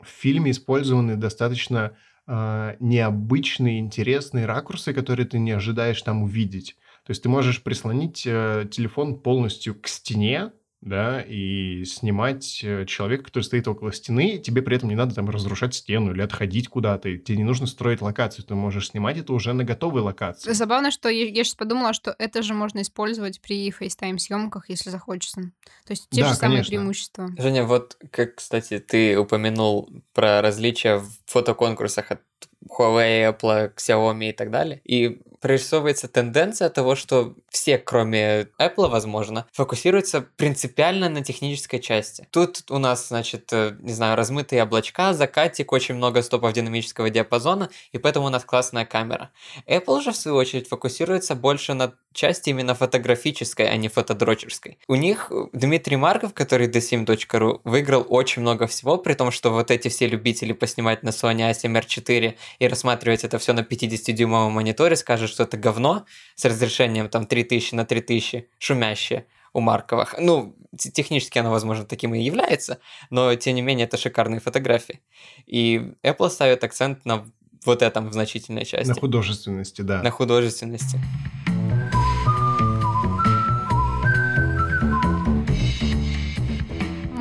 в 0.00 0.06
фильме 0.06 0.52
использованы 0.52 1.16
достаточно 1.16 1.96
э, 2.26 2.76
необычные, 2.80 3.78
интересные 3.78 4.46
ракурсы, 4.46 4.92
которые 4.92 5.26
ты 5.26 5.38
не 5.38 5.52
ожидаешь 5.52 6.02
там 6.02 6.22
увидеть. 6.22 6.76
То 7.04 7.10
есть 7.10 7.22
ты 7.22 7.28
можешь 7.28 7.62
прислонить 7.62 8.26
э, 8.26 8.66
телефон 8.70 9.20
полностью 9.20 9.80
к 9.80 9.86
стене, 9.86 10.52
да, 10.86 11.20
и 11.20 11.84
снимать 11.84 12.60
э, 12.62 12.86
человека, 12.86 13.24
который 13.24 13.42
стоит 13.42 13.66
около 13.66 13.92
стены, 13.92 14.38
тебе 14.38 14.62
при 14.62 14.76
этом 14.76 14.88
не 14.88 14.94
надо 14.94 15.16
там 15.16 15.28
разрушать 15.28 15.74
стену 15.74 16.12
или 16.12 16.22
отходить 16.22 16.68
куда-то, 16.68 17.16
тебе 17.18 17.38
не 17.38 17.44
нужно 17.44 17.66
строить 17.66 18.00
локацию, 18.00 18.44
ты 18.44 18.54
можешь 18.54 18.90
снимать 18.90 19.18
это 19.18 19.32
уже 19.32 19.52
на 19.52 19.64
готовой 19.64 20.02
локации. 20.02 20.52
Забавно, 20.52 20.92
что 20.92 21.08
я, 21.08 21.26
я 21.26 21.42
сейчас 21.42 21.56
подумала, 21.56 21.92
что 21.92 22.14
это 22.20 22.40
же 22.42 22.54
можно 22.54 22.82
использовать 22.82 23.40
при 23.40 23.68
FaceTime-съемках, 23.70 24.70
если 24.70 24.90
захочется. 24.90 25.40
То 25.86 25.90
есть 25.90 26.08
те 26.08 26.22
Да, 26.22 26.28
же 26.28 26.34
самые 26.34 26.58
конечно. 26.58 26.70
преимущества. 26.70 27.30
Женя, 27.36 27.64
вот 27.64 27.98
как, 28.12 28.36
кстати, 28.36 28.78
ты 28.78 29.18
упомянул 29.18 29.90
про 30.14 30.40
различия 30.40 30.98
в 30.98 31.10
фотоконкурсах 31.26 32.12
от 32.12 32.20
Huawei, 32.68 33.30
Apple, 33.30 33.74
Xiaomi 33.74 34.30
и 34.30 34.32
так 34.32 34.50
далее. 34.50 34.80
И 34.84 35.20
прорисовывается 35.40 36.08
тенденция 36.08 36.70
того, 36.70 36.96
что 36.96 37.34
все, 37.50 37.78
кроме 37.78 38.48
Apple, 38.60 38.88
возможно, 38.88 39.46
фокусируются 39.52 40.22
принципиально 40.36 41.08
на 41.08 41.22
технической 41.22 41.78
части. 41.78 42.26
Тут 42.30 42.64
у 42.70 42.78
нас, 42.78 43.08
значит, 43.08 43.52
э, 43.52 43.76
не 43.80 43.92
знаю, 43.92 44.16
размытые 44.16 44.62
облачка, 44.62 45.14
закатик, 45.14 45.72
очень 45.72 45.94
много 45.94 46.22
стопов 46.22 46.52
динамического 46.52 47.10
диапазона, 47.10 47.70
и 47.92 47.98
поэтому 47.98 48.26
у 48.26 48.30
нас 48.30 48.44
классная 48.44 48.86
камера. 48.86 49.30
Apple 49.68 50.00
же, 50.00 50.12
в 50.12 50.16
свою 50.16 50.36
очередь, 50.36 50.68
фокусируется 50.68 51.34
больше 51.34 51.74
на 51.74 51.94
части 52.16 52.50
именно 52.50 52.74
фотографической, 52.74 53.68
а 53.68 53.76
не 53.76 53.88
фотодрочерской. 53.88 54.78
У 54.88 54.96
них 54.96 55.30
э, 55.30 55.46
Дмитрий 55.52 55.96
Марков, 55.96 56.34
который 56.34 56.68
dsim.ru, 56.68 57.60
выиграл 57.64 58.04
очень 58.08 58.42
много 58.42 58.66
всего, 58.66 58.98
при 58.98 59.14
том, 59.14 59.30
что 59.30 59.50
вот 59.50 59.70
эти 59.70 59.88
все 59.88 60.08
любители 60.08 60.52
поснимать 60.52 61.02
на 61.02 61.10
Sony 61.10 61.50
A7R 61.50 61.84
4 61.86 62.36
и 62.58 62.68
рассматривать 62.68 63.24
это 63.24 63.38
все 63.38 63.52
на 63.52 63.60
50-дюймовом 63.60 64.50
мониторе, 64.50 64.96
скажут, 64.96 65.30
что 65.30 65.44
это 65.44 65.56
говно 65.56 66.04
с 66.34 66.44
разрешением 66.44 67.08
там 67.08 67.26
3000 67.26 67.74
на 67.74 67.84
3000, 67.84 68.48
шумящее 68.58 69.26
у 69.52 69.60
Марковых. 69.60 70.14
Ну, 70.18 70.54
те- 70.76 70.90
технически 70.90 71.38
оно, 71.38 71.50
возможно, 71.50 71.84
таким 71.84 72.14
и 72.14 72.22
является, 72.22 72.78
но, 73.10 73.34
тем 73.36 73.54
не 73.54 73.62
менее, 73.62 73.86
это 73.86 73.96
шикарные 73.96 74.40
фотографии. 74.40 75.00
И 75.46 75.92
Apple 76.02 76.30
ставит 76.30 76.64
акцент 76.64 77.04
на 77.04 77.26
вот 77.64 77.82
этом 77.82 78.08
в 78.08 78.12
значительной 78.12 78.64
части. 78.64 78.88
На 78.88 78.94
художественности, 78.94 79.82
да. 79.82 80.02
на 80.02 80.10
художественности. 80.10 80.98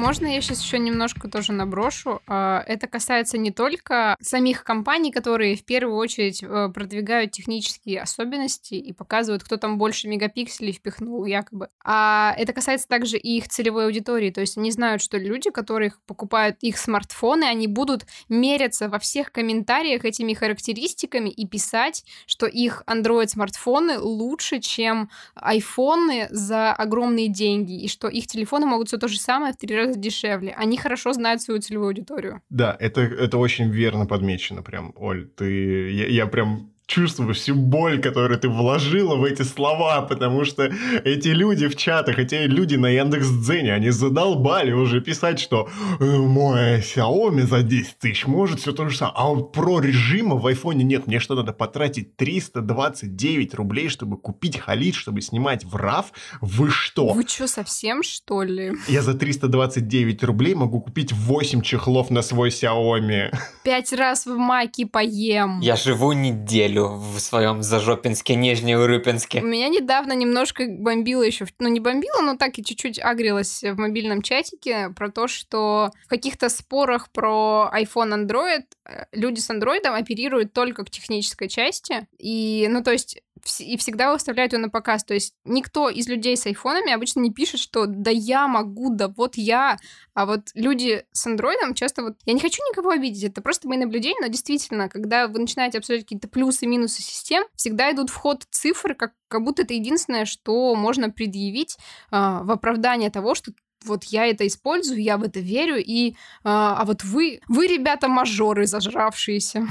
Можно 0.05 0.27
я 0.27 0.39
сейчас 0.39 0.61
еще 0.61 0.77
немножко 0.77 1.27
тоже 1.27 1.51
наброшу? 1.51 2.21
А, 2.27 2.63
Это 2.67 2.85
касается 2.85 3.39
не 3.39 3.49
только 3.49 4.15
самих 4.21 4.63
компаний, 4.63 5.11
которые 5.11 5.55
в 5.55 5.65
первую 5.65 5.97
очередь 5.97 6.43
э, 6.43 6.69
продвигают 6.71 7.31
технические 7.31 8.01
особенности 8.01 8.75
и 8.75 8.93
показывают, 8.93 9.43
кто 9.43 9.57
там 9.57 9.79
больше 9.79 10.07
мегапикселей 10.07 10.73
впихнул, 10.73 11.25
якобы. 11.25 11.69
А 11.83 12.35
это 12.37 12.53
касается 12.53 12.87
также 12.87 13.17
и 13.17 13.37
их 13.37 13.47
целевой 13.47 13.85
аудитории. 13.85 14.29
То 14.29 14.41
есть 14.41 14.59
они 14.59 14.69
знают, 14.69 15.01
что 15.01 15.17
люди, 15.17 15.49
которые 15.49 15.91
покупают 16.05 16.57
их 16.61 16.77
смартфоны, 16.77 17.45
они 17.45 17.65
будут 17.65 18.05
меряться 18.29 18.89
во 18.89 18.99
всех 18.99 19.31
комментариях 19.31 20.05
этими 20.05 20.35
характеристиками 20.35 21.29
и 21.29 21.47
писать, 21.47 22.05
что 22.27 22.45
их 22.45 22.83
Android-смартфоны 22.85 23.97
лучше, 23.97 24.59
чем 24.59 25.09
айфоны 25.33 26.27
за 26.29 26.73
огромные 26.73 27.27
деньги, 27.27 27.81
и 27.81 27.87
что 27.87 28.07
их 28.07 28.27
телефоны 28.27 28.67
могут 28.67 28.89
все 28.89 28.99
то 28.99 29.07
же 29.07 29.19
самое 29.19 29.51
в 29.53 29.57
три 29.57 29.75
раза 29.75 29.94
дешевле. 29.99 30.53
Они 30.57 30.77
хорошо 30.77 31.13
знают 31.13 31.41
свою 31.41 31.61
целевую 31.61 31.87
аудиторию. 31.87 32.41
Да, 32.49 32.75
это, 32.79 33.01
это 33.01 33.37
очень 33.37 33.69
верно 33.69 34.05
подмечено 34.05 34.61
прям, 34.61 34.93
Оль. 34.95 35.27
Ты, 35.27 35.91
я, 35.91 36.07
я 36.07 36.27
прям 36.27 36.74
чувствую 36.87 37.33
всю 37.33 37.55
боль, 37.55 37.99
которую 37.99 38.39
ты 38.39 38.47
вложила 38.47 39.15
в 39.15 39.23
эти 39.23 39.41
слова, 39.41 40.01
потому 40.01 40.45
что 40.45 40.71
эти 41.03 41.29
люди 41.29 41.67
в 41.67 41.75
чатах, 41.75 42.19
эти 42.19 42.35
люди 42.35 42.75
на 42.75 42.87
Яндекс.Дзене, 42.87 43.73
они 43.73 43.89
задолбали 43.89 44.71
уже 44.71 45.01
писать, 45.01 45.39
что 45.39 45.67
«Э, 45.99 46.05
мой 46.05 46.79
Xiaomi 46.79 47.41
за 47.43 47.63
10 47.63 47.97
тысяч 47.97 48.27
может 48.27 48.59
все 48.59 48.71
то 48.71 48.87
же 48.87 48.97
самое, 48.97 49.15
а 49.17 49.27
вот 49.29 49.51
про 49.51 49.79
режима 49.79 50.35
в 50.35 50.45
айфоне 50.45 50.83
нет, 50.83 51.07
мне 51.07 51.19
что, 51.19 51.35
надо 51.35 51.53
потратить 51.53 52.15
329 52.17 53.53
рублей, 53.55 53.89
чтобы 53.89 54.17
купить 54.17 54.59
халит, 54.59 54.95
чтобы 54.95 55.21
снимать 55.21 55.63
в 55.63 55.75
RAW? 55.75 56.05
Вы 56.41 56.69
что? 56.69 57.13
Вы 57.13 57.23
что, 57.27 57.47
совсем, 57.47 58.03
что 58.03 58.43
ли? 58.43 58.73
Я 58.87 59.01
за 59.01 59.15
329 59.15 60.23
рублей 60.23 60.53
могу 60.53 60.81
купить 60.81 61.13
8 61.13 61.61
чехлов 61.61 62.11
на 62.11 62.21
свой 62.21 62.49
Xiaomi. 62.49 63.35
Пять 63.63 63.91
раз 63.93 64.25
в 64.25 64.37
маке 64.37 64.85
поем. 64.85 65.59
Я 65.61 65.75
живу 65.75 66.13
неделю 66.13 66.74
в 66.83 67.19
своем 67.19 67.63
Зажопинске, 67.63 68.35
Нижнеурюпинске. 68.35 69.41
Меня 69.41 69.69
недавно 69.69 70.13
немножко 70.13 70.65
бомбило 70.67 71.23
еще, 71.23 71.45
ну 71.59 71.67
не 71.69 71.79
бомбило, 71.79 72.21
но 72.21 72.37
так 72.37 72.57
и 72.57 72.63
чуть-чуть 72.63 72.99
агрилась 72.99 73.63
в 73.63 73.77
мобильном 73.77 74.21
чатике 74.21 74.89
про 74.95 75.09
то, 75.11 75.27
что 75.27 75.91
в 76.05 76.09
каких-то 76.09 76.49
спорах 76.49 77.11
про 77.11 77.71
iPhone 77.73 78.25
Android 78.25 78.63
э, 78.85 79.05
люди 79.11 79.39
с 79.39 79.49
Android 79.49 79.85
оперируют 79.85 80.53
только 80.53 80.83
к 80.85 80.89
технической 80.89 81.47
части. 81.47 82.07
И, 82.17 82.67
ну 82.69 82.83
то 82.83 82.91
есть, 82.91 83.21
и 83.59 83.77
всегда 83.77 84.11
выставляют 84.11 84.53
ее 84.53 84.59
на 84.59 84.69
показ. 84.69 85.03
То 85.03 85.13
есть 85.13 85.33
никто 85.45 85.89
из 85.89 86.07
людей 86.07 86.35
с 86.35 86.45
айфонами 86.45 86.91
обычно 86.91 87.19
не 87.19 87.31
пишет, 87.31 87.59
что 87.59 87.85
да 87.85 88.11
я 88.11 88.47
могу, 88.47 88.93
да 88.93 89.07
вот 89.07 89.35
я. 89.35 89.77
А 90.13 90.25
вот 90.25 90.49
люди 90.53 91.05
с 91.11 91.25
андроидом 91.25 91.73
часто 91.73 92.03
вот... 92.03 92.17
Я 92.25 92.33
не 92.33 92.39
хочу 92.39 92.61
никого 92.71 92.91
обидеть, 92.91 93.23
это 93.23 93.41
просто 93.41 93.67
мои 93.67 93.77
наблюдения, 93.77 94.19
но 94.21 94.27
действительно, 94.27 94.89
когда 94.89 95.27
вы 95.27 95.39
начинаете 95.39 95.77
обсуждать 95.77 96.05
какие-то 96.05 96.27
плюсы 96.27 96.65
и 96.65 96.67
минусы 96.67 97.01
систем, 97.01 97.43
всегда 97.55 97.91
идут 97.91 98.09
в 98.09 98.15
ход 98.15 98.45
цифры, 98.49 98.95
как, 98.95 99.13
как 99.27 99.43
будто 99.43 99.63
это 99.63 99.73
единственное, 99.73 100.25
что 100.25 100.75
можно 100.75 101.09
предъявить 101.09 101.77
а, 102.11 102.43
в 102.43 102.51
оправдание 102.51 103.09
того, 103.09 103.35
что 103.35 103.51
вот 103.83 104.05
я 104.05 104.25
это 104.25 104.47
использую, 104.47 105.01
я 105.01 105.17
в 105.17 105.23
это 105.23 105.39
верю, 105.39 105.75
и 105.77 106.15
а, 106.43 106.81
а 106.81 106.85
вот 106.85 107.03
вы, 107.03 107.41
вы, 107.47 107.67
ребята, 107.67 108.07
мажоры 108.07 108.65
зажравшиеся. 108.65 109.67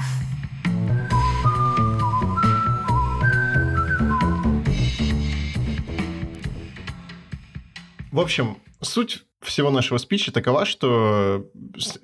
В 8.15 8.21
общем, 8.21 8.59
суть 8.81 9.25
всего 9.41 9.71
нашего 9.71 9.97
спича 9.97 10.31
такова, 10.31 10.63
что 10.63 11.49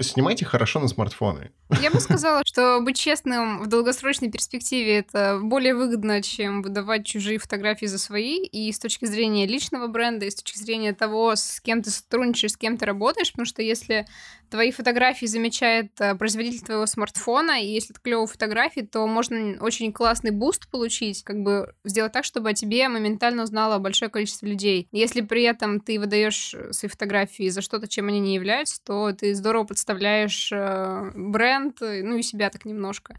снимайте 0.02 0.44
хорошо 0.44 0.82
на 0.82 0.90
смартфоны. 0.90 1.52
Я 1.82 1.90
бы 1.90 2.02
сказала, 2.02 2.42
что 2.46 2.82
быть 2.82 2.98
честным 2.98 3.62
в 3.64 3.68
долгосрочной 3.68 4.30
перспективе 4.30 4.98
это 4.98 5.40
более 5.42 5.74
выгодно, 5.74 6.22
чем 6.22 6.64
выдавать 6.64 7.06
чужие 7.06 7.40
фотографии 7.40 7.86
за 7.86 7.98
свои. 7.98 8.44
И 8.44 8.70
с 8.74 8.80
точки 8.80 9.06
зрения 9.06 9.48
личного 9.48 9.88
бренда, 9.88 10.26
и 10.26 10.32
с 10.32 10.36
точки 10.36 10.58
зрения 10.58 10.92
того, 10.94 11.38
с 11.38 11.62
кем 11.62 11.82
ты 11.82 11.92
сотрудничаешь, 11.92 12.52
с 12.52 12.58
кем 12.58 12.78
ты 12.78 12.86
работаешь, 12.86 13.32
потому 13.32 13.46
что 13.46 13.62
если 13.62 14.06
твои 14.52 14.72
фотографии 14.72 15.26
замечает 15.26 15.94
э, 16.00 16.14
производитель 16.16 16.62
твоего 16.62 16.86
смартфона, 16.86 17.64
и 17.64 17.68
если 17.68 17.94
это 17.94 18.02
клевые 18.02 18.28
фотографии, 18.28 18.82
то 18.82 19.08
можно 19.08 19.58
очень 19.62 19.94
классный 19.94 20.32
буст 20.32 20.70
получить, 20.70 21.24
как 21.24 21.42
бы 21.42 21.74
сделать 21.86 22.12
так, 22.12 22.26
чтобы 22.26 22.50
о 22.50 22.54
тебе 22.54 22.90
моментально 22.90 23.44
узнало 23.44 23.80
большое 23.80 24.12
количество 24.12 24.46
людей. 24.46 24.90
Если 24.92 25.22
при 25.22 25.44
этом 25.44 25.80
ты 25.80 25.98
выдаешь 26.00 26.54
свои 26.72 26.90
фотографии 26.90 27.50
за 27.50 27.62
что-то, 27.62 27.88
чем 27.88 28.10
они 28.10 28.20
не 28.20 28.36
являются, 28.36 28.84
то 28.84 29.14
ты 29.14 29.34
здорово 29.34 29.64
подставляешь 29.64 30.52
э, 30.52 31.12
бренд, 31.16 31.78
ну 31.80 32.18
и 32.18 32.22
себя 32.22 32.50
так 32.50 32.66
немножко. 32.66 33.16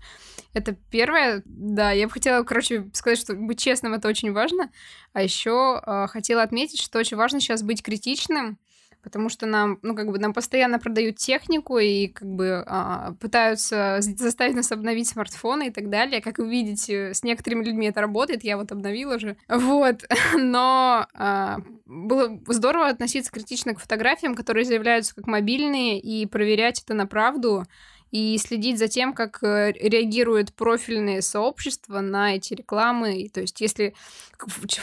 Это 0.53 0.77
первое. 0.91 1.43
Да, 1.47 1.93
я 1.93 2.07
бы 2.07 2.13
хотела, 2.13 2.43
короче, 2.45 2.91
сказать, 2.93 3.19
что 3.19 3.35
быть 3.35 3.59
честным 3.59 3.95
это 3.95 4.07
очень 4.07 4.33
важно. 4.33 4.71
А 5.15 5.23
еще 5.23 5.81
э, 5.85 6.07
хотела 6.09 6.43
отметить, 6.43 6.81
что 6.81 6.99
очень 6.99 7.17
важно 7.17 7.41
сейчас 7.41 7.63
быть 7.63 7.83
критичным 7.83 8.59
потому 9.03 9.29
что 9.29 9.47
нам, 9.47 9.79
ну, 9.83 9.95
как 9.95 10.11
бы 10.11 10.19
нам 10.19 10.33
постоянно 10.33 10.79
продают 10.79 11.17
технику 11.17 11.79
и 11.79 12.07
как 12.09 12.29
бы 12.29 12.63
а, 12.67 13.15
пытаются 13.21 13.99
заставить 14.01 14.55
нас 14.55 14.71
обновить 14.73 15.09
смартфоны 15.09 15.69
и 15.69 15.71
так 15.71 15.91
далее. 15.91 16.23
Как 16.23 16.39
вы 16.39 16.49
видите, 16.49 17.13
с 17.13 17.23
некоторыми 17.23 17.65
людьми 17.65 17.89
это 17.89 18.01
работает, 18.01 18.45
я 18.45 18.57
вот 18.57 18.73
обновила 18.73 19.19
же. 19.19 19.37
Вот, 19.73 20.05
но 20.37 21.07
а, 21.15 21.59
было 21.87 22.41
здорово 22.47 22.89
относиться 22.89 23.33
критично 23.33 23.75
к 23.75 23.81
фотографиям, 23.81 24.35
которые 24.35 24.65
заявляются 24.65 25.15
как 25.15 25.27
мобильные, 25.27 25.99
и 26.01 26.27
проверять 26.27 26.83
это 26.83 26.95
на 26.95 27.07
правду, 27.07 27.65
и 28.13 28.37
следить 28.39 28.79
за 28.79 28.89
тем, 28.89 29.15
как 29.15 29.43
э, 29.43 29.73
реагируют 29.73 30.53
профильные 30.53 31.23
сообщества 31.23 32.01
на 32.01 32.37
эти 32.37 32.53
рекламы. 32.53 33.29
То 33.33 33.41
есть, 33.41 33.61
если 33.61 33.95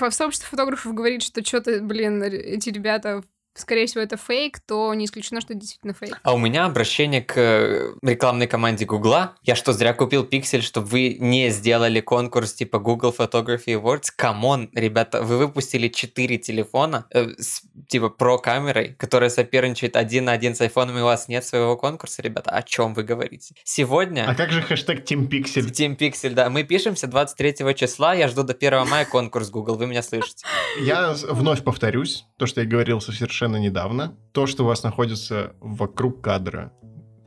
сообщество 0.09 0.49
фотографов 0.49 0.93
говорит, 0.93 1.21
что 1.21 1.45
что-то, 1.45 1.79
блин, 1.79 2.23
эти 2.23 2.69
ребята 2.69 3.23
скорее 3.61 3.85
всего, 3.85 4.03
это 4.03 4.17
фейк, 4.17 4.59
то 4.59 4.93
не 4.93 5.05
исключено, 5.05 5.41
что 5.41 5.53
это 5.53 5.61
действительно 5.61 5.93
фейк. 5.93 6.19
А 6.23 6.33
у 6.33 6.37
меня 6.37 6.65
обращение 6.65 7.21
к 7.21 7.33
э, 7.37 7.93
рекламной 8.01 8.47
команде 8.47 8.85
Гугла. 8.85 9.35
Я 9.43 9.55
что, 9.55 9.73
зря 9.73 9.93
купил 9.93 10.23
пиксель, 10.23 10.63
чтобы 10.63 10.87
вы 10.87 11.17
не 11.19 11.49
сделали 11.49 11.99
конкурс 11.99 12.53
типа 12.53 12.79
Google 12.79 13.13
Photography 13.17 13.79
Awards? 13.81 14.07
Come 14.15 14.46
on, 14.46 14.69
ребята, 14.73 15.21
вы 15.21 15.37
выпустили 15.37 15.87
4 15.87 16.37
телефона 16.37 17.05
э, 17.11 17.29
с 17.37 17.63
типа 17.87 18.09
pro 18.09 18.37
камерой, 18.37 18.95
которая 18.97 19.29
соперничает 19.29 19.95
один 19.95 20.25
на 20.25 20.33
один 20.33 20.55
с 20.55 20.61
айфоном, 20.61 20.97
и 20.97 21.01
у 21.01 21.05
вас 21.05 21.27
нет 21.27 21.45
своего 21.45 21.77
конкурса, 21.77 22.21
ребята. 22.21 22.51
О 22.51 22.61
чем 22.63 22.93
вы 22.93 23.03
говорите? 23.03 23.55
Сегодня... 23.63 24.29
А 24.29 24.35
как 24.35 24.51
же 24.51 24.61
хэштег 24.61 25.03
Team 25.03 25.27
Pixel? 25.27 25.71
Team 25.71 25.97
Pixel, 25.97 26.33
да. 26.33 26.49
Мы 26.49 26.63
пишемся 26.63 27.07
23 27.07 27.75
числа, 27.75 28.13
я 28.13 28.27
жду 28.27 28.43
до 28.43 28.53
1 28.53 28.87
мая 28.87 29.05
конкурс 29.05 29.49
Google, 29.49 29.75
вы 29.75 29.87
меня 29.87 30.01
слышите? 30.01 30.45
Я 30.81 31.15
вновь 31.29 31.63
повторюсь, 31.63 32.25
то, 32.37 32.45
что 32.45 32.61
я 32.61 32.67
говорил 32.67 33.01
совершенно 33.01 33.48
совершенно 33.49 33.57
недавно, 33.57 34.15
то, 34.31 34.45
что 34.45 34.63
у 34.63 34.67
вас 34.67 34.83
находится 34.83 35.53
вокруг 35.59 36.21
кадра, 36.21 36.71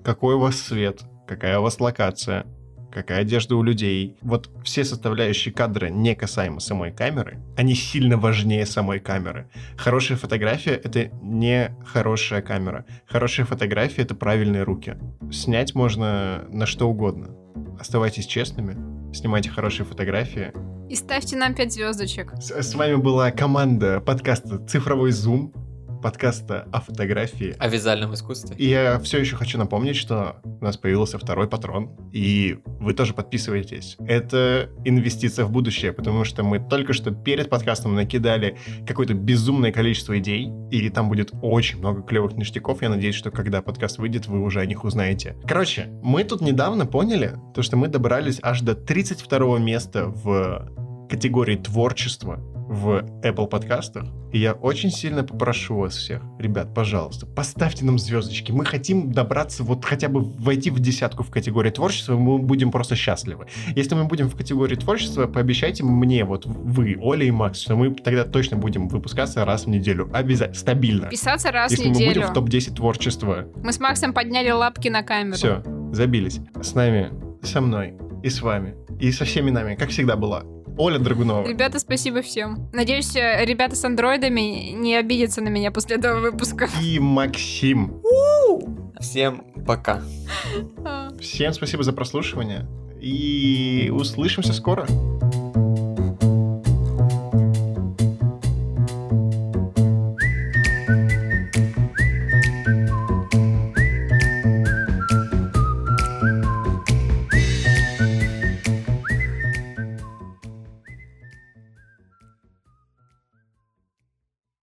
какой 0.05 0.37
у 0.37 0.39
вас 0.39 0.57
свет, 0.57 1.03
какая 1.27 1.59
у 1.59 1.63
вас 1.63 1.81
локация, 1.81 2.47
какая 2.93 3.23
одежда 3.23 3.57
у 3.57 3.63
людей. 3.63 4.17
Вот 4.23 4.51
все 4.63 4.85
составляющие 4.85 5.53
кадра, 5.53 5.87
не 5.87 6.15
касаемо 6.15 6.61
самой 6.61 6.93
камеры, 6.93 7.41
они 7.57 7.75
сильно 7.75 8.17
важнее 8.17 8.67
самой 8.67 9.01
камеры. 9.01 9.49
Хорошая 9.77 10.17
фотография— 10.17 10.75
это 10.85 11.11
не 11.23 11.75
хорошая 11.85 12.43
камера. 12.43 12.85
Хорошая 13.07 13.47
фотография— 13.47 14.03
это 14.05 14.15
правильные 14.15 14.63
руки. 14.63 14.97
Снять 15.33 15.75
можно 15.75 16.45
на 16.51 16.67
что 16.67 16.89
угодно. 16.89 17.35
Оставайтесь 17.81 18.27
честными, 18.27 18.77
снимайте 19.13 19.51
хорошие 19.51 19.87
фотографии. 19.87 20.53
И 20.89 20.95
ставьте 20.95 21.37
нам 21.37 21.55
5 21.55 21.73
звездочек. 21.73 22.33
С, 22.39 22.51
с 22.51 22.75
вами 22.75 22.97
была 22.97 23.31
команда 23.31 24.01
подкаста 24.01 24.59
«Цифровой 24.67 25.11
зум» 25.11 25.53
подкаста 26.03 26.69
о 26.73 26.81
фотографии. 26.81 27.55
О 27.59 27.69
визуальном 27.69 28.13
искусстве. 28.13 28.55
И 28.59 28.69
я 28.69 28.99
все 28.99 29.19
еще 29.19 29.37
хочу 29.37 29.57
напомнить, 29.57 29.97
что 29.97 30.37
у 30.45 30.65
нас 30.65 30.77
появился 30.77 31.19
второй 31.19 31.49
патрон, 31.49 31.97
и 32.13 32.59
вы 32.81 32.93
тоже 32.93 33.15
подписываетесь. 33.15 33.97
Это 34.07 34.69
инвестиция 34.85 35.45
в 35.45 35.53
будущее, 35.53 35.93
потому 35.93 36.25
что 36.25 36.43
мы 36.43 36.59
только 36.59 36.93
что 36.93 37.13
перед 37.13 37.49
подкастом 37.49 37.95
накидали 37.95 38.59
какое-то 38.87 39.15
безумное 39.15 39.73
количество 39.73 40.19
идей, 40.19 40.51
и 40.71 40.91
там 40.91 41.09
будет 41.09 41.33
очень 41.41 41.79
много 41.79 42.03
клевых 42.03 42.35
ништяков. 42.35 42.83
Я 42.83 42.91
надеюсь, 42.91 43.15
что 43.15 43.31
когда 43.31 43.63
подкаст 43.63 43.99
выйдет, 43.99 44.27
вы 44.27 44.41
уже 44.43 44.61
о 44.61 44.67
них 44.67 44.85
узнаете. 44.85 45.37
Короче, 45.47 45.87
мы 46.03 46.25
тут 46.25 46.41
недавно 46.41 46.85
поняли, 46.85 47.37
то, 47.55 47.63
что 47.63 47.77
мы 47.77 47.87
добрались 47.89 48.41
аж 48.43 48.61
до 48.63 48.75
32 48.75 49.59
места 49.61 50.07
в 50.07 51.09
категории 51.09 51.57
творчества 51.57 52.41
в 52.73 53.05
Apple 53.23 53.47
подкастах. 53.49 54.05
И 54.33 54.39
я 54.39 54.55
очень 54.55 54.91
сильно 54.91 55.23
попрошу 55.23 55.77
вас 55.77 55.95
всех, 55.95 56.23
ребят, 56.39 56.75
пожалуйста, 56.75 57.27
поставьте 57.27 57.85
нам 57.85 57.99
звездочки. 57.99 58.51
Мы 58.51 58.65
хотим 58.65 59.13
добраться, 59.13 59.63
вот 59.63 59.85
хотя 59.85 60.09
бы 60.09 60.23
войти 60.23 60.71
в 60.71 60.81
десятку 60.81 61.23
в 61.23 61.31
категории 61.31 61.71
творчества, 61.71 62.17
мы 62.17 62.39
будем 62.39 62.71
просто 62.71 62.97
счастливы. 62.97 63.47
Если 63.77 63.95
мы 63.95 64.05
будем 64.05 64.31
в 64.31 64.37
категории 64.37 64.77
творчества, 64.77 65.27
пообещайте 65.27 65.85
мне, 65.85 66.25
вот 66.25 66.47
вы, 66.47 66.97
Оля 66.99 67.27
и 67.27 67.31
Макс, 67.31 67.61
что 67.61 67.77
мы 67.77 67.95
тогда 67.95 68.25
точно 68.25 68.57
будем 68.57 68.89
выпускаться 68.89 69.45
раз 69.45 69.65
в 69.65 69.69
неделю. 69.69 70.11
Обязательно, 70.13 70.59
стабильно. 70.59 71.09
Писаться 71.09 71.51
раз 71.51 71.73
Если 71.73 71.85
в 71.85 71.89
неделю. 71.89 72.07
мы 72.07 72.15
будем 72.15 72.29
в 72.29 72.33
топ-10 72.33 72.75
творчества. 72.75 73.49
Мы 73.63 73.73
с 73.73 73.81
Максом 73.81 74.15
подняли 74.15 74.51
лапки 74.51 74.89
на 74.89 75.03
камеру. 75.03 75.37
Все, 75.37 75.63
забились. 75.93 76.41
С 76.63 76.75
нами, 76.75 77.11
со 77.43 77.61
мной 77.61 77.95
и 78.23 78.31
с 78.31 78.41
вами, 78.41 78.77
и 78.99 79.13
со 79.13 79.27
всеми 79.27 79.51
нами, 79.51 79.75
как 79.75 79.91
всегда 79.91 80.17
была 80.17 80.45
Оля 80.79 80.99
Драгунова. 80.99 81.47
Ребята, 81.47 81.79
спасибо 81.79 82.23
всем. 82.23 82.69
Надеюсь, 82.73 83.15
э, 83.17 83.45
ребята 83.45 83.77
с 83.77 83.85
андроидами 83.85 84.73
не 84.73 84.97
обидятся 84.97 85.41
на 85.41 85.49
меня 85.49 85.71
после 85.71 85.97
этого 85.97 86.21
выпуска. 86.21 86.69
И 86.83 86.99
Максим. 86.99 88.03
Всем 89.01 89.45
пока. 89.67 90.03
Всем 91.21 91.53
спасибо 91.53 91.83
за 91.83 91.93
прослушивание. 91.93 92.67
И 93.01 93.91
услышимся 93.93 94.53
скоро. 94.53 94.87